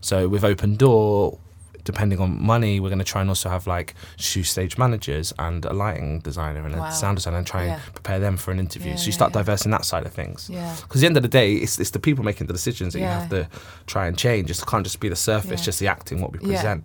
So 0.00 0.28
with 0.28 0.44
Open 0.44 0.76
Door, 0.76 1.38
depending 1.84 2.20
on 2.20 2.40
money, 2.40 2.80
we're 2.80 2.88
going 2.88 2.98
to 2.98 3.04
try 3.04 3.20
and 3.20 3.30
also 3.30 3.48
have 3.48 3.66
like 3.66 3.94
shoe 4.16 4.42
stage 4.42 4.78
managers 4.78 5.32
and 5.38 5.64
a 5.64 5.72
lighting 5.72 6.20
designer 6.20 6.64
and 6.64 6.76
wow. 6.76 6.86
a 6.86 6.92
sound 6.92 7.16
designer 7.16 7.38
and 7.38 7.46
try 7.46 7.66
yeah. 7.66 7.74
and 7.74 7.94
prepare 7.94 8.18
them 8.18 8.36
for 8.36 8.50
an 8.50 8.58
interview. 8.58 8.90
Yeah, 8.90 8.96
so 8.96 9.06
you 9.06 9.12
start 9.12 9.32
yeah, 9.32 9.40
diversing 9.40 9.70
that 9.72 9.84
side 9.84 10.06
of 10.06 10.12
things. 10.12 10.48
Yeah. 10.50 10.76
Because 10.82 11.00
at 11.00 11.00
the 11.00 11.06
end 11.06 11.16
of 11.16 11.22
the 11.22 11.28
day, 11.28 11.54
it's, 11.54 11.78
it's 11.78 11.90
the 11.90 11.98
people 11.98 12.24
making 12.24 12.46
the 12.46 12.52
decisions 12.52 12.92
that 12.92 13.00
you 13.00 13.06
have 13.06 13.28
to 13.30 13.48
try 13.86 14.06
and 14.06 14.16
change. 14.16 14.50
It 14.50 14.62
can't 14.66 14.84
just 14.84 15.00
be 15.00 15.08
the 15.08 15.16
surface, 15.16 15.64
just 15.64 15.80
the 15.80 15.88
acting, 15.88 16.20
what 16.20 16.32
we 16.32 16.38
present. 16.38 16.84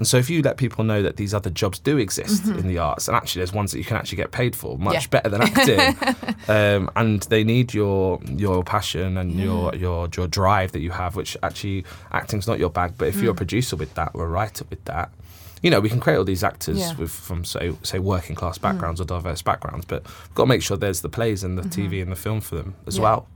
And 0.00 0.06
so 0.06 0.16
if 0.16 0.30
you 0.30 0.40
let 0.40 0.56
people 0.56 0.82
know 0.82 1.02
that 1.02 1.18
these 1.18 1.34
other 1.34 1.50
jobs 1.50 1.78
do 1.78 1.98
exist 1.98 2.44
mm-hmm. 2.44 2.58
in 2.58 2.68
the 2.68 2.78
arts, 2.78 3.06
and 3.06 3.14
actually 3.14 3.40
there's 3.40 3.52
ones 3.52 3.70
that 3.72 3.78
you 3.78 3.84
can 3.84 3.98
actually 3.98 4.16
get 4.16 4.32
paid 4.32 4.56
for, 4.56 4.78
much 4.78 4.94
yeah. 4.94 5.08
better 5.10 5.28
than 5.28 5.42
acting, 5.42 6.34
um, 6.48 6.90
and 6.96 7.24
they 7.24 7.44
need 7.44 7.74
your 7.74 8.18
your 8.24 8.64
passion 8.64 9.18
and 9.18 9.32
yeah. 9.32 9.44
your 9.44 9.74
your 9.74 10.08
your 10.16 10.26
drive 10.26 10.72
that 10.72 10.80
you 10.80 10.90
have, 10.90 11.16
which 11.16 11.36
actually 11.42 11.84
acting's 12.12 12.46
not 12.46 12.58
your 12.58 12.70
bag. 12.70 12.94
But 12.96 13.08
if 13.08 13.16
mm. 13.16 13.24
you're 13.24 13.32
a 13.32 13.34
mm. 13.34 13.44
producer 13.44 13.76
with 13.76 13.92
that 13.92 14.12
or 14.14 14.24
a 14.24 14.28
writer 14.28 14.64
with 14.70 14.82
that, 14.86 15.12
you 15.62 15.70
know, 15.70 15.80
we 15.80 15.90
can 15.90 16.00
create 16.00 16.16
all 16.16 16.24
these 16.24 16.42
actors 16.42 16.78
yeah. 16.78 16.94
with 16.94 17.10
from 17.10 17.44
say 17.44 17.76
say 17.82 17.98
working 17.98 18.34
class 18.34 18.56
mm. 18.56 18.62
backgrounds 18.62 19.02
mm. 19.02 19.04
or 19.04 19.06
diverse 19.06 19.42
backgrounds, 19.42 19.84
but 19.84 20.02
we've 20.04 20.34
got 20.34 20.44
to 20.44 20.48
make 20.48 20.62
sure 20.62 20.78
there's 20.78 21.02
the 21.02 21.10
plays 21.10 21.44
and 21.44 21.58
the 21.58 21.62
mm-hmm. 21.62 21.92
TV 21.92 22.00
and 22.00 22.10
the 22.10 22.16
film 22.16 22.40
for 22.40 22.56
them 22.56 22.74
as 22.86 22.96
yeah. 22.96 23.02
well. 23.02 23.28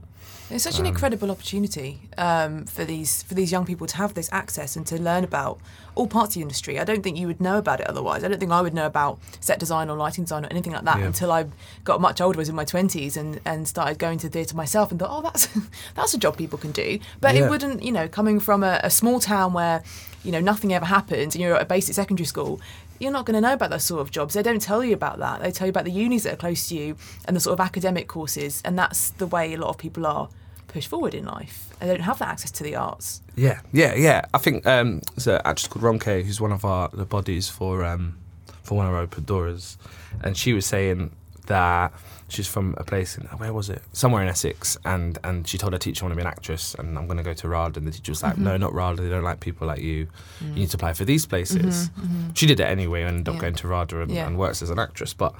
It's 0.49 0.63
such 0.63 0.75
an 0.75 0.85
um, 0.85 0.91
incredible 0.91 1.31
opportunity 1.31 2.01
um, 2.17 2.65
for 2.65 2.85
these 2.85 3.23
for 3.23 3.33
these 3.33 3.51
young 3.51 3.65
people 3.65 3.87
to 3.87 3.97
have 3.97 4.13
this 4.13 4.29
access 4.31 4.75
and 4.75 4.85
to 4.87 5.01
learn 5.01 5.23
about 5.23 5.59
all 5.95 6.07
parts 6.07 6.31
of 6.31 6.35
the 6.35 6.41
industry. 6.41 6.79
I 6.79 6.83
don't 6.83 7.01
think 7.01 7.17
you 7.17 7.25
would 7.25 7.41
know 7.41 7.57
about 7.57 7.79
it 7.79 7.87
otherwise. 7.87 8.23
I 8.23 8.27
don't 8.27 8.39
think 8.39 8.51
I 8.51 8.61
would 8.61 8.73
know 8.73 8.85
about 8.85 9.17
set 9.39 9.57
design 9.57 9.89
or 9.89 9.97
lighting 9.97 10.25
design 10.25 10.45
or 10.45 10.49
anything 10.49 10.73
like 10.73 10.83
that 10.83 10.99
yeah. 10.99 11.05
until 11.05 11.31
I 11.31 11.47
got 11.83 11.99
much 11.99 12.21
older, 12.21 12.37
was 12.37 12.49
in 12.49 12.55
my 12.55 12.65
twenties, 12.65 13.17
and, 13.17 13.41
and 13.43 13.67
started 13.67 13.97
going 13.97 14.19
to 14.19 14.29
theatre 14.29 14.55
myself 14.55 14.91
and 14.91 14.99
thought, 14.99 15.09
oh, 15.11 15.21
that's 15.21 15.47
that's 15.95 16.13
a 16.13 16.17
job 16.17 16.37
people 16.37 16.59
can 16.59 16.71
do. 16.71 16.99
But 17.21 17.33
yeah. 17.35 17.45
it 17.45 17.49
wouldn't, 17.49 17.81
you 17.81 17.91
know, 17.91 18.07
coming 18.07 18.39
from 18.39 18.63
a, 18.63 18.79
a 18.83 18.91
small 18.91 19.19
town 19.19 19.53
where 19.53 19.83
you 20.23 20.31
know 20.31 20.41
nothing 20.41 20.73
ever 20.73 20.85
happens, 20.85 21.33
and 21.33 21.41
you're 21.41 21.55
at 21.55 21.61
a 21.61 21.65
basic 21.65 21.95
secondary 21.95 22.25
school 22.27 22.61
you're 22.99 23.11
not 23.11 23.25
going 23.25 23.35
to 23.35 23.41
know 23.41 23.53
about 23.53 23.69
those 23.69 23.83
sort 23.83 24.01
of 24.01 24.11
jobs. 24.11 24.33
They 24.33 24.43
don't 24.43 24.61
tell 24.61 24.83
you 24.83 24.93
about 24.93 25.19
that. 25.19 25.41
They 25.41 25.51
tell 25.51 25.67
you 25.67 25.69
about 25.69 25.85
the 25.85 25.91
unis 25.91 26.23
that 26.23 26.33
are 26.33 26.37
close 26.37 26.67
to 26.69 26.75
you 26.75 26.95
and 27.25 27.35
the 27.35 27.39
sort 27.39 27.59
of 27.59 27.65
academic 27.65 28.07
courses, 28.07 28.61
and 28.65 28.77
that's 28.77 29.11
the 29.11 29.27
way 29.27 29.53
a 29.53 29.57
lot 29.57 29.69
of 29.69 29.77
people 29.77 30.05
are 30.05 30.29
pushed 30.67 30.87
forward 30.89 31.13
in 31.13 31.25
life. 31.25 31.69
They 31.79 31.87
don't 31.87 32.01
have 32.01 32.19
that 32.19 32.29
access 32.29 32.51
to 32.51 32.63
the 32.63 32.75
arts. 32.75 33.21
Yeah, 33.35 33.61
yeah, 33.71 33.93
yeah. 33.95 34.25
I 34.33 34.37
think 34.37 34.65
um, 34.65 35.01
there's 35.15 35.27
an 35.27 35.41
actress 35.45 35.67
called 35.67 35.83
Ronke, 35.83 36.23
who's 36.23 36.39
one 36.39 36.51
of 36.51 36.65
our 36.65 36.89
the 36.89 37.05
bodies 37.05 37.49
for 37.49 37.83
um, 37.83 38.17
for 38.63 38.75
one 38.75 38.87
of 38.87 38.93
our 38.93 38.99
open 38.99 39.23
doors, 39.25 39.77
and 40.23 40.35
she 40.37 40.53
was 40.53 40.65
saying 40.65 41.11
that 41.47 41.93
she's 42.27 42.47
from 42.47 42.75
a 42.77 42.83
place 42.83 43.17
in 43.17 43.25
where 43.25 43.53
was 43.53 43.69
it? 43.69 43.81
Somewhere 43.93 44.21
in 44.21 44.27
Essex, 44.27 44.77
and 44.85 45.17
and 45.23 45.47
she 45.47 45.57
told 45.57 45.73
her 45.73 45.79
teacher 45.79 46.03
I 46.03 46.07
want 46.07 46.13
to 46.13 46.15
be 46.17 46.21
an 46.21 46.27
actress, 46.27 46.75
and 46.75 46.97
I'm 46.97 47.05
going 47.05 47.17
to 47.17 47.23
go 47.23 47.33
to 47.33 47.47
RAD, 47.47 47.77
and 47.77 47.87
the 47.87 47.91
teacher 47.91 48.11
was 48.11 48.23
like, 48.23 48.33
mm-hmm. 48.33 48.43
no, 48.43 48.57
not 48.57 48.73
RAD. 48.73 48.97
They 48.97 49.09
don't 49.09 49.23
like 49.23 49.39
people 49.39 49.67
like 49.67 49.81
you. 49.81 50.07
Mm. 50.39 50.49
You 50.49 50.55
need 50.55 50.69
to 50.69 50.77
apply 50.77 50.93
for 50.93 51.05
these 51.05 51.25
places. 51.25 51.89
Mm-hmm, 51.89 52.01
mm-hmm. 52.01 52.33
She 52.33 52.45
did 52.45 52.59
it 52.59 52.65
anyway, 52.65 53.01
and 53.01 53.09
ended 53.09 53.29
up 53.29 53.35
yeah. 53.35 53.41
going 53.41 53.55
to 53.55 53.67
RADA 53.67 54.01
and, 54.01 54.11
yeah. 54.11 54.27
and 54.27 54.37
works 54.37 54.61
as 54.61 54.69
an 54.69 54.79
actress. 54.79 55.13
But 55.13 55.35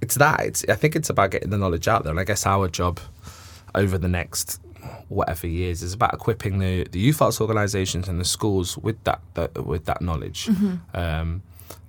it's 0.00 0.16
that. 0.16 0.40
It's 0.40 0.64
I 0.68 0.74
think 0.74 0.96
it's 0.96 1.10
about 1.10 1.30
getting 1.30 1.50
the 1.50 1.58
knowledge 1.58 1.88
out 1.88 2.04
there, 2.04 2.10
and 2.10 2.20
I 2.20 2.24
guess 2.24 2.46
our 2.46 2.68
job 2.68 3.00
over 3.74 3.98
the 3.98 4.08
next 4.08 4.60
whatever 5.08 5.46
years 5.46 5.82
is 5.82 5.92
about 5.92 6.14
equipping 6.14 6.58
the, 6.58 6.84
the 6.84 6.98
youth 6.98 7.20
arts 7.20 7.40
organisations 7.40 8.08
and 8.08 8.20
the 8.20 8.24
schools 8.24 8.78
with 8.78 9.02
that, 9.04 9.20
that 9.34 9.66
with 9.66 9.84
that 9.86 10.00
knowledge 10.00 10.46
mm-hmm. 10.46 10.76
um, 10.94 11.42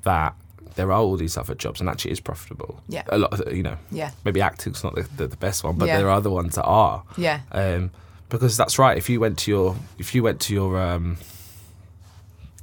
that 0.03 0.35
there 0.77 0.91
are 0.91 0.99
all 0.99 1.17
these 1.17 1.35
other 1.37 1.55
jobs 1.55 1.81
and 1.81 1.89
actually 1.89 2.11
it's 2.11 2.21
profitable. 2.21 2.81
Yeah. 2.87 3.03
A 3.09 3.17
lot 3.17 3.33
of, 3.33 3.53
you 3.53 3.63
know. 3.63 3.77
Yeah. 3.91 4.11
Maybe 4.23 4.41
acting's 4.41 4.83
not 4.83 4.95
the, 4.95 5.07
the, 5.17 5.27
the 5.27 5.35
best 5.37 5.63
one, 5.63 5.75
but 5.75 5.87
yeah. 5.87 5.97
there 5.97 6.07
are 6.07 6.11
other 6.11 6.29
ones 6.29 6.55
that 6.55 6.63
are. 6.63 7.03
Yeah. 7.17 7.41
Um, 7.51 7.91
because 8.29 8.55
that's 8.55 8.79
right. 8.79 8.97
If 8.97 9.09
you 9.09 9.19
went 9.19 9.39
to 9.39 9.51
your 9.51 9.75
if 9.97 10.13
you 10.13 10.21
went 10.23 10.39
to 10.41 10.53
your 10.53 10.79
um, 10.79 11.17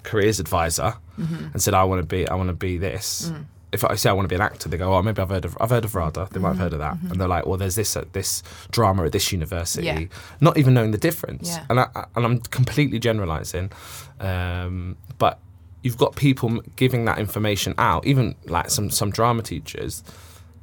careers 0.02 0.38
advisor 0.40 0.94
mm-hmm. 1.18 1.46
and 1.52 1.62
said, 1.62 1.74
"I 1.74 1.84
want 1.84 2.02
to 2.02 2.06
be 2.06 2.28
I 2.28 2.34
want 2.34 2.48
to 2.48 2.54
be 2.54 2.78
this," 2.78 3.30
mm 3.30 3.44
if 3.74 3.84
I 3.84 3.96
say 3.96 4.08
I 4.08 4.12
want 4.12 4.26
to 4.26 4.28
be 4.28 4.36
an 4.36 4.40
actor, 4.40 4.68
they 4.68 4.76
go, 4.76 4.94
"Oh, 4.94 5.02
maybe 5.02 5.20
I've 5.20 5.28
heard 5.28 5.44
of 5.44 5.58
I've 5.60 5.70
heard 5.70 5.84
of 5.84 5.96
RADA." 5.96 6.28
They 6.30 6.38
might 6.38 6.50
have 6.50 6.58
heard 6.58 6.72
of 6.74 6.78
that, 6.78 6.94
mm-hmm. 6.94 7.10
and 7.10 7.20
they're 7.20 7.28
like, 7.28 7.44
"Well, 7.44 7.56
there's 7.56 7.74
this 7.74 7.96
at 7.96 8.12
this 8.12 8.44
drama 8.70 9.04
at 9.04 9.10
this 9.12 9.32
university," 9.32 9.84
yeah. 9.84 10.04
not 10.40 10.56
even 10.56 10.74
knowing 10.74 10.92
the 10.92 10.98
difference. 10.98 11.48
Yeah. 11.48 11.66
And 11.68 11.80
I, 11.80 12.06
and 12.14 12.24
I'm 12.24 12.38
completely 12.40 13.00
generalising, 13.00 13.72
um, 14.20 14.96
but 15.18 15.40
you've 15.84 15.98
got 15.98 16.16
people 16.16 16.62
giving 16.76 17.04
that 17.04 17.18
information 17.18 17.74
out, 17.78 18.04
even 18.06 18.34
like 18.46 18.70
some 18.70 18.90
some 18.90 19.10
drama 19.10 19.42
teachers 19.42 20.02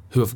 who 0.10 0.20
have 0.20 0.36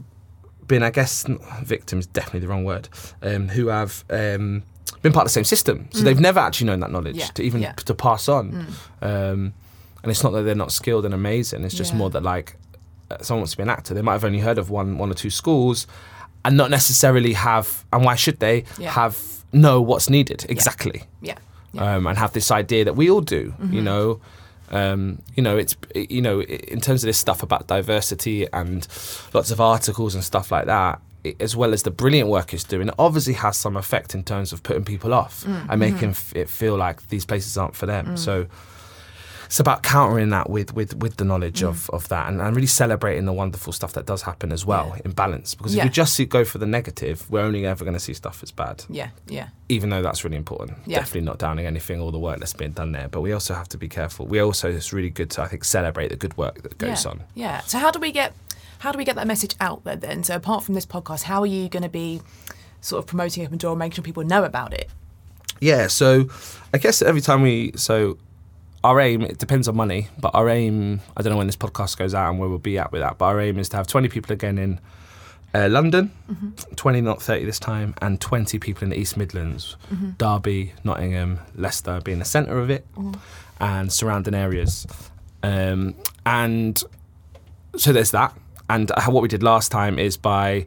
been, 0.65 0.83
I 0.83 0.91
guess, 0.91 1.25
victims 1.63 2.05
definitely 2.05 2.41
the 2.41 2.47
wrong 2.47 2.63
word, 2.63 2.87
um, 3.21 3.49
who 3.49 3.67
have. 3.67 4.05
Um, 4.09 4.63
been 5.01 5.11
part 5.11 5.23
of 5.23 5.27
the 5.27 5.33
same 5.33 5.43
system, 5.43 5.87
so 5.91 5.99
mm. 5.99 6.03
they've 6.03 6.19
never 6.19 6.39
actually 6.39 6.67
known 6.67 6.79
that 6.79 6.91
knowledge 6.91 7.17
yeah. 7.17 7.27
to 7.27 7.43
even 7.43 7.61
to 7.75 7.93
pass 7.93 8.27
on. 8.27 8.51
Mm. 8.51 9.33
Um, 9.33 9.53
and 10.01 10.11
it's 10.11 10.23
not 10.23 10.31
that 10.33 10.43
they're 10.43 10.55
not 10.55 10.71
skilled 10.71 11.05
and 11.05 11.13
amazing. 11.13 11.63
It's 11.63 11.75
just 11.75 11.93
more 11.93 12.09
that 12.11 12.23
like 12.23 12.55
uh, 13.11 13.17
someone 13.21 13.41
wants 13.41 13.51
to 13.51 13.57
be 13.57 13.63
an 13.63 13.69
actor, 13.69 13.93
they 13.93 14.01
might 14.01 14.13
have 14.13 14.23
only 14.23 14.39
heard 14.39 14.57
of 14.57 14.69
one 14.69 14.97
one 14.97 15.11
or 15.11 15.13
two 15.13 15.29
schools, 15.29 15.85
and 16.43 16.57
not 16.57 16.71
necessarily 16.71 17.33
have. 17.33 17.85
And 17.91 18.03
why 18.03 18.15
should 18.15 18.39
they 18.39 18.65
yeah. 18.79 18.91
have 18.91 19.19
know 19.51 19.81
what's 19.81 20.09
needed 20.09 20.45
exactly? 20.49 21.03
Yeah. 21.21 21.37
yeah. 21.73 21.95
Um, 21.95 22.07
and 22.07 22.17
have 22.17 22.33
this 22.33 22.49
idea 22.49 22.85
that 22.85 22.95
we 22.95 23.09
all 23.09 23.21
do. 23.21 23.51
Mm-hmm. 23.51 23.73
You 23.73 23.81
know. 23.81 24.21
Um, 24.71 25.21
you 25.35 25.43
know, 25.43 25.57
it's 25.57 25.75
you 25.95 26.21
know, 26.21 26.41
in 26.41 26.81
terms 26.81 27.03
of 27.03 27.07
this 27.07 27.17
stuff 27.17 27.43
about 27.43 27.67
diversity 27.67 28.47
and 28.51 28.87
lots 29.33 29.51
of 29.51 29.61
articles 29.61 30.15
and 30.15 30.23
stuff 30.23 30.51
like 30.51 30.65
that, 30.65 31.01
as 31.39 31.55
well 31.55 31.73
as 31.73 31.83
the 31.83 31.91
brilliant 31.91 32.29
work 32.29 32.53
it's 32.53 32.63
doing, 32.63 32.87
it 32.87 32.95
obviously 32.99 33.33
has 33.33 33.57
some 33.57 33.77
effect 33.77 34.15
in 34.15 34.23
terms 34.23 34.53
of 34.53 34.63
putting 34.63 34.83
people 34.83 35.13
off 35.13 35.43
mm-hmm. 35.43 35.69
and 35.71 35.79
making 35.79 36.15
it 36.35 36.49
feel 36.49 36.75
like 36.75 37.07
these 37.09 37.25
places 37.25 37.57
aren't 37.57 37.75
for 37.75 37.85
them. 37.85 38.07
Mm. 38.07 38.19
So 38.19 38.47
it's 39.45 39.59
about 39.59 39.83
countering 39.83 40.29
that 40.29 40.49
with 40.49 40.73
with 40.73 40.95
with 40.97 41.17
the 41.17 41.25
knowledge 41.25 41.61
mm. 41.61 41.67
of 41.67 41.89
of 41.91 42.07
that 42.09 42.27
and, 42.27 42.41
and 42.41 42.55
really 42.55 42.67
celebrating 42.67 43.25
the 43.25 43.33
wonderful 43.33 43.73
stuff 43.73 43.93
that 43.93 44.05
does 44.05 44.21
happen 44.23 44.51
as 44.51 44.65
well 44.65 44.93
Yeah. 44.95 45.01
in 45.05 45.11
balance. 45.11 45.55
Because 45.55 45.75
Yeah. 45.75 45.83
if 45.83 45.89
we 45.89 45.91
just 45.91 46.13
see, 46.13 46.25
go 46.25 46.45
for 46.45 46.57
the 46.57 46.65
negative, 46.65 47.29
we're 47.29 47.41
only 47.41 47.65
ever 47.65 47.83
going 47.83 47.93
to 47.93 47.99
see 47.99 48.13
stuff 48.13 48.41
that's 48.41 48.51
bad. 48.51 48.83
Yeah, 48.89 49.09
yeah. 49.27 49.47
Even 49.69 49.89
though 49.89 50.01
that's 50.01 50.23
really 50.23 50.37
important. 50.37 50.77
Yeah. 50.85 50.99
Definitely 50.99 51.21
not 51.21 51.39
downing 51.39 51.65
anything, 51.65 51.99
all 51.99 52.11
the 52.11 52.19
work 52.19 52.39
that's 52.39 52.53
being 52.53 52.71
done 52.71 52.91
there. 52.91 53.07
But 53.07 53.21
we 53.21 53.31
also 53.31 53.53
have 53.53 53.69
to 53.69 53.77
be 53.77 53.87
careful. 53.87 54.25
We 54.25 54.39
also 54.39 54.69
it's 54.69 54.91
really 54.93 55.09
good 55.09 55.29
to 55.31 55.41
I 55.41 55.47
think 55.47 55.63
celebrate 55.63 56.09
the 56.09 56.15
good 56.15 56.35
work 56.37 56.61
that 56.63 56.77
goes 56.77 57.05
yeah. 57.05 57.11
on. 57.11 57.23
Yeah. 57.33 57.59
So 57.61 57.79
how 57.79 57.91
do 57.91 57.99
we 57.99 58.11
get 58.11 58.33
how 58.79 58.91
do 58.91 58.97
we 58.97 59.05
get 59.05 59.15
that 59.15 59.27
message 59.27 59.55
out 59.59 59.83
there 59.83 59.95
then? 59.95 60.23
So 60.23 60.35
apart 60.35 60.63
from 60.63 60.75
this 60.75 60.85
podcast, 60.85 61.23
how 61.23 61.41
are 61.41 61.45
you 61.45 61.69
going 61.69 61.83
to 61.83 61.89
be 61.89 62.21
sort 62.81 62.99
of 63.03 63.07
promoting 63.07 63.45
Open 63.45 63.57
Door, 63.57 63.77
making 63.77 63.95
sure 63.95 64.03
people 64.03 64.23
know 64.23 64.43
about 64.43 64.73
it? 64.73 64.89
Yeah, 65.61 65.87
so 65.87 66.29
I 66.73 66.77
guess 66.77 67.01
every 67.01 67.21
time 67.21 67.41
we 67.41 67.71
so 67.75 68.17
our 68.85 68.99
aim 68.99 69.23
it 69.23 69.39
depends 69.39 69.67
on 69.67 69.75
money, 69.75 70.07
but 70.19 70.31
our 70.35 70.47
aim 70.47 71.01
I 71.17 71.21
don't 71.21 71.31
know 71.31 71.37
when 71.37 71.47
this 71.47 71.57
podcast 71.57 71.97
goes 71.97 72.13
out 72.13 72.29
and 72.29 72.39
where 72.39 72.47
we'll 72.47 72.59
be 72.59 72.77
at 72.77 72.91
with 72.91 73.01
that, 73.01 73.17
but 73.17 73.25
our 73.25 73.41
aim 73.41 73.57
is 73.59 73.67
to 73.69 73.77
have 73.77 73.87
20 73.87 74.09
people 74.09 74.31
again 74.31 74.57
in 74.57 74.79
uh, 75.55 75.69
London, 75.69 76.11
20 76.75 77.01
not 77.01 77.21
30 77.21 77.45
this 77.45 77.59
time, 77.59 77.93
and 78.01 78.19
20 78.19 78.59
people 78.59 78.83
in 78.83 78.89
the 78.89 78.97
East 78.97 79.15
Midlands, 79.15 79.77
Derby, 80.17 80.73
Nottingham, 80.83 81.39
Leicester 81.55 82.01
being 82.03 82.19
the 82.19 82.25
centre 82.25 82.59
of 82.59 82.69
it, 82.69 82.85
and 83.59 83.91
surrounding 83.91 84.33
areas, 84.35 84.85
um, 85.43 85.95
and 86.25 86.83
so 87.77 87.91
there's 87.93 88.11
that. 88.11 88.37
And 88.69 88.91
what 89.07 89.21
we 89.21 89.27
did 89.29 89.43
last 89.43 89.71
time 89.71 89.97
is 89.97 90.17
by 90.17 90.65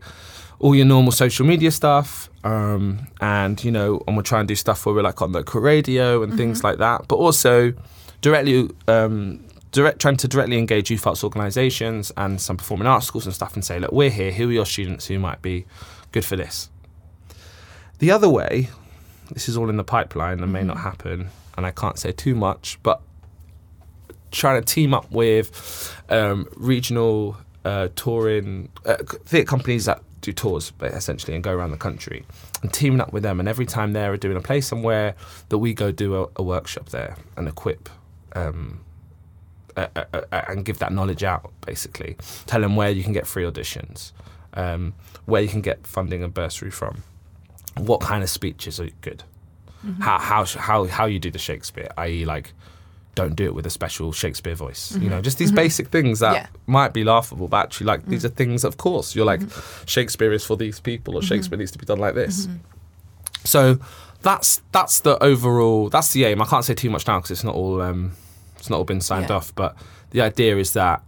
all 0.59 0.75
your 0.75 0.87
normal 0.87 1.13
social 1.13 1.45
media 1.47 1.71
stuff, 1.71 2.31
um, 2.45 3.07
and 3.21 3.63
you 3.63 3.71
know, 3.71 4.03
and 4.07 4.17
we'll 4.17 4.25
try 4.25 4.41
and 4.41 4.49
do 4.49 4.55
stuff 4.57 4.87
where 4.87 4.95
we're 4.95 5.03
like 5.03 5.21
on 5.21 5.33
local 5.33 5.61
radio 5.61 6.23
and 6.23 6.37
things 6.37 6.65
like 6.65 6.79
that, 6.79 7.07
but 7.09 7.17
also 7.17 7.75
directly. 8.21 8.71
Um, 8.87 9.45
Direct, 9.71 10.01
trying 10.01 10.17
to 10.17 10.29
directly 10.29 10.57
engage 10.57 10.91
youth 10.91 11.07
arts 11.07 11.23
organisations 11.23 12.11
and 12.17 12.41
some 12.41 12.57
performing 12.57 12.87
arts 12.87 13.07
schools 13.07 13.27
and 13.27 13.35
stuff 13.35 13.53
and 13.53 13.63
say, 13.63 13.79
look, 13.79 13.93
we're 13.93 14.09
here. 14.09 14.33
Who 14.33 14.49
are 14.49 14.53
your 14.53 14.65
students 14.65 15.05
who 15.05 15.19
might 15.19 15.43
be 15.43 15.67
good 16.11 16.25
for 16.25 16.37
this? 16.37 16.71
The 17.99 18.11
other 18.11 18.31
way, 18.31 18.71
this 19.31 19.47
is 19.47 19.59
all 19.59 19.69
in 19.69 19.77
the 19.77 19.85
pipeline 19.85 20.43
and 20.43 20.51
may 20.51 20.63
not 20.63 20.79
happen, 20.79 21.29
and 21.59 21.67
I 21.67 21.71
can't 21.71 21.99
say 21.99 22.13
too 22.13 22.35
much, 22.35 22.79
but 22.83 23.03
trying 24.33 24.59
to 24.63 24.65
team 24.65 24.95
up 24.95 25.13
with 25.13 25.95
um, 26.09 26.49
regional 26.57 27.37
uh, 27.67 27.89
touring 27.95 28.71
uh, 28.87 28.97
theatre 29.27 29.47
companies 29.47 29.85
that 29.85 30.03
do 30.23 30.33
tours, 30.33 30.73
essentially, 30.81 31.35
and 31.35 31.45
go 31.45 31.53
around 31.53 31.73
the 31.73 31.77
country, 31.77 32.25
and 32.63 32.73
teaming 32.73 33.03
up 33.03 33.13
with 33.13 33.23
them. 33.23 33.39
And 33.39 33.51
every 33.51 33.67
time 33.67 33.93
they're 33.93 34.17
doing 34.17 34.39
a 34.39 34.41
play 34.41 34.63
somewhere, 34.63 35.15
that 35.51 35.59
we 35.59 35.75
go 35.75 35.93
do 35.93 36.23
a, 36.23 36.29
a 36.37 36.43
workshop 36.43 36.89
there 36.89 37.17
and 37.37 37.47
equip. 37.47 37.91
Um, 38.35 38.81
uh, 39.77 39.87
uh, 39.95 40.05
uh, 40.33 40.43
and 40.49 40.65
give 40.65 40.79
that 40.81 40.93
knowledge 40.93 41.23
out 41.23 41.53
basically. 41.65 42.17
Tell 42.47 42.61
them 42.61 42.75
where 42.75 42.91
you 42.91 43.05
can 43.05 43.13
get 43.13 43.27
free 43.29 43.45
auditions 43.45 44.11
um, 44.55 44.93
where 45.27 45.41
you 45.41 45.49
can 45.49 45.61
get 45.61 45.87
funding 45.87 46.25
and 46.25 46.35
bursary 46.35 46.71
from. 46.73 47.05
What 47.77 48.01
kind 48.01 48.25
of 48.25 48.29
speeches 48.31 48.81
are 48.81 48.89
good? 49.03 49.23
How, 50.01 50.19
how 50.19 50.45
how 50.45 50.87
how 50.87 51.07
you 51.07 51.21
do 51.21 51.31
the 51.31 51.39
shakespeare 51.39 51.89
i.e 51.97 52.25
like 52.25 52.53
don't 53.15 53.37
do 53.37 53.45
it 53.45 53.55
with 53.55 53.65
a 53.65 53.71
special 53.71 54.11
shakespeare 54.13 54.57
voice 54.57 54.97
you 55.01 55.09
know 55.09 55.21
just 55.21 55.39
these 55.39 55.53
basic 55.53 55.87
things 55.89 56.19
that 56.19 56.35
Yeah. 56.35 56.47
might 56.67 56.93
be 56.93 57.05
laughable 57.05 57.47
but 57.47 57.59
actually 57.65 57.87
like 57.87 58.05
these 58.07 58.25
are 58.25 58.29
things 58.29 58.65
of 58.65 58.77
course 58.77 59.15
you're 59.15 59.25
like 59.25 59.41
shakespeare 59.87 60.33
is 60.33 60.45
for 60.45 60.57
these 60.57 60.81
people 60.81 61.15
or 61.17 61.23
shakespeare 61.23 61.57
needs 61.57 61.71
to 61.71 61.79
be 61.79 61.87
done 61.87 62.01
like 62.01 62.15
this. 62.17 62.49
So 63.45 63.79
that's 64.23 64.61
that's 64.73 65.01
the 65.01 65.23
overall 65.23 65.89
that's 65.89 66.13
the 66.13 66.25
aim 66.25 66.43
i 66.43 66.45
can't 66.45 66.65
say 66.65 66.75
too 66.75 66.91
much 66.91 67.07
now 67.07 67.19
because 67.19 67.31
it's 67.31 67.45
not 67.45 67.55
all 67.55 67.81
um, 67.81 68.13
it's 68.59 68.69
not 68.69 68.77
all 68.79 68.85
been 68.85 69.01
signed 69.01 69.29
Yeah. 69.31 69.37
off 69.37 69.55
but 69.55 69.77
the 70.11 70.21
idea 70.21 70.57
is 70.57 70.73
that 70.73 71.03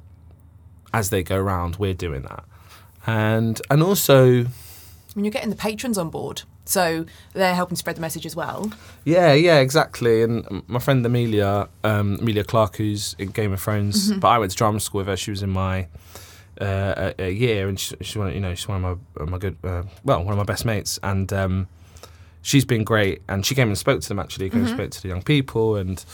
as 0.94 1.11
they 1.11 1.23
go 1.23 1.37
around 1.37 1.77
we're 1.77 1.94
doing 1.94 2.23
that 2.23 2.44
and 3.07 3.61
and 3.70 3.83
also 3.83 4.44
I 4.44 5.18
mean, 5.18 5.25
you're 5.25 5.33
getting 5.33 5.51
the 5.51 5.57
patrons 5.57 5.99
on 5.99 6.09
board, 6.09 6.42
so 6.64 7.05
they're 7.33 7.53
helping 7.57 7.75
spread 7.77 7.96
the 7.96 8.01
message 8.01 8.25
as 8.27 8.37
well. 8.37 8.70
Yeah, 9.05 9.33
yeah, 9.33 9.59
exactly. 9.59 10.23
And 10.23 10.62
my 10.68 10.79
friend 10.79 11.05
Emilia, 11.05 11.68
um, 11.83 12.14
Emilia 12.20 12.44
Clarke, 12.44 12.77
who's 12.77 13.16
in 13.18 13.31
Game 13.33 13.53
of 13.53 13.61
Thrones, 13.61 14.12
but 14.12 14.29
I 14.29 14.38
went 14.38 14.53
to 14.53 14.57
drama 14.57 14.79
school 14.79 14.99
with 15.01 15.09
her. 15.09 15.16
She 15.16 15.33
was 15.33 15.42
in 15.42 15.51
my 15.51 15.88
uh, 16.61 17.12
a, 17.18 17.25
a 17.25 17.31
year, 17.33 17.66
and 17.68 17.81
she, 17.81 17.96
she's 18.03 18.14
one, 18.16 18.29
of- 18.29 18.35
you 18.35 18.40
know, 18.40 18.55
she's 18.55 18.68
one 18.68 18.85
of 18.85 19.01
my 19.18 19.25
my 19.25 19.38
good, 19.38 19.57
uh, 19.64 19.83
well, 20.05 20.23
one 20.23 20.31
of 20.33 20.38
my 20.38 20.44
best 20.44 20.64
mates, 20.64 21.01
and 21.03 21.33
um, 21.33 21.66
she's 22.42 22.64
been 22.64 22.85
great. 22.85 23.22
And 23.29 23.44
she 23.44 23.55
came 23.55 23.68
and 23.68 23.79
spoke 23.79 24.00
to 24.03 24.09
them 24.09 24.18
actually, 24.18 24.50
came 24.50 24.61
and 24.61 24.68
spoke 24.68 24.90
to 24.90 25.03
the 25.03 25.09
young 25.09 25.22
people, 25.22 25.76
and 25.76 26.05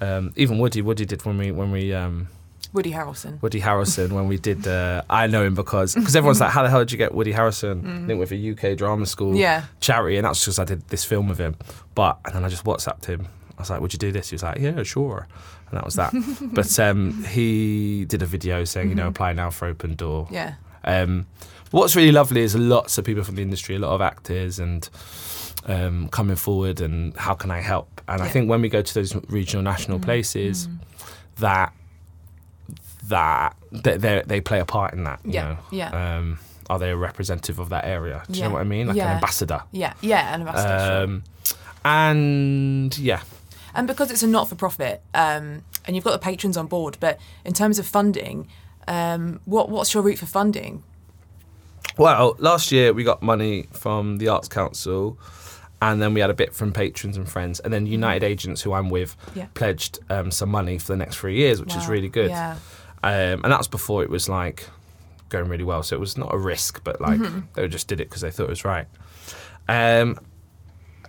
um, 0.00 0.32
even 0.36 0.58
Woody, 0.58 0.82
Woody 0.82 1.04
did 1.04 1.24
when 1.24 1.38
we 1.38 1.50
when 1.50 1.70
we. 1.72 1.92
Um, 1.94 2.28
Woody 2.72 2.90
Harrelson. 2.90 3.40
Woody 3.40 3.60
Harrelson 3.60 4.10
when 4.10 4.26
we 4.26 4.36
did. 4.36 4.66
Uh, 4.66 5.02
I 5.10 5.28
know 5.28 5.44
him 5.44 5.54
because 5.54 5.94
because 5.94 6.16
everyone's 6.16 6.40
like, 6.40 6.50
how 6.50 6.62
the 6.64 6.70
hell 6.70 6.80
did 6.80 6.90
you 6.90 6.98
get 6.98 7.14
Woody 7.14 7.32
Harrelson? 7.32 8.08
Linked 8.08 8.18
with 8.18 8.32
a 8.32 8.50
UK 8.72 8.76
drama 8.76 9.06
school 9.06 9.36
Yeah. 9.36 9.64
charity, 9.80 10.16
and 10.16 10.24
that's 10.26 10.40
because 10.40 10.58
I 10.58 10.64
did 10.64 10.88
this 10.88 11.04
film 11.04 11.28
with 11.28 11.38
him. 11.38 11.54
But 11.94 12.18
and 12.24 12.34
then 12.34 12.44
I 12.44 12.48
just 12.48 12.64
WhatsApped 12.64 13.04
him. 13.04 13.28
I 13.56 13.62
was 13.62 13.70
like, 13.70 13.80
"Would 13.80 13.92
you 13.92 13.98
do 14.00 14.10
this?" 14.10 14.30
He 14.30 14.34
was 14.34 14.42
like, 14.42 14.58
"Yeah, 14.58 14.82
sure." 14.82 15.28
And 15.70 15.78
that 15.78 15.84
was 15.84 15.94
that. 15.94 16.12
but 16.52 16.76
um, 16.80 17.22
he 17.24 18.04
did 18.06 18.22
a 18.22 18.26
video 18.26 18.64
saying, 18.64 18.88
you 18.88 18.94
know, 18.96 19.06
apply 19.06 19.32
now 19.34 19.50
for 19.50 19.66
Open 19.66 19.94
Door. 19.94 20.26
Yeah. 20.32 20.54
Um, 20.82 21.26
what's 21.70 21.94
really 21.94 22.10
lovely 22.12 22.42
is 22.42 22.56
lots 22.56 22.98
of 22.98 23.04
people 23.04 23.22
from 23.22 23.36
the 23.36 23.42
industry, 23.42 23.76
a 23.76 23.78
lot 23.78 23.94
of 23.94 24.00
actors, 24.00 24.58
and 24.58 24.88
um, 25.66 26.08
coming 26.08 26.36
forward 26.36 26.80
and 26.80 27.16
how 27.16 27.34
can 27.34 27.50
I 27.50 27.60
help? 27.60 28.00
And 28.08 28.22
I 28.22 28.28
think 28.28 28.48
when 28.50 28.60
we 28.62 28.68
go 28.68 28.82
to 28.82 28.94
those 28.94 29.14
regional, 29.28 29.62
national 29.62 29.98
places, 30.00 30.68
that 31.38 31.72
that 33.08 33.56
they 33.72 33.96
they 33.96 34.22
they 34.26 34.40
play 34.40 34.60
a 34.60 34.64
part 34.64 34.94
in 34.94 35.04
that. 35.04 35.20
You 35.24 35.32
Yeah, 35.32 35.42
know? 35.48 35.58
yeah. 35.72 36.16
Um, 36.18 36.38
are 36.70 36.78
they 36.78 36.90
a 36.90 36.96
representative 36.96 37.58
of 37.58 37.68
that 37.70 37.84
area? 37.84 38.22
Do 38.26 38.32
you 38.32 38.40
Yeah, 38.40 38.48
know 38.48 38.54
what 38.54 38.60
I 38.60 38.64
mean? 38.64 38.86
Like 38.86 38.96
yeah. 38.96 39.08
an 39.10 39.14
ambassador. 39.16 39.62
Yeah. 39.72 39.92
Yeah. 40.00 40.34
An 40.34 40.40
ambassador. 40.40 40.78
sure. 40.86 41.02
Um, 41.04 41.22
and 41.84 42.98
yeah, 42.98 43.20
And 43.74 43.86
because 43.86 44.10
it's 44.10 44.22
a 44.22 44.26
not 44.26 44.48
for 44.48 44.54
profit, 44.54 45.02
um, 45.12 45.62
and 45.86 45.94
you've 45.94 46.04
got 46.04 46.12
the 46.12 46.18
patrons 46.18 46.56
on 46.56 46.66
board, 46.66 46.96
but 47.00 47.18
in 47.44 47.52
terms 47.52 47.78
of 47.78 47.86
funding, 47.86 48.48
um, 48.88 49.40
what 49.44 49.68
what's 49.68 49.92
your 49.92 50.02
route 50.02 50.18
for 50.18 50.26
funding? 50.26 50.82
Well, 51.98 52.36
last 52.38 52.72
year 52.72 52.92
we 52.94 53.04
got 53.04 53.22
money 53.22 53.66
from 53.72 54.16
the 54.18 54.28
Arts 54.28 54.48
Council, 54.48 55.18
and 55.82 56.00
then 56.00 56.14
we 56.14 56.20
had 56.20 56.30
a 56.30 56.34
bit 56.34 56.54
from 56.54 56.72
patrons 56.72 57.16
and 57.16 57.28
friends, 57.28 57.60
and 57.60 57.72
then 57.72 57.86
United 57.86 58.24
Agents, 58.24 58.62
who 58.62 58.72
I'm 58.72 58.90
with, 58.90 59.16
Yeah. 59.34 59.46
pledged 59.54 59.98
um, 60.10 60.30
some 60.30 60.48
money 60.50 60.78
for 60.78 60.88
the 60.92 60.96
next 60.96 61.16
three 61.16 61.36
years, 61.36 61.60
which 61.60 61.74
is 61.76 61.86
really 61.88 62.08
good. 62.08 62.30
Yeah. 62.30 62.56
Um, 63.02 63.42
and 63.44 63.44
that 63.52 63.58
was 63.58 63.68
before 63.68 64.02
it 64.02 64.08
was 64.10 64.28
like 64.28 64.68
going 65.28 65.48
really 65.48 65.64
well, 65.64 65.82
so 65.82 65.94
it 65.96 66.00
was 66.00 66.16
not 66.16 66.32
a 66.32 66.38
risk, 66.38 66.82
but 66.84 67.00
like 67.00 67.20
Mm-hmm. 67.20 67.40
they 67.54 67.68
just 67.68 67.88
did 67.88 68.00
it 68.00 68.08
because 68.08 68.22
they 68.22 68.30
thought 68.30 68.44
it 68.44 68.50
was 68.50 68.64
right. 68.64 68.86
Um, 69.68 70.18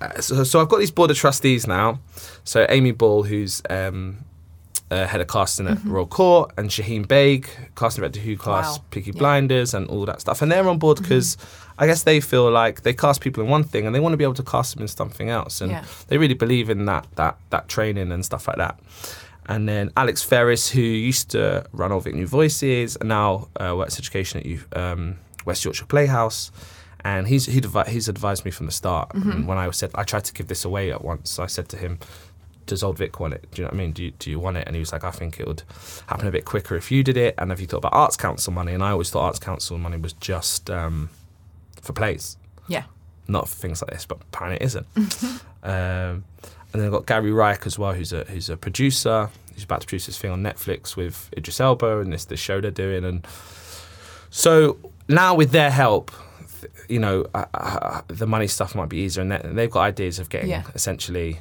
uh, 0.02 0.20
so, 0.20 0.44
so 0.44 0.60
I've 0.60 0.68
got 0.70 0.80
these 0.80 0.92
board 0.92 1.10
of 1.12 1.18
trustees 1.18 1.68
now. 1.68 2.00
So 2.44 2.66
Amy 2.70 2.92
Ball, 2.92 3.24
who's 3.24 3.62
um, 3.70 4.18
uh, 4.92 5.08
head 5.08 5.20
of 5.22 5.28
casting 5.28 5.68
at 5.68 5.84
Royal 5.84 6.06
Court, 6.06 6.52
and 6.58 6.70
Shaheen 6.70 7.06
Baig, 7.08 7.48
casting 7.76 8.02
director 8.02 8.20
who 8.20 8.38
cast 8.38 8.50
Mm-hmm. 8.50 8.84
Wow. 8.84 8.86
Peaky 8.92 9.08
Yeah. 9.08 9.12
Mm-hmm. 9.14 9.20
Blinders 9.20 9.74
and 9.74 9.88
all 9.88 10.06
that 10.06 10.22
stuff. 10.22 10.42
And 10.42 10.52
they're 10.52 10.68
on 10.68 10.78
board 10.80 11.02
because 11.02 11.38
I 11.78 11.88
guess 11.88 12.04
they 12.04 12.20
feel 12.22 12.50
like 12.52 12.84
they 12.84 12.94
cast 12.94 13.22
people 13.22 13.44
in 13.44 13.50
one 13.50 13.64
thing 13.64 13.86
and 13.86 13.94
they 13.96 14.00
want 14.00 14.14
to 14.14 14.18
be 14.18 14.24
able 14.24 14.36
to 14.36 14.44
cast 14.44 14.74
them 14.76 14.82
in 14.84 14.88
something 14.88 15.30
else. 15.30 15.60
And 15.62 15.72
Yeah. 15.72 15.84
they 16.08 16.18
really 16.18 16.36
believe 16.36 16.70
in 16.70 16.86
that 16.86 17.08
that 17.16 17.38
that 17.50 17.68
training 17.68 18.12
and 18.12 18.24
stuff 18.24 18.48
like 18.48 18.58
that. 18.58 18.80
And 19.48 19.68
then 19.70 19.92
Alex 19.96 20.24
Ferris, 20.24 20.70
who 20.70 20.82
used 20.82 21.30
to 21.32 21.66
run 21.72 21.92
Old 21.92 22.04
Vic 22.06 22.16
New 22.16 22.26
Voices 22.28 22.96
and 22.96 23.10
now 23.10 23.48
uh, 23.60 23.74
works 23.78 23.98
education 24.00 24.40
at 24.40 24.46
U- 24.46 24.64
um, 24.74 25.18
West 25.46 25.64
Yorkshire 25.66 25.86
Playhouse. 25.86 26.52
And 27.04 27.28
he's 27.28 27.46
he'd 27.46 27.68
he's 27.88 28.08
advised 28.10 28.46
me 28.46 28.52
from 28.52 28.66
the 28.66 28.72
start. 28.72 29.14
And 29.14 29.48
when 29.48 29.60
I 29.60 29.70
said 29.72 29.92
I 29.94 30.04
tried 30.04 30.24
to 30.26 30.34
give 30.34 30.48
this 30.48 30.66
away 30.66 30.92
at 30.92 31.04
once, 31.04 31.30
so 31.30 31.44
I 31.44 31.46
said 31.48 31.70
to 31.70 31.78
him, 31.78 32.00
"Does 32.66 32.84
Old 32.84 32.98
Vic 32.98 33.20
want 33.20 33.34
it? 33.34 33.46
Do 33.52 33.62
you 33.62 33.64
know 33.66 33.70
what 33.70 33.76
I 33.76 33.78
mean? 33.78 33.92
Do 33.92 34.04
you, 34.04 34.12
do 34.12 34.30
you 34.30 34.40
want 34.40 34.58
it?" 34.58 34.66
And 34.68 34.76
he 34.76 34.80
was 34.80 34.92
like, 34.92 35.04
"I 35.04 35.12
think 35.12 35.40
it 35.40 35.48
would 35.48 35.64
happen 36.08 36.28
a 36.28 36.32
bit 36.32 36.46
quicker 36.46 36.76
if 36.76 36.92
you 36.92 37.04
did 37.04 37.18
it." 37.18 37.36
And 37.38 37.50
have 37.52 37.60
you 37.62 37.68
thought 37.68 37.78
about 37.78 37.94
Arts 37.94 38.18
Council 38.18 38.52
money? 38.54 38.74
And 38.74 38.84
I 38.84 38.92
always 38.92 39.10
thought 39.10 39.24
Arts 39.26 39.40
Council 39.40 39.78
money 39.78 39.98
was 39.98 40.14
just 40.14 40.70
um, 40.70 41.10
for 41.82 41.94
plays 41.94 42.38
Yeah. 42.68 42.84
not 43.28 43.48
for 43.50 43.56
things 43.56 43.82
like 43.82 43.92
this, 43.92 44.06
but 44.06 44.18
apparently 44.22 44.58
it 44.58 44.66
isn't. 44.66 44.88
um, 45.64 46.24
and 46.74 46.82
then 46.82 46.86
I've 46.86 46.92
got 46.92 47.06
Gary 47.06 47.32
Reich 47.32 47.66
as 47.66 47.80
well, 47.80 47.94
who's 47.94 48.12
a 48.14 48.24
who's 48.26 48.50
a 48.50 48.58
producer. 48.58 49.30
He's 49.54 49.64
about 49.64 49.80
to 49.82 49.88
produce 49.88 50.06
this 50.08 50.18
thing 50.18 50.32
on 50.32 50.44
Netflix 50.44 50.98
with 50.98 51.30
Idris 51.38 51.60
Elba 51.62 52.00
and 52.02 52.12
this 52.12 52.26
this 52.26 52.40
show 52.40 52.60
they're 52.60 52.72
doing. 52.72 53.06
And 53.06 53.26
so 54.30 54.78
now 55.08 55.34
with 55.36 55.52
their 55.52 55.72
help, 55.72 56.12
you 56.90 57.00
know, 57.00 57.26
uh, 57.34 57.46
uh, 57.54 58.02
the 58.08 58.28
money 58.28 58.48
stuff 58.48 58.76
might 58.76 58.90
be 58.90 58.98
easier, 58.98 59.22
and 59.22 59.32
they- 59.32 59.42
they've 59.54 59.72
got 59.72 59.82
ideas 59.82 60.20
of 60.20 60.30
getting 60.30 60.50
Yeah. 60.50 60.64
essentially. 60.74 61.40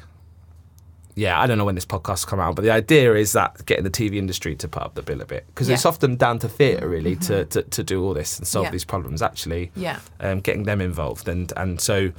Yeah, 1.17 1.41
I 1.41 1.47
don't 1.47 1.59
know 1.59 1.65
when 1.65 1.77
this 1.77 1.87
podcast 1.87 2.27
come 2.27 2.41
out, 2.41 2.57
but 2.57 2.63
the 2.63 2.73
idea 2.73 3.15
is 3.15 3.33
that 3.33 3.65
getting 3.67 3.85
the 3.85 3.91
TV 3.91 4.17
industry 4.17 4.57
to 4.57 4.67
put 4.69 4.83
up 4.83 4.95
the 4.97 5.03
bill 5.03 5.21
a 5.21 5.25
bit 5.27 5.45
because 5.49 5.69
Yeah. 5.69 5.75
it's 5.75 5.87
often 5.87 6.17
down 6.17 6.41
to 6.41 6.49
theatre 6.49 6.89
really 6.89 7.15
to, 7.17 7.45
to, 7.47 7.63
to 7.63 7.83
do 7.85 8.03
all 8.05 8.15
this 8.15 8.39
and 8.39 8.47
solve 8.47 8.65
Yeah. 8.67 8.71
these 8.73 8.85
problems. 8.85 9.23
Actually, 9.23 9.71
Yeah. 9.77 10.01
um, 10.21 10.41
getting 10.41 10.65
them 10.65 10.81
involved 10.81 11.29
and 11.29 11.53
and 11.57 11.81
so 11.81 12.11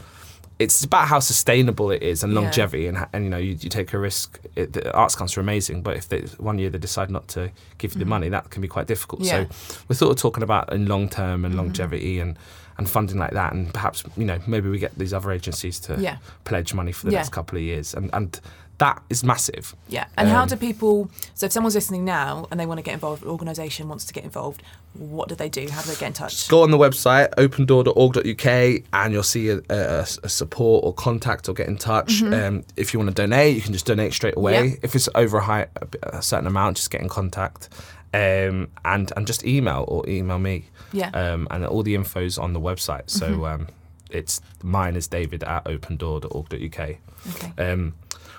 it's 0.57 0.85
about 0.85 1.09
how 1.09 1.19
sustainable 1.19 1.91
it 1.91 2.01
is 2.01 2.23
and 2.23 2.31
Yeah. 2.31 2.39
longevity, 2.39 2.87
and, 2.87 3.05
and 3.11 3.25
you 3.25 3.29
know, 3.29 3.35
you, 3.37 3.57
you 3.59 3.69
take 3.69 3.91
a 3.91 3.99
risk. 3.99 4.39
It, 4.55 4.71
the 4.71 4.89
arts 4.93 5.13
council 5.13 5.41
are 5.41 5.43
amazing, 5.43 5.81
but 5.81 5.97
if 5.97 6.07
they, 6.07 6.21
one 6.37 6.57
year 6.59 6.69
they 6.69 6.77
decide 6.77 7.09
not 7.09 7.27
to 7.29 7.51
give 7.77 7.93
you 7.93 7.99
the 7.99 8.05
money, 8.05 8.29
that 8.29 8.49
can 8.51 8.61
be 8.61 8.69
quite 8.69 8.87
difficult. 8.87 9.21
Mm-hmm. 9.23 9.35
Yeah. 9.51 9.57
So 9.67 9.77
we're 9.89 9.95
sort 9.97 10.11
of 10.11 10.17
talking 10.17 10.43
about 10.43 10.71
in 10.71 10.85
long 10.85 11.09
term 11.09 11.43
and 11.43 11.55
longevity 11.55 12.19
and 12.19 12.37
and 12.77 12.89
funding 12.89 13.17
like 13.17 13.31
that, 13.31 13.51
and 13.53 13.73
perhaps 13.73 14.03
you 14.17 14.23
know 14.25 14.39
maybe 14.47 14.69
we 14.69 14.79
get 14.79 14.97
these 14.97 15.13
other 15.13 15.31
agencies 15.31 15.77
to 15.81 15.95
Yeah. 15.99 16.17
pledge 16.45 16.73
money 16.73 16.91
for 16.93 17.05
the 17.07 17.11
Yeah. 17.13 17.19
next 17.19 17.31
couple 17.33 17.57
of 17.57 17.63
years, 17.63 17.93
and 17.93 18.09
and 18.13 18.39
that 18.77 19.01
is 19.09 19.23
massive. 19.23 19.75
Yeah. 19.87 20.05
And 20.17 20.27
how 20.29 20.41
Um, 20.43 20.49
do 20.49 20.55
people? 20.57 21.09
So 21.33 21.45
if 21.45 21.51
someone's 21.51 21.75
listening 21.75 22.03
now 22.03 22.47
and 22.51 22.59
they 22.59 22.65
want 22.65 22.77
to 22.77 22.81
get 22.83 22.93
involved, 22.93 23.23
an 23.23 23.29
organisation 23.29 23.87
wants 23.87 24.05
to 24.05 24.13
get 24.13 24.23
involved, 24.23 24.61
what 24.93 25.29
do 25.29 25.35
they 25.35 25.49
do? 25.49 25.67
How 25.69 25.81
do 25.81 25.89
they 25.89 25.95
get 25.95 26.07
in 26.07 26.13
touch? 26.13 26.47
Go 26.47 26.63
on 26.63 26.71
the 26.71 26.77
website 26.77 27.29
opendoor.org.uk 27.35 28.83
and 28.93 29.13
you'll 29.13 29.23
see 29.23 29.49
a, 29.49 29.61
a, 29.69 30.05
a 30.23 30.29
support 30.29 30.83
or 30.83 30.93
contact 30.93 31.47
or 31.49 31.53
get 31.53 31.67
in 31.67 31.77
touch. 31.77 32.21
Um, 32.23 32.63
if 32.75 32.93
you 32.93 32.99
want 32.99 33.09
to 33.09 33.21
donate, 33.21 33.55
you 33.55 33.61
can 33.61 33.73
just 33.73 33.85
donate 33.85 34.13
straight 34.13 34.37
away. 34.37 34.55
Mm-hmm. 34.55 34.69
Yeah. 34.73 34.79
If 34.83 34.95
it's 34.95 35.09
over 35.15 35.37
a, 35.37 35.43
high, 35.43 35.67
a, 36.03 36.21
certain 36.21 36.47
amount, 36.47 36.77
just 36.77 36.91
get 36.91 37.01
in 37.01 37.09
contact 37.09 37.69
um, 38.13 38.69
and 38.85 39.11
and 39.15 39.27
just 39.27 39.45
email 39.45 39.85
or 39.87 40.07
email 40.07 40.39
me. 40.39 40.65
Yeah. 40.91 41.09
Um, 41.09 41.47
and 41.51 41.65
all 41.65 41.83
the 41.83 41.95
info's 41.95 42.37
on 42.37 42.53
the 42.53 42.61
website. 42.61 43.09
So 43.09 43.45
um, 43.45 43.67
it's 44.09 44.41
mine 44.63 44.95
is 44.95 45.07
David 45.07 45.43
at 45.43 45.65
opendoor.org.uk. 45.65 46.89
Okay. 47.35 47.71
Um, 47.71 47.93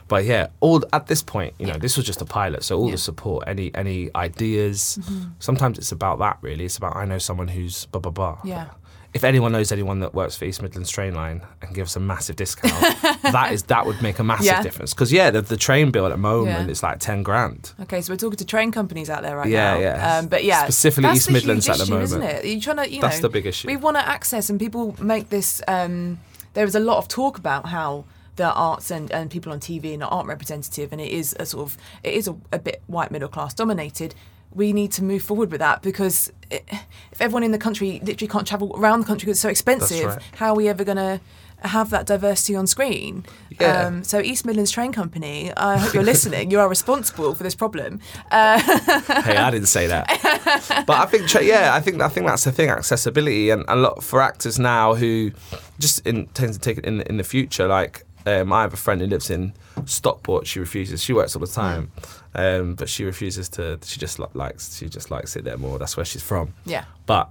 but 0.08 0.24
yeah, 0.24 0.48
all 0.60 0.82
at 0.92 1.06
this 1.08 1.22
point, 1.22 1.54
you 1.58 1.66
know, 1.66 1.72
Yeah. 1.72 1.78
this 1.78 1.96
was 1.96 2.06
just 2.06 2.22
a 2.22 2.24
pilot. 2.24 2.62
So 2.62 2.78
all 2.78 2.86
Yeah. 2.86 2.92
the 2.92 2.98
support, 2.98 3.44
any 3.48 3.74
any 3.74 4.10
ideas. 4.14 4.98
Sometimes 5.40 5.78
it's 5.78 5.90
about 5.92 6.18
that. 6.20 6.38
Really, 6.42 6.64
it's 6.64 6.76
about 6.76 6.94
I 6.96 7.04
know 7.04 7.18
someone 7.18 7.48
who's 7.48 7.86
blah 7.86 8.00
blah 8.00 8.12
blah. 8.12 8.38
Yeah. 8.44 8.68
If 9.16 9.24
anyone 9.24 9.50
knows 9.52 9.72
anyone 9.72 10.00
that 10.00 10.14
works 10.14 10.36
for 10.36 10.44
East 10.44 10.62
Midlands 10.62 10.90
Train 10.90 11.14
Line 11.14 11.40
and 11.62 11.74
gives 11.74 11.96
a 11.96 12.00
massive 12.00 12.36
discount, 12.36 12.72
that 13.22 13.50
is 13.52 13.64
that 13.64 13.84
would 13.86 14.00
make 14.02 14.18
a 14.18 14.24
massive 14.24 14.46
Yeah. 14.46 14.62
difference. 14.62 14.94
Because 14.94 15.12
yeah, 15.12 15.30
the, 15.30 15.42
the 15.42 15.56
train 15.56 15.90
bill 15.90 16.06
at 16.06 16.10
the 16.10 16.16
moment 16.16 16.66
Yeah. 16.66 16.70
is 16.72 16.82
like 16.82 17.00
ten 17.00 17.22
grand. 17.22 17.72
Okay, 17.82 18.00
so 18.00 18.12
we're 18.12 18.18
talking 18.18 18.36
to 18.36 18.44
train 18.46 18.70
companies 18.72 19.10
out 19.10 19.22
there 19.22 19.36
right 19.36 19.48
Yeah, 19.48 19.74
now. 19.74 19.80
yeah. 19.80 20.18
Um, 20.18 20.28
but 20.28 20.44
yeah, 20.44 20.62
Specifically 20.64 21.08
that's 21.08 21.18
East 21.18 21.30
Midlands 21.32 21.68
at 21.68 21.76
the 21.78 21.82
issue, 21.84 21.90
moment. 21.92 22.04
isn't 22.04 22.22
it? 22.22 22.44
You're 22.44 22.60
trying 22.60 22.76
to, 22.86 22.90
you 22.94 23.00
That's 23.00 23.16
know, 23.18 23.22
the 23.22 23.28
big 23.30 23.46
issue. 23.46 23.66
We 23.68 23.76
want 23.76 23.96
to 23.96 24.06
access, 24.06 24.48
and 24.50 24.60
people 24.60 24.94
make 25.02 25.30
this. 25.30 25.60
Um, 25.66 26.20
there 26.54 26.64
was 26.64 26.74
a 26.74 26.80
lot 26.80 26.98
of 26.98 27.08
talk 27.08 27.36
about 27.38 27.66
how 27.66 28.04
the 28.36 28.52
arts 28.52 28.90
and, 28.90 29.10
and 29.12 29.30
people 29.30 29.50
on 29.52 29.60
TV 29.60 29.94
and 29.94 30.02
aren't 30.02 30.28
representative, 30.28 30.92
and 30.92 31.00
it 31.00 31.10
is 31.10 31.34
a 31.40 31.46
sort 31.46 31.66
of 31.70 31.78
it 32.02 32.12
is 32.14 32.28
a, 32.28 32.36
a 32.52 32.58
bit 32.58 32.82
white 32.86 33.10
middle 33.10 33.28
class 33.28 33.54
dominated. 33.54 34.14
We 34.54 34.72
need 34.72 34.92
to 34.92 35.04
move 35.04 35.22
forward 35.22 35.50
with 35.50 35.60
that 35.60 35.82
because 35.82 36.32
it, 36.50 36.64
if 37.12 37.20
everyone 37.20 37.42
in 37.42 37.52
the 37.52 37.58
country 37.58 38.00
literally 38.02 38.28
can't 38.28 38.46
travel 38.46 38.74
around 38.76 39.00
the 39.00 39.06
country 39.06 39.26
because 39.26 39.36
it's 39.36 39.42
so 39.42 39.48
expensive, 39.48 40.06
right. 40.06 40.22
how 40.36 40.52
are 40.52 40.56
we 40.56 40.68
ever 40.68 40.82
going 40.84 40.96
to 40.96 41.20
have 41.60 41.90
that 41.90 42.06
diversity 42.06 42.54
on 42.54 42.66
screen? 42.66 43.24
Yeah. 43.60 43.86
Um, 43.86 44.04
so 44.04 44.20
East 44.20 44.46
Midlands 44.46 44.70
Train 44.70 44.92
Company, 44.92 45.52
I 45.56 45.76
hope 45.78 45.94
you're 45.94 46.02
listening. 46.02 46.50
You 46.50 46.60
are 46.60 46.68
responsible 46.68 47.34
for 47.34 47.42
this 47.42 47.54
problem. 47.54 48.00
Uh, 48.30 48.58
hey, 49.22 49.36
I 49.36 49.50
didn't 49.50 49.68
say 49.68 49.86
that. 49.86 50.06
But 50.86 50.98
I 50.98 51.06
think, 51.06 51.28
tra- 51.28 51.42
yeah, 51.42 51.74
I 51.74 51.80
think 51.80 52.00
I 52.00 52.08
think 52.08 52.26
that's 52.26 52.44
the 52.44 52.52
thing, 52.52 52.70
accessibility, 52.70 53.50
and 53.50 53.64
a 53.68 53.76
lot 53.76 54.02
for 54.02 54.22
actors 54.22 54.58
now 54.58 54.94
who 54.94 55.32
just 55.78 56.06
intend 56.06 56.54
to 56.54 56.58
take 56.58 56.78
it 56.78 56.84
in 56.84 57.00
in 57.02 57.16
the 57.16 57.24
future. 57.24 57.66
Like, 57.66 58.05
um, 58.26 58.52
I 58.52 58.62
have 58.62 58.72
a 58.74 58.76
friend 58.76 59.00
who 59.00 59.06
lives 59.06 59.30
in 59.30 59.52
Stockport. 59.84 60.46
She 60.46 60.58
refuses. 60.60 61.02
She 61.02 61.12
works 61.12 61.34
all 61.36 61.40
the 61.40 61.46
time, 61.46 61.90
um, 62.34 62.74
but 62.74 62.88
she 62.88 63.04
refuses 63.04 63.48
to. 63.50 63.78
She 63.84 63.98
just 64.00 64.18
li- 64.18 64.26
likes. 64.34 64.76
She 64.76 64.88
just 64.88 65.10
likes 65.10 65.36
it 65.36 65.44
there 65.44 65.56
more. 65.56 65.78
That's 65.78 65.96
where 65.96 66.04
she's 66.06 66.22
from. 66.22 66.52
yeah. 66.64 66.84
But 67.06 67.30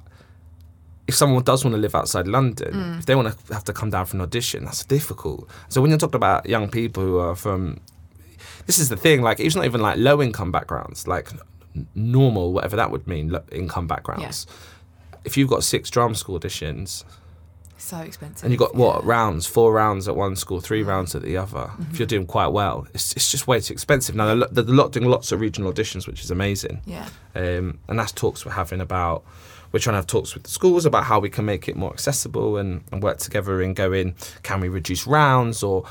if 1.07 1.13
someone 1.15 1.43
does 1.43 1.63
want 1.63 1.75
to 1.75 1.79
live 1.81 1.93
outside 1.93 2.27
London, 2.27 2.73
Mm. 2.73 2.99
if 2.99 3.05
they 3.05 3.13
want 3.15 3.27
to 3.47 3.53
have 3.53 3.63
to 3.65 3.73
come 3.73 3.91
down 3.91 4.05
for 4.07 4.17
an 4.17 4.21
audition, 4.21 4.65
that's 4.65 4.83
difficult. 4.85 5.47
So 5.69 5.79
when 5.81 5.91
you're 5.91 5.99
talking 5.99 6.15
about 6.15 6.47
young 6.49 6.67
people 6.69 7.03
who 7.03 7.17
are 7.19 7.35
from, 7.35 7.79
this 8.65 8.79
is 8.79 8.89
the 8.89 8.97
thing. 8.97 9.21
Like 9.21 9.39
it's 9.39 9.55
not 9.55 9.65
even 9.65 9.81
like 9.81 9.97
low 9.99 10.21
income 10.21 10.51
backgrounds, 10.51 11.07
like 11.07 11.29
n- 11.75 11.87
normal, 11.93 12.53
whatever 12.53 12.75
that 12.77 12.89
would 12.89 13.05
mean, 13.05 13.37
income 13.51 13.85
backgrounds. 13.85 14.47
If 15.25 15.37
you've 15.37 15.49
got 15.49 15.63
six 15.63 15.89
drama 15.91 16.15
school 16.15 16.39
auditions 16.39 17.03
So 17.77 17.97
expensive. 17.97 18.43
and 18.45 18.51
you've 18.51 18.59
got 18.59 18.73
what 18.75 19.03
yeah. 19.03 19.09
rounds, 19.09 19.45
four 19.47 19.73
rounds 19.73 20.07
at 20.07 20.15
one 20.15 20.35
school, 20.35 20.59
three 20.61 20.81
rounds 20.83 21.13
at 21.13 21.21
the 21.21 21.37
other, 21.37 21.69
if 21.91 21.99
you're 21.99 22.07
doing 22.07 22.25
quite 22.25 22.47
well, 22.47 22.87
it's, 22.93 23.13
it's 23.13 23.29
just 23.29 23.47
way 23.47 23.59
too 23.59 23.73
expensive. 23.73 24.15
Now 24.15 24.33
they're, 24.33 24.47
they're 24.49 24.75
lot 24.75 24.91
doing 24.91 25.07
lots 25.09 25.31
of 25.31 25.39
regional 25.39 25.71
auditions, 25.71 26.07
which 26.07 26.23
is 26.23 26.31
amazing. 26.31 26.81
Yeah. 26.85 27.07
Um, 27.35 27.79
and 27.87 27.99
that's 27.99 28.11
talks 28.11 28.45
we're 28.45 28.53
having 28.53 28.81
about. 28.81 29.23
We're 29.71 29.79
trying 29.79 29.93
to 29.95 29.97
have 29.97 30.07
talks 30.07 30.33
with 30.33 30.43
the 30.43 30.49
schools 30.49 30.85
about 30.85 31.03
how 31.03 31.19
we 31.19 31.29
can 31.29 31.43
make 31.43 31.67
it 31.67 31.75
more 31.75 31.91
accessible 31.91 32.55
and, 32.57 32.83
and 32.93 33.03
work 33.03 33.17
together 33.17 33.61
and 33.61 33.75
go 33.75 33.91
in 33.91 34.11
going. 34.11 34.15
Can 34.43 34.61
we 34.61 34.69
reduce 34.69 35.05
rounds 35.05 35.61
or 35.63 35.83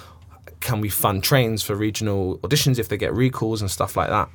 can 0.60 0.80
we 0.80 0.88
fund 0.88 1.22
trains 1.22 1.62
for 1.62 1.74
regional 1.74 2.38
auditions 2.38 2.78
if 2.78 2.88
they 2.88 2.96
get 2.96 3.12
recalls 3.12 3.60
and 3.60 3.70
stuff 3.70 3.94
like 3.96 4.08
that? 4.08 4.30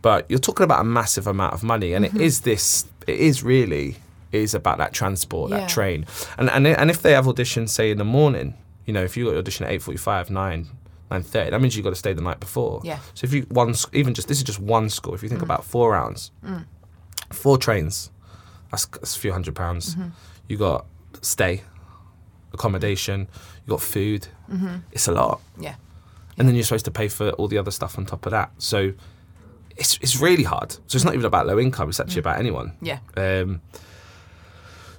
But 0.00 0.24
you're 0.30 0.38
talking 0.38 0.64
about 0.64 0.80
a 0.80 0.84
massive 0.84 1.26
amount 1.26 1.52
of 1.52 1.62
money, 1.62 1.92
and 1.92 2.04
Mm-hmm. 2.06 2.16
it 2.16 2.22
is 2.22 2.40
this. 2.42 2.86
It 3.06 3.18
is 3.18 3.42
really 3.42 3.96
is 4.32 4.54
about 4.54 4.78
that 4.78 4.92
transport, 4.92 5.50
Yeah. 5.50 5.60
that 5.60 5.68
train, 5.68 6.06
and 6.38 6.50
and 6.50 6.66
and 6.66 6.90
if 6.90 7.02
they 7.02 7.12
have 7.12 7.26
auditions, 7.26 7.70
say 7.70 7.90
in 7.90 7.98
the 7.98 8.04
morning, 8.04 8.54
you 8.84 8.92
know, 8.92 9.02
if 9.04 9.16
you 9.16 9.24
got 9.26 9.36
audition 9.36 9.66
at 9.66 9.72
eight 9.72 9.82
forty-five, 9.82 10.30
nine. 10.30 10.68
9.30 11.08 11.50
that 11.52 11.60
means 11.60 11.76
you've 11.76 11.84
got 11.84 11.90
to 11.90 11.94
stay 11.94 12.12
the 12.12 12.20
night 12.20 12.40
before 12.40 12.80
Yeah. 12.82 12.98
so 13.14 13.24
if 13.26 13.32
you 13.32 13.42
one 13.42 13.76
even 13.92 14.12
just 14.12 14.26
this 14.26 14.38
is 14.38 14.42
just 14.42 14.58
one 14.58 14.90
school 14.90 15.14
if 15.14 15.22
you 15.22 15.28
think 15.28 15.40
about 15.40 15.62
four 15.64 15.92
rounds 15.92 16.32
four 17.30 17.56
trains 17.58 18.10
that's, 18.72 18.86
that's 18.86 19.14
a 19.16 19.20
few 19.20 19.30
hundred 19.30 19.54
pounds 19.54 19.96
you 20.48 20.56
got 20.56 20.84
stay 21.22 21.62
accommodation 22.52 23.28
you 23.64 23.70
got 23.70 23.80
food 23.80 24.26
Mhm. 24.50 24.82
it's 24.90 25.06
a 25.06 25.12
lot 25.12 25.40
Yeah. 25.60 25.76
and 26.38 26.48
then 26.48 26.56
you're 26.56 26.64
supposed 26.64 26.84
to 26.86 26.90
pay 26.90 27.06
for 27.06 27.30
all 27.38 27.46
the 27.46 27.58
other 27.58 27.70
stuff 27.70 27.96
on 27.98 28.04
top 28.06 28.26
of 28.26 28.32
that 28.32 28.50
so 28.58 28.92
it's, 29.76 29.98
it's 30.02 30.20
really 30.20 30.42
hard 30.44 30.72
so 30.72 30.96
it's 30.96 31.04
not 31.04 31.14
even 31.14 31.26
about 31.26 31.46
low 31.46 31.58
income 31.60 31.88
it's 31.88 32.00
actually 32.00 32.20
about 32.20 32.40
anyone 32.40 32.72
Yeah. 32.80 32.98
um, 33.16 33.60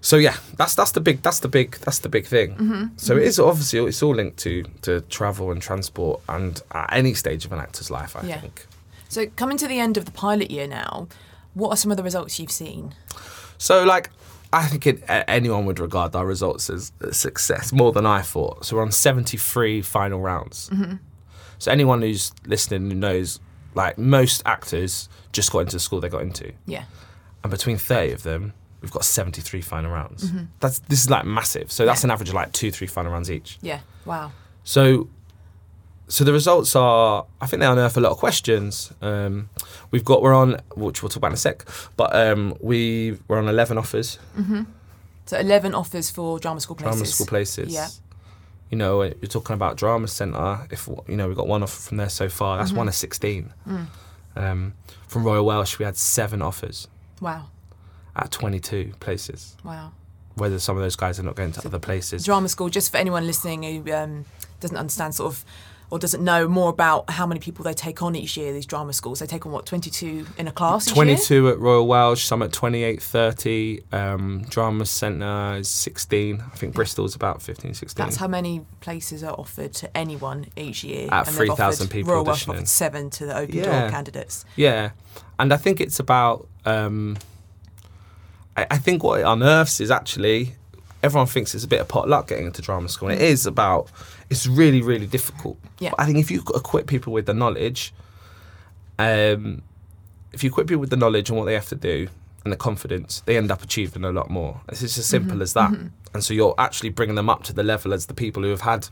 so 0.08 0.16
yeah, 0.18 0.36
that's 0.56 0.74
that's 0.76 0.92
the 0.94 1.02
big 1.02 1.22
that's 1.22 1.40
the 1.42 1.48
big 1.50 1.72
that's 1.86 2.00
the 2.00 2.10
big 2.10 2.26
thing. 2.26 2.50
Mm-hmm. 2.56 2.84
So 2.98 3.18
it 3.18 3.24
is 3.24 3.40
obviously 3.40 3.80
it's 3.90 4.02
all 4.02 4.16
linked 4.16 4.38
to 4.46 4.64
to 4.84 5.02
travel 5.02 5.52
and 5.52 5.62
transport 5.62 6.22
and 6.30 6.62
at 6.72 6.90
any 6.94 7.14
stage 7.14 7.44
of 7.46 7.52
an 7.52 7.60
actor's 7.60 7.90
life. 7.92 8.16
I 8.16 8.22
Yeah. 8.24 8.40
think. 8.42 8.66
So 9.10 9.26
coming 9.42 9.58
to 9.58 9.68
the 9.68 9.80
end 9.80 9.98
of 9.98 10.06
the 10.06 10.12
pilot 10.12 10.50
year 10.52 10.68
now, 10.68 11.08
what 11.54 11.70
are 11.72 11.78
some 11.78 11.92
of 11.92 11.98
the 11.98 12.04
results 12.04 12.40
you've 12.40 12.52
seen? 12.64 12.94
So 13.58 13.84
like. 13.84 14.10
I 14.54 14.66
think 14.66 14.88
it, 14.88 15.04
anyone 15.28 15.66
would 15.66 15.78
regard 15.80 16.16
our 16.16 16.26
results 16.26 16.70
as 16.70 16.94
a 17.02 17.14
success 17.14 17.74
more 17.74 17.92
than 17.92 18.06
I 18.06 18.22
thought. 18.22 18.64
So 18.66 18.78
we're 18.78 18.82
on 18.82 18.94
73 18.94 19.82
final 19.82 20.22
rounds. 20.22 20.72
So 21.60 21.70
anyone 21.70 22.02
who's 22.02 22.32
listening 22.46 22.90
who 22.90 22.96
knows, 22.96 23.42
like 23.76 23.98
most 23.98 24.42
actors 24.46 25.10
just 25.34 25.52
got 25.52 25.60
into 25.60 25.76
the 25.76 25.82
school 25.82 26.00
they 26.00 26.08
got 26.08 26.22
into. 26.22 26.54
Yeah. 26.66 26.86
and 27.44 27.52
between 27.52 27.78
30 27.78 28.14
of 28.14 28.24
them 28.24 28.54
we've 28.88 28.94
got 28.94 29.04
73 29.06 29.62
final 29.62 29.92
rounds 29.92 30.32
that's 30.62 30.80
this 30.88 31.00
is 31.04 31.10
like 31.10 31.26
massive 31.26 31.72
so 31.72 31.86
that's 31.86 32.02
Yeah. 32.04 32.08
an 32.08 32.12
average 32.12 32.30
of 32.30 32.36
like 32.36 32.54
two 32.54 32.72
three 32.72 32.88
final 32.88 33.12
rounds 33.12 33.30
each 33.30 33.58
Yeah. 33.62 33.82
Wow. 34.06 34.32
so 34.64 35.10
so 36.08 36.24
the 36.24 36.32
results 36.32 36.74
are 36.76 37.26
i 37.42 37.46
think 37.48 37.60
they 37.60 37.66
unearth 37.68 37.98
a 37.98 38.00
lot 38.00 38.12
of 38.14 38.18
questions 38.18 38.94
um, 39.02 39.50
we've 39.92 40.06
got 40.06 40.22
we're 40.22 40.34
on 40.34 40.58
which 40.76 41.04
we'll 41.04 41.10
talk 41.10 41.18
about 41.18 41.28
in 41.28 41.34
a 41.34 41.38
sec 41.38 41.66
but 41.98 42.16
um, 42.16 42.56
we 42.62 43.18
we're 43.28 43.38
on 43.40 43.48
11 43.50 43.78
offers 43.78 44.18
Mm-hmm. 44.40 44.64
So 45.26 45.38
11 45.38 45.76
offers 45.76 46.10
for 46.10 46.40
drama 46.40 46.62
school 46.62 46.78
places. 46.78 46.96
drama 46.96 47.06
school 47.06 47.26
places 47.28 47.74
Yeah. 47.74 47.90
you 48.70 48.78
know 48.78 49.04
you're 49.04 49.14
talking 49.38 49.54
about 49.56 49.76
drama 49.76 50.08
center 50.08 50.66
if 50.72 50.88
you 51.10 51.18
know 51.18 51.28
we've 51.28 51.36
got 51.36 51.48
one 51.50 51.62
offer 51.64 51.82
from 51.88 51.98
there 51.98 52.08
so 52.10 52.30
far 52.30 52.58
that's 52.58 52.72
one 52.72 52.88
of 52.88 52.96
16 52.96 53.54
um, 54.38 54.74
from 55.10 55.24
royal 55.26 55.46
welsh 55.46 55.78
we 55.80 55.84
had 55.86 55.98
seven 55.98 56.42
offers 56.42 56.88
Wow. 57.20 57.48
At 58.18 58.32
22 58.32 58.94
places 59.00 59.56
Wow. 59.64 59.92
whether 60.36 60.60
some 60.60 60.76
of 60.78 60.84
those 60.84 60.96
guys 60.96 61.20
are 61.20 61.24
not 61.24 61.36
going 61.36 61.52
to 61.54 61.66
other 61.68 61.80
places. 61.80 62.26
Drama 62.26 62.50
school, 62.50 62.70
just 62.70 62.92
for 62.92 62.98
anyone 62.98 63.26
listening 63.26 63.64
who 63.64 63.92
um, 63.94 64.26
doesn't 64.60 64.78
understand 64.78 65.16
sort 65.16 65.34
of 65.34 65.46
or 65.90 65.98
doesn't 65.98 66.22
know 66.22 66.50
more 66.50 66.70
about 66.70 67.10
how 67.10 67.26
many 67.26 67.40
people 67.40 67.64
they 67.64 67.74
take 67.74 68.02
on 68.02 68.14
each 68.14 68.36
year, 68.36 68.52
these 68.52 68.66
drama 68.66 68.92
schools. 68.92 69.20
They 69.20 69.26
take 69.26 69.46
on 69.46 69.54
what, 69.54 69.66
22 69.66 70.28
in 70.38 70.46
a 70.46 70.52
class 70.52 70.84
each 70.90 70.96
year? 70.98 71.06
22 71.06 71.50
at 71.50 71.60
Royal 71.60 71.88
Welsh, 71.88 72.26
some 72.26 72.42
at 72.42 72.52
28, 72.52 73.02
30. 73.02 73.80
Um, 73.94 74.46
Drama 74.50 74.86
Centre 74.86 75.56
is 75.60 75.70
16. 75.70 76.42
I 76.42 76.56
think 76.58 76.74
Bristol's 76.76 77.16
about 77.16 77.42
15, 77.42 77.74
16. 77.74 78.04
That's 78.06 78.18
how 78.18 78.28
many 78.28 78.66
places 78.82 79.24
are 79.24 79.34
offered 79.40 79.74
to 79.76 79.96
anyone 79.96 80.48
each 80.58 80.84
year. 80.84 81.08
At 81.10 81.30
and 81.30 81.38
they've 81.38 81.48
3,000 81.48 81.88
people 81.88 82.12
Royal 82.16 82.26
Welsh 82.26 82.46
offered 82.50 82.68
seven 82.68 83.10
to 83.12 83.26
the 83.26 83.38
open 83.38 83.56
Yeah. 83.56 83.82
door 83.84 83.90
candidates. 83.90 84.44
Yeah. 84.58 84.90
And 85.40 85.54
I 85.54 85.58
think 85.58 85.80
it's 85.80 86.02
about. 86.02 86.50
Um, 86.66 87.16
I, 88.58 88.68
I 88.72 88.78
think 88.78 89.04
what 89.04 89.20
it 89.20 89.24
unearths 89.24 89.80
is 89.80 89.92
actually 89.92 90.56
everyone 91.04 91.28
thinks 91.28 91.54
it's 91.56 91.64
a 91.64 91.68
bit 91.68 91.80
of 91.80 91.88
pot 91.88 92.10
luck 92.10 92.28
getting 92.28 92.48
into 92.48 92.62
drama 92.62 92.90
school. 92.90 93.10
And 93.10 93.20
it 93.20 93.24
mm. 93.24 93.30
is 93.30 93.46
about. 93.46 93.90
It's 94.30 94.46
really, 94.46 94.82
really 94.82 95.08
difficult. 95.08 95.58
Yeah. 95.80 95.92
But 95.92 96.02
I 96.02 96.06
think 96.06 96.18
if 96.18 96.30
you 96.30 96.44
equip 96.54 96.88
people 96.88 97.14
with 97.14 97.28
the 97.28 97.34
knowledge, 97.34 97.94
um, 99.00 99.62
if 100.34 100.44
you 100.44 100.50
equip 100.50 100.68
people 100.68 100.82
with 100.82 100.90
the 100.90 100.98
knowledge 100.98 101.30
and 101.30 101.38
what 101.38 101.46
they 101.46 101.54
have 101.54 101.70
to 101.70 101.76
do, 101.76 102.10
and 102.44 102.54
the 102.54 102.58
confidence, 102.58 103.22
they 103.26 103.38
end 103.38 103.52
up 103.52 103.62
achieving 103.62 104.06
a 104.06 104.12
lot 104.12 104.30
more. 104.30 104.62
It's 104.70 104.80
just 104.80 104.98
as 104.98 105.06
simple 105.06 105.34
mm-hmm. 105.34 105.42
as 105.42 105.54
that. 105.54 105.72
Mm-hmm. 105.72 105.88
And 106.14 106.24
so 106.24 106.34
you're 106.34 106.56
actually 106.58 106.90
bringing 106.90 107.16
them 107.16 107.30
up 107.30 107.44
to 107.44 107.54
the 107.54 107.64
level 107.64 107.94
as 107.94 108.06
the 108.06 108.14
people 108.14 108.42
who 108.44 108.50
have 108.50 108.62
had 108.62 108.88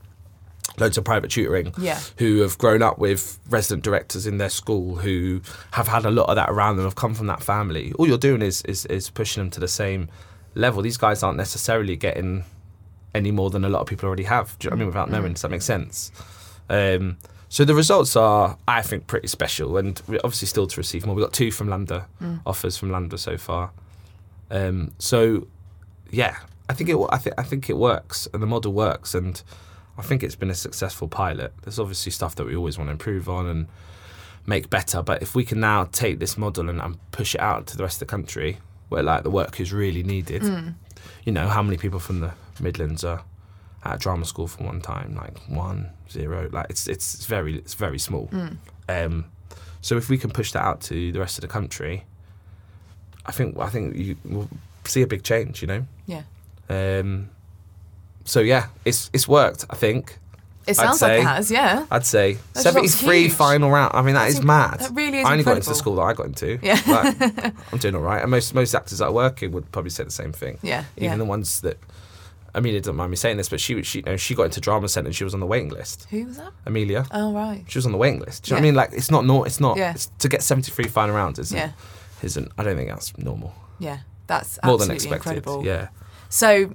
loads 0.79 0.97
of 0.97 1.03
private 1.03 1.31
tutoring, 1.31 1.73
Yeah. 1.77 1.99
who 2.17 2.39
have 2.41 2.57
grown 2.57 2.81
up 2.81 2.97
with 2.99 3.39
resident 3.49 3.83
directors 3.83 4.27
in 4.27 4.37
their 4.37 4.49
school, 4.49 4.95
who 4.97 5.41
have 5.71 5.87
had 5.87 6.05
a 6.05 6.11
lot 6.11 6.27
of 6.29 6.35
that 6.35 6.49
around 6.49 6.75
them, 6.77 6.85
have 6.85 6.95
come 6.95 7.13
from 7.13 7.27
that 7.27 7.41
family. 7.43 7.93
All 7.97 8.07
you're 8.07 8.17
doing 8.17 8.41
is 8.41 8.61
is, 8.63 8.85
is 8.87 9.09
pushing 9.09 9.41
them 9.43 9.51
to 9.51 9.59
the 9.59 9.67
same 9.67 10.09
level. 10.55 10.81
These 10.81 10.97
guys 10.97 11.23
aren't 11.23 11.37
necessarily 11.37 11.95
getting 11.95 12.43
any 13.13 13.31
more 13.31 13.49
than 13.49 13.63
a 13.63 13.69
lot 13.69 13.79
of 13.81 13.87
people 13.87 14.07
already 14.07 14.23
have. 14.23 14.57
Do 14.59 14.65
you 14.65 14.69
know 14.71 14.75
what 14.75 14.77
I 14.77 14.79
mean? 14.79 14.87
Without 14.87 15.09
knowing, 15.11 15.33
does 15.33 15.41
that 15.43 15.51
make 15.51 15.61
sense? 15.61 16.11
Um, 16.69 17.17
so 17.47 17.63
the 17.63 17.75
results 17.75 18.15
are, 18.17 18.57
I 18.67 18.81
think, 18.81 19.07
pretty 19.07 19.27
special, 19.27 19.77
and 19.77 20.01
we're 20.07 20.19
obviously 20.23 20.47
still 20.47 20.67
to 20.67 20.77
receive 20.77 21.05
more. 21.05 21.15
We've 21.15 21.23
got 21.23 21.31
two 21.31 21.51
from 21.51 21.67
LAMDA 21.69 22.05
offers 22.45 22.75
from 22.75 22.89
LAMDA 22.89 23.17
so 23.19 23.37
far. 23.37 23.71
Um, 24.51 24.91
so, 24.99 25.47
yeah, 26.11 26.35
I 26.69 26.73
think 26.73 26.89
it. 26.89 26.97
I 27.11 27.17
think 27.17 27.35
I 27.37 27.43
think 27.43 27.69
it 27.69 27.77
works, 27.77 28.27
and 28.33 28.41
the 28.43 28.47
model 28.47 28.73
works, 28.73 29.15
and 29.15 29.41
I 29.97 30.01
think 30.01 30.23
it's 30.23 30.35
been 30.35 30.49
a 30.49 30.55
successful 30.55 31.07
pilot. 31.07 31.53
There's 31.63 31.79
obviously 31.79 32.11
stuff 32.11 32.35
that 32.35 32.45
we 32.45 32.55
always 32.55 32.77
want 32.77 32.89
to 32.89 32.91
improve 32.91 33.29
on 33.29 33.45
and 33.47 33.67
make 34.45 34.69
better, 34.69 35.01
but 35.01 35.21
if 35.21 35.33
we 35.35 35.43
can 35.45 35.59
now 35.59 35.85
take 35.85 36.19
this 36.19 36.37
model 36.37 36.69
and, 36.69 36.81
and 36.81 36.97
push 37.11 37.33
it 37.35 37.41
out 37.41 37.65
to 37.67 37.77
the 37.77 37.83
rest 37.83 37.95
of 38.01 38.07
the 38.07 38.11
country, 38.11 38.57
where 38.89 39.01
like 39.03 39.23
the 39.23 39.29
work 39.31 39.59
is 39.59 39.73
really 39.73 40.03
needed, 40.03 40.43
you 41.23 41.31
know, 41.31 41.47
how 41.47 41.63
many 41.63 41.77
people 41.77 41.99
from 41.99 42.19
the 42.19 42.31
Midlands 42.59 43.03
are 43.03 43.23
at 43.83 43.99
drama 43.99 44.25
school 44.25 44.47
for 44.47 44.63
one 44.63 44.81
time? 44.81 45.15
Like 45.15 45.37
one, 45.47 45.89
zero. 46.11 46.49
Like 46.51 46.67
it's 46.69 46.87
it's, 46.87 47.15
it's 47.15 47.25
very 47.25 47.57
it's 47.57 47.73
very 47.73 47.97
small. 47.99 48.29
Um, 48.89 49.25
so 49.81 49.97
if 49.97 50.09
we 50.09 50.17
can 50.17 50.29
push 50.31 50.51
that 50.51 50.63
out 50.63 50.81
to 50.81 51.11
the 51.11 51.19
rest 51.19 51.37
of 51.37 51.41
the 51.41 51.47
country, 51.47 52.03
I 53.25 53.31
think 53.31 53.57
I 53.57 53.69
think 53.69 53.95
you 53.95 54.17
will 54.25 54.49
see 54.83 55.01
a 55.01 55.07
big 55.07 55.23
change. 55.23 55.61
You 55.61 55.67
know. 55.67 55.87
Yeah. 56.05 56.23
Um, 56.69 57.29
so 58.25 58.41
yeah, 58.41 58.67
it's 58.83 59.09
it's 59.13 59.27
worked. 59.27 59.65
I 59.69 59.75
think 59.75 60.17
It 60.67 60.75
sounds 60.75 61.01
like 61.01 61.19
it 61.19 61.23
has, 61.23 61.49
yeah. 61.51 61.85
I'd 61.91 62.05
say 62.05 62.37
That's 62.53 62.63
seventy 62.63 62.87
three 62.89 63.29
final 63.29 63.69
round. 63.71 63.91
I 63.95 64.01
mean 64.01 64.15
that 64.15 64.21
That's 64.25 64.35
is 64.35 64.39
inc- 64.41 64.45
mad. 64.47 64.79
that 64.79 64.91
really 64.93 65.19
is 65.19 65.25
I 65.25 65.31
only 65.31 65.43
got 65.43 65.57
into 65.57 65.69
the 65.69 65.75
school 65.75 65.95
that 65.95 66.01
I 66.01 66.13
got 66.13 66.25
into. 66.25 66.59
Yeah. 66.61 66.81
Like, 66.87 67.53
I'm 67.71 67.79
doing 67.79 67.95
all 67.95 68.01
right, 68.01 68.21
and 68.21 68.29
most 68.31 68.53
most 68.53 68.73
actors 68.75 68.97
that 68.99 69.05
are 69.05 69.11
working 69.13 69.51
would 69.53 69.71
probably 69.71 69.91
say 69.91 70.03
the 70.03 70.11
same 70.11 70.33
thing. 70.33 70.57
Yeah, 70.61 70.83
Even 70.97 71.11
yeah. 71.11 71.17
the 71.17 71.25
ones 71.25 71.61
that. 71.61 71.77
Emilia 72.57 72.79
doesn't 72.79 72.95
mind 72.95 73.11
me 73.11 73.17
saying 73.17 73.35
this, 73.35 73.49
but 73.49 73.59
she 73.59 73.83
she 73.83 73.99
you 73.99 74.05
know, 74.05 74.15
she 74.15 74.33
got 74.33 74.43
into 74.43 74.61
drama 74.61 74.87
centre 74.87 75.07
and 75.09 75.15
she 75.15 75.25
was 75.25 75.33
on 75.33 75.41
the 75.41 75.45
waiting 75.45 75.67
list. 75.67 76.07
Who 76.09 76.25
was 76.25 76.37
that? 76.37 76.53
Emilia, 76.65 77.05
Oh, 77.11 77.33
right. 77.33 77.65
she 77.67 77.77
was 77.77 77.85
on 77.85 77.91
the 77.91 77.97
waiting 77.97 78.21
list. 78.21 78.43
Do 78.45 78.49
you 78.49 78.53
know 78.53 78.59
what 78.59 78.61
I 78.61 78.67
mean? 78.69 78.75
Like 78.75 78.93
it's 78.93 79.11
not 79.11 79.25
nor 79.25 79.45
it's 79.45 79.59
not 79.59 79.75
Yeah. 79.75 79.91
it's, 79.91 80.05
to 80.19 80.29
get 80.29 80.41
seventy 80.41 80.71
three 80.71 80.85
final 80.87 81.13
rounds 81.15 81.37
isn't 81.37 81.57
Yeah. 81.57 81.71
isn't 82.23 82.49
I 82.57 82.63
don't 82.63 82.77
think 82.77 82.87
that's 82.87 83.17
normal. 83.17 83.53
Yeah. 83.77 83.97
That's 84.27 84.57
More 84.63 84.77
than 84.77 84.89
expected. 84.91 85.15
incredible. 85.17 85.65
Yeah. 85.65 85.89
So 86.29 86.73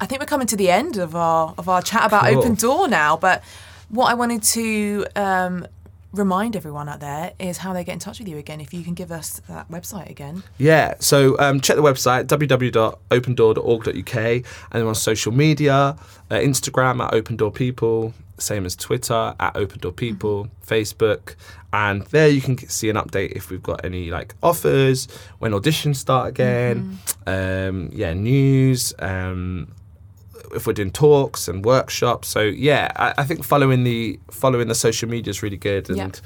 I 0.00 0.06
think 0.06 0.20
we're 0.20 0.26
coming 0.26 0.46
to 0.48 0.56
the 0.56 0.70
end 0.70 0.96
of 0.96 1.14
our 1.14 1.54
of 1.56 1.68
our 1.68 1.82
chat 1.82 2.06
about 2.06 2.24
Cool. 2.24 2.38
Open 2.38 2.54
Door 2.54 2.88
now. 2.88 3.16
But 3.16 3.42
what 3.88 4.10
I 4.10 4.14
wanted 4.14 4.42
to 4.42 5.06
um, 5.14 5.66
remind 6.12 6.56
everyone 6.56 6.88
out 6.88 7.00
there 7.00 7.32
is 7.38 7.58
how 7.58 7.72
they 7.72 7.84
get 7.84 7.92
in 7.92 7.98
touch 7.98 8.18
with 8.18 8.28
you 8.28 8.38
again. 8.38 8.60
If 8.60 8.74
you 8.74 8.82
can 8.82 8.94
give 8.94 9.12
us 9.12 9.40
that 9.48 9.68
website 9.70 10.10
again. 10.10 10.42
Yeah, 10.58 10.94
so 11.00 11.38
um, 11.38 11.60
check 11.60 11.76
the 11.76 11.82
website 11.82 12.24
www.opendoor.org.uk 12.26 14.16
and 14.16 14.44
then 14.72 14.86
on 14.86 14.94
social 14.94 15.32
media, 15.32 15.74
uh, 15.74 15.96
Instagram 16.34 17.04
at 17.04 17.12
Open 17.14 17.36
Door 17.36 17.52
People, 17.52 18.14
same 18.38 18.66
as 18.66 18.74
Twitter 18.76 19.34
at 19.38 19.56
Open 19.56 19.78
Door 19.80 19.92
People, 19.92 20.48
Facebook, 20.66 21.34
and 21.72 22.02
there 22.06 22.28
you 22.28 22.40
can 22.40 22.56
see 22.58 22.88
an 22.88 22.96
update 22.96 23.32
if 23.32 23.50
we've 23.50 23.62
got 23.62 23.84
any 23.84 24.10
like 24.10 24.34
offers, 24.42 25.08
when 25.38 25.52
auditions 25.52 25.96
start 25.96 26.28
again, 26.28 26.98
um, 27.26 27.90
yeah, 27.92 28.12
news. 28.14 28.94
Um, 28.98 29.72
if 30.54 30.66
we're 30.66 30.72
doing 30.72 30.90
talks 30.90 31.48
and 31.48 31.64
workshops, 31.64 32.28
so 32.28 32.40
yeah, 32.42 32.90
I, 32.96 33.14
I 33.18 33.24
think 33.24 33.44
following 33.44 33.84
the 33.84 34.18
following 34.30 34.68
the 34.68 34.74
social 34.74 35.08
media 35.08 35.30
is 35.30 35.42
really 35.42 35.56
good, 35.56 35.88
and 35.90 36.20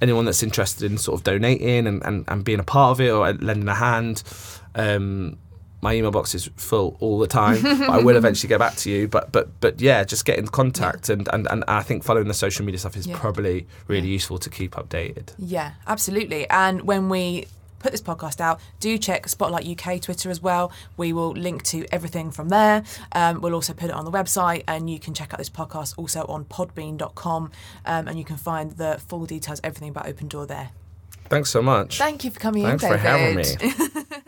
anyone 0.00 0.24
that's 0.24 0.42
interested 0.42 0.90
in 0.90 0.98
sort 0.98 1.18
of 1.20 1.24
donating 1.24 1.86
and, 1.86 2.02
and, 2.04 2.24
and 2.28 2.44
being 2.44 2.58
a 2.60 2.64
part 2.64 2.90
of 2.92 3.00
it 3.00 3.10
or 3.10 3.32
lending 3.34 3.68
a 3.68 3.74
hand. 3.74 4.22
Um, 4.74 5.38
my 5.82 5.94
email 5.94 6.10
box 6.10 6.34
is 6.34 6.48
full 6.56 6.96
all 7.00 7.18
the 7.18 7.26
time. 7.26 7.64
I 7.66 7.98
will 7.98 8.16
eventually 8.16 8.48
get 8.48 8.58
back 8.58 8.74
to 8.76 8.90
you. 8.90 9.06
But 9.06 9.30
but 9.32 9.60
but 9.60 9.80
yeah, 9.82 10.02
just 10.02 10.24
get 10.24 10.38
in 10.38 10.46
contact 10.48 11.10
and, 11.10 11.28
and, 11.32 11.46
and 11.50 11.62
I 11.68 11.82
think 11.82 12.04
following 12.04 12.26
the 12.26 12.32
social 12.34 12.64
media 12.64 12.78
stuff 12.78 12.96
is 12.96 13.06
Yeah. 13.06 13.18
probably 13.18 13.66
really 13.86 14.08
Yeah. 14.08 14.14
useful 14.14 14.38
to 14.38 14.48
keep 14.48 14.72
updated. 14.76 15.34
Yeah, 15.38 15.72
absolutely. 15.86 16.48
And 16.48 16.82
when 16.82 17.10
we 17.10 17.46
put 17.84 17.92
this 17.92 18.00
podcast 18.00 18.40
out, 18.40 18.60
do 18.80 18.96
check 18.96 19.28
Spotlight 19.28 19.66
UK 19.66 20.00
Twitter 20.00 20.30
as 20.30 20.40
well. 20.40 20.72
We 20.96 21.12
will 21.12 21.32
link 21.32 21.62
to 21.64 21.86
everything 21.92 22.30
from 22.30 22.48
there. 22.48 22.82
Um, 23.12 23.42
we'll 23.42 23.54
also 23.54 23.74
put 23.74 23.90
it 23.90 23.94
on 23.94 24.06
the 24.06 24.10
website, 24.10 24.64
and 24.66 24.88
you 24.88 24.98
can 24.98 25.12
check 25.12 25.34
out 25.34 25.38
this 25.38 25.50
podcast 25.50 25.94
also 25.98 26.24
on 26.26 26.46
podbean.com, 26.46 27.52
um, 27.84 28.08
and 28.08 28.18
you 28.18 28.24
can 28.24 28.38
find 28.38 28.72
the 28.72 28.98
full 29.06 29.26
details, 29.26 29.60
everything 29.62 29.90
about 29.90 30.08
Open 30.08 30.28
Door 30.28 30.46
there. 30.46 30.70
Thanks 31.28 31.50
so 31.50 31.60
much. 31.62 31.98
Thank 31.98 32.24
you 32.24 32.30
for 32.30 32.40
coming 32.40 32.62
in. 32.62 32.78
Thanks 32.78 32.86
for 32.86 32.96
having 32.96 33.36
me. 33.36 33.44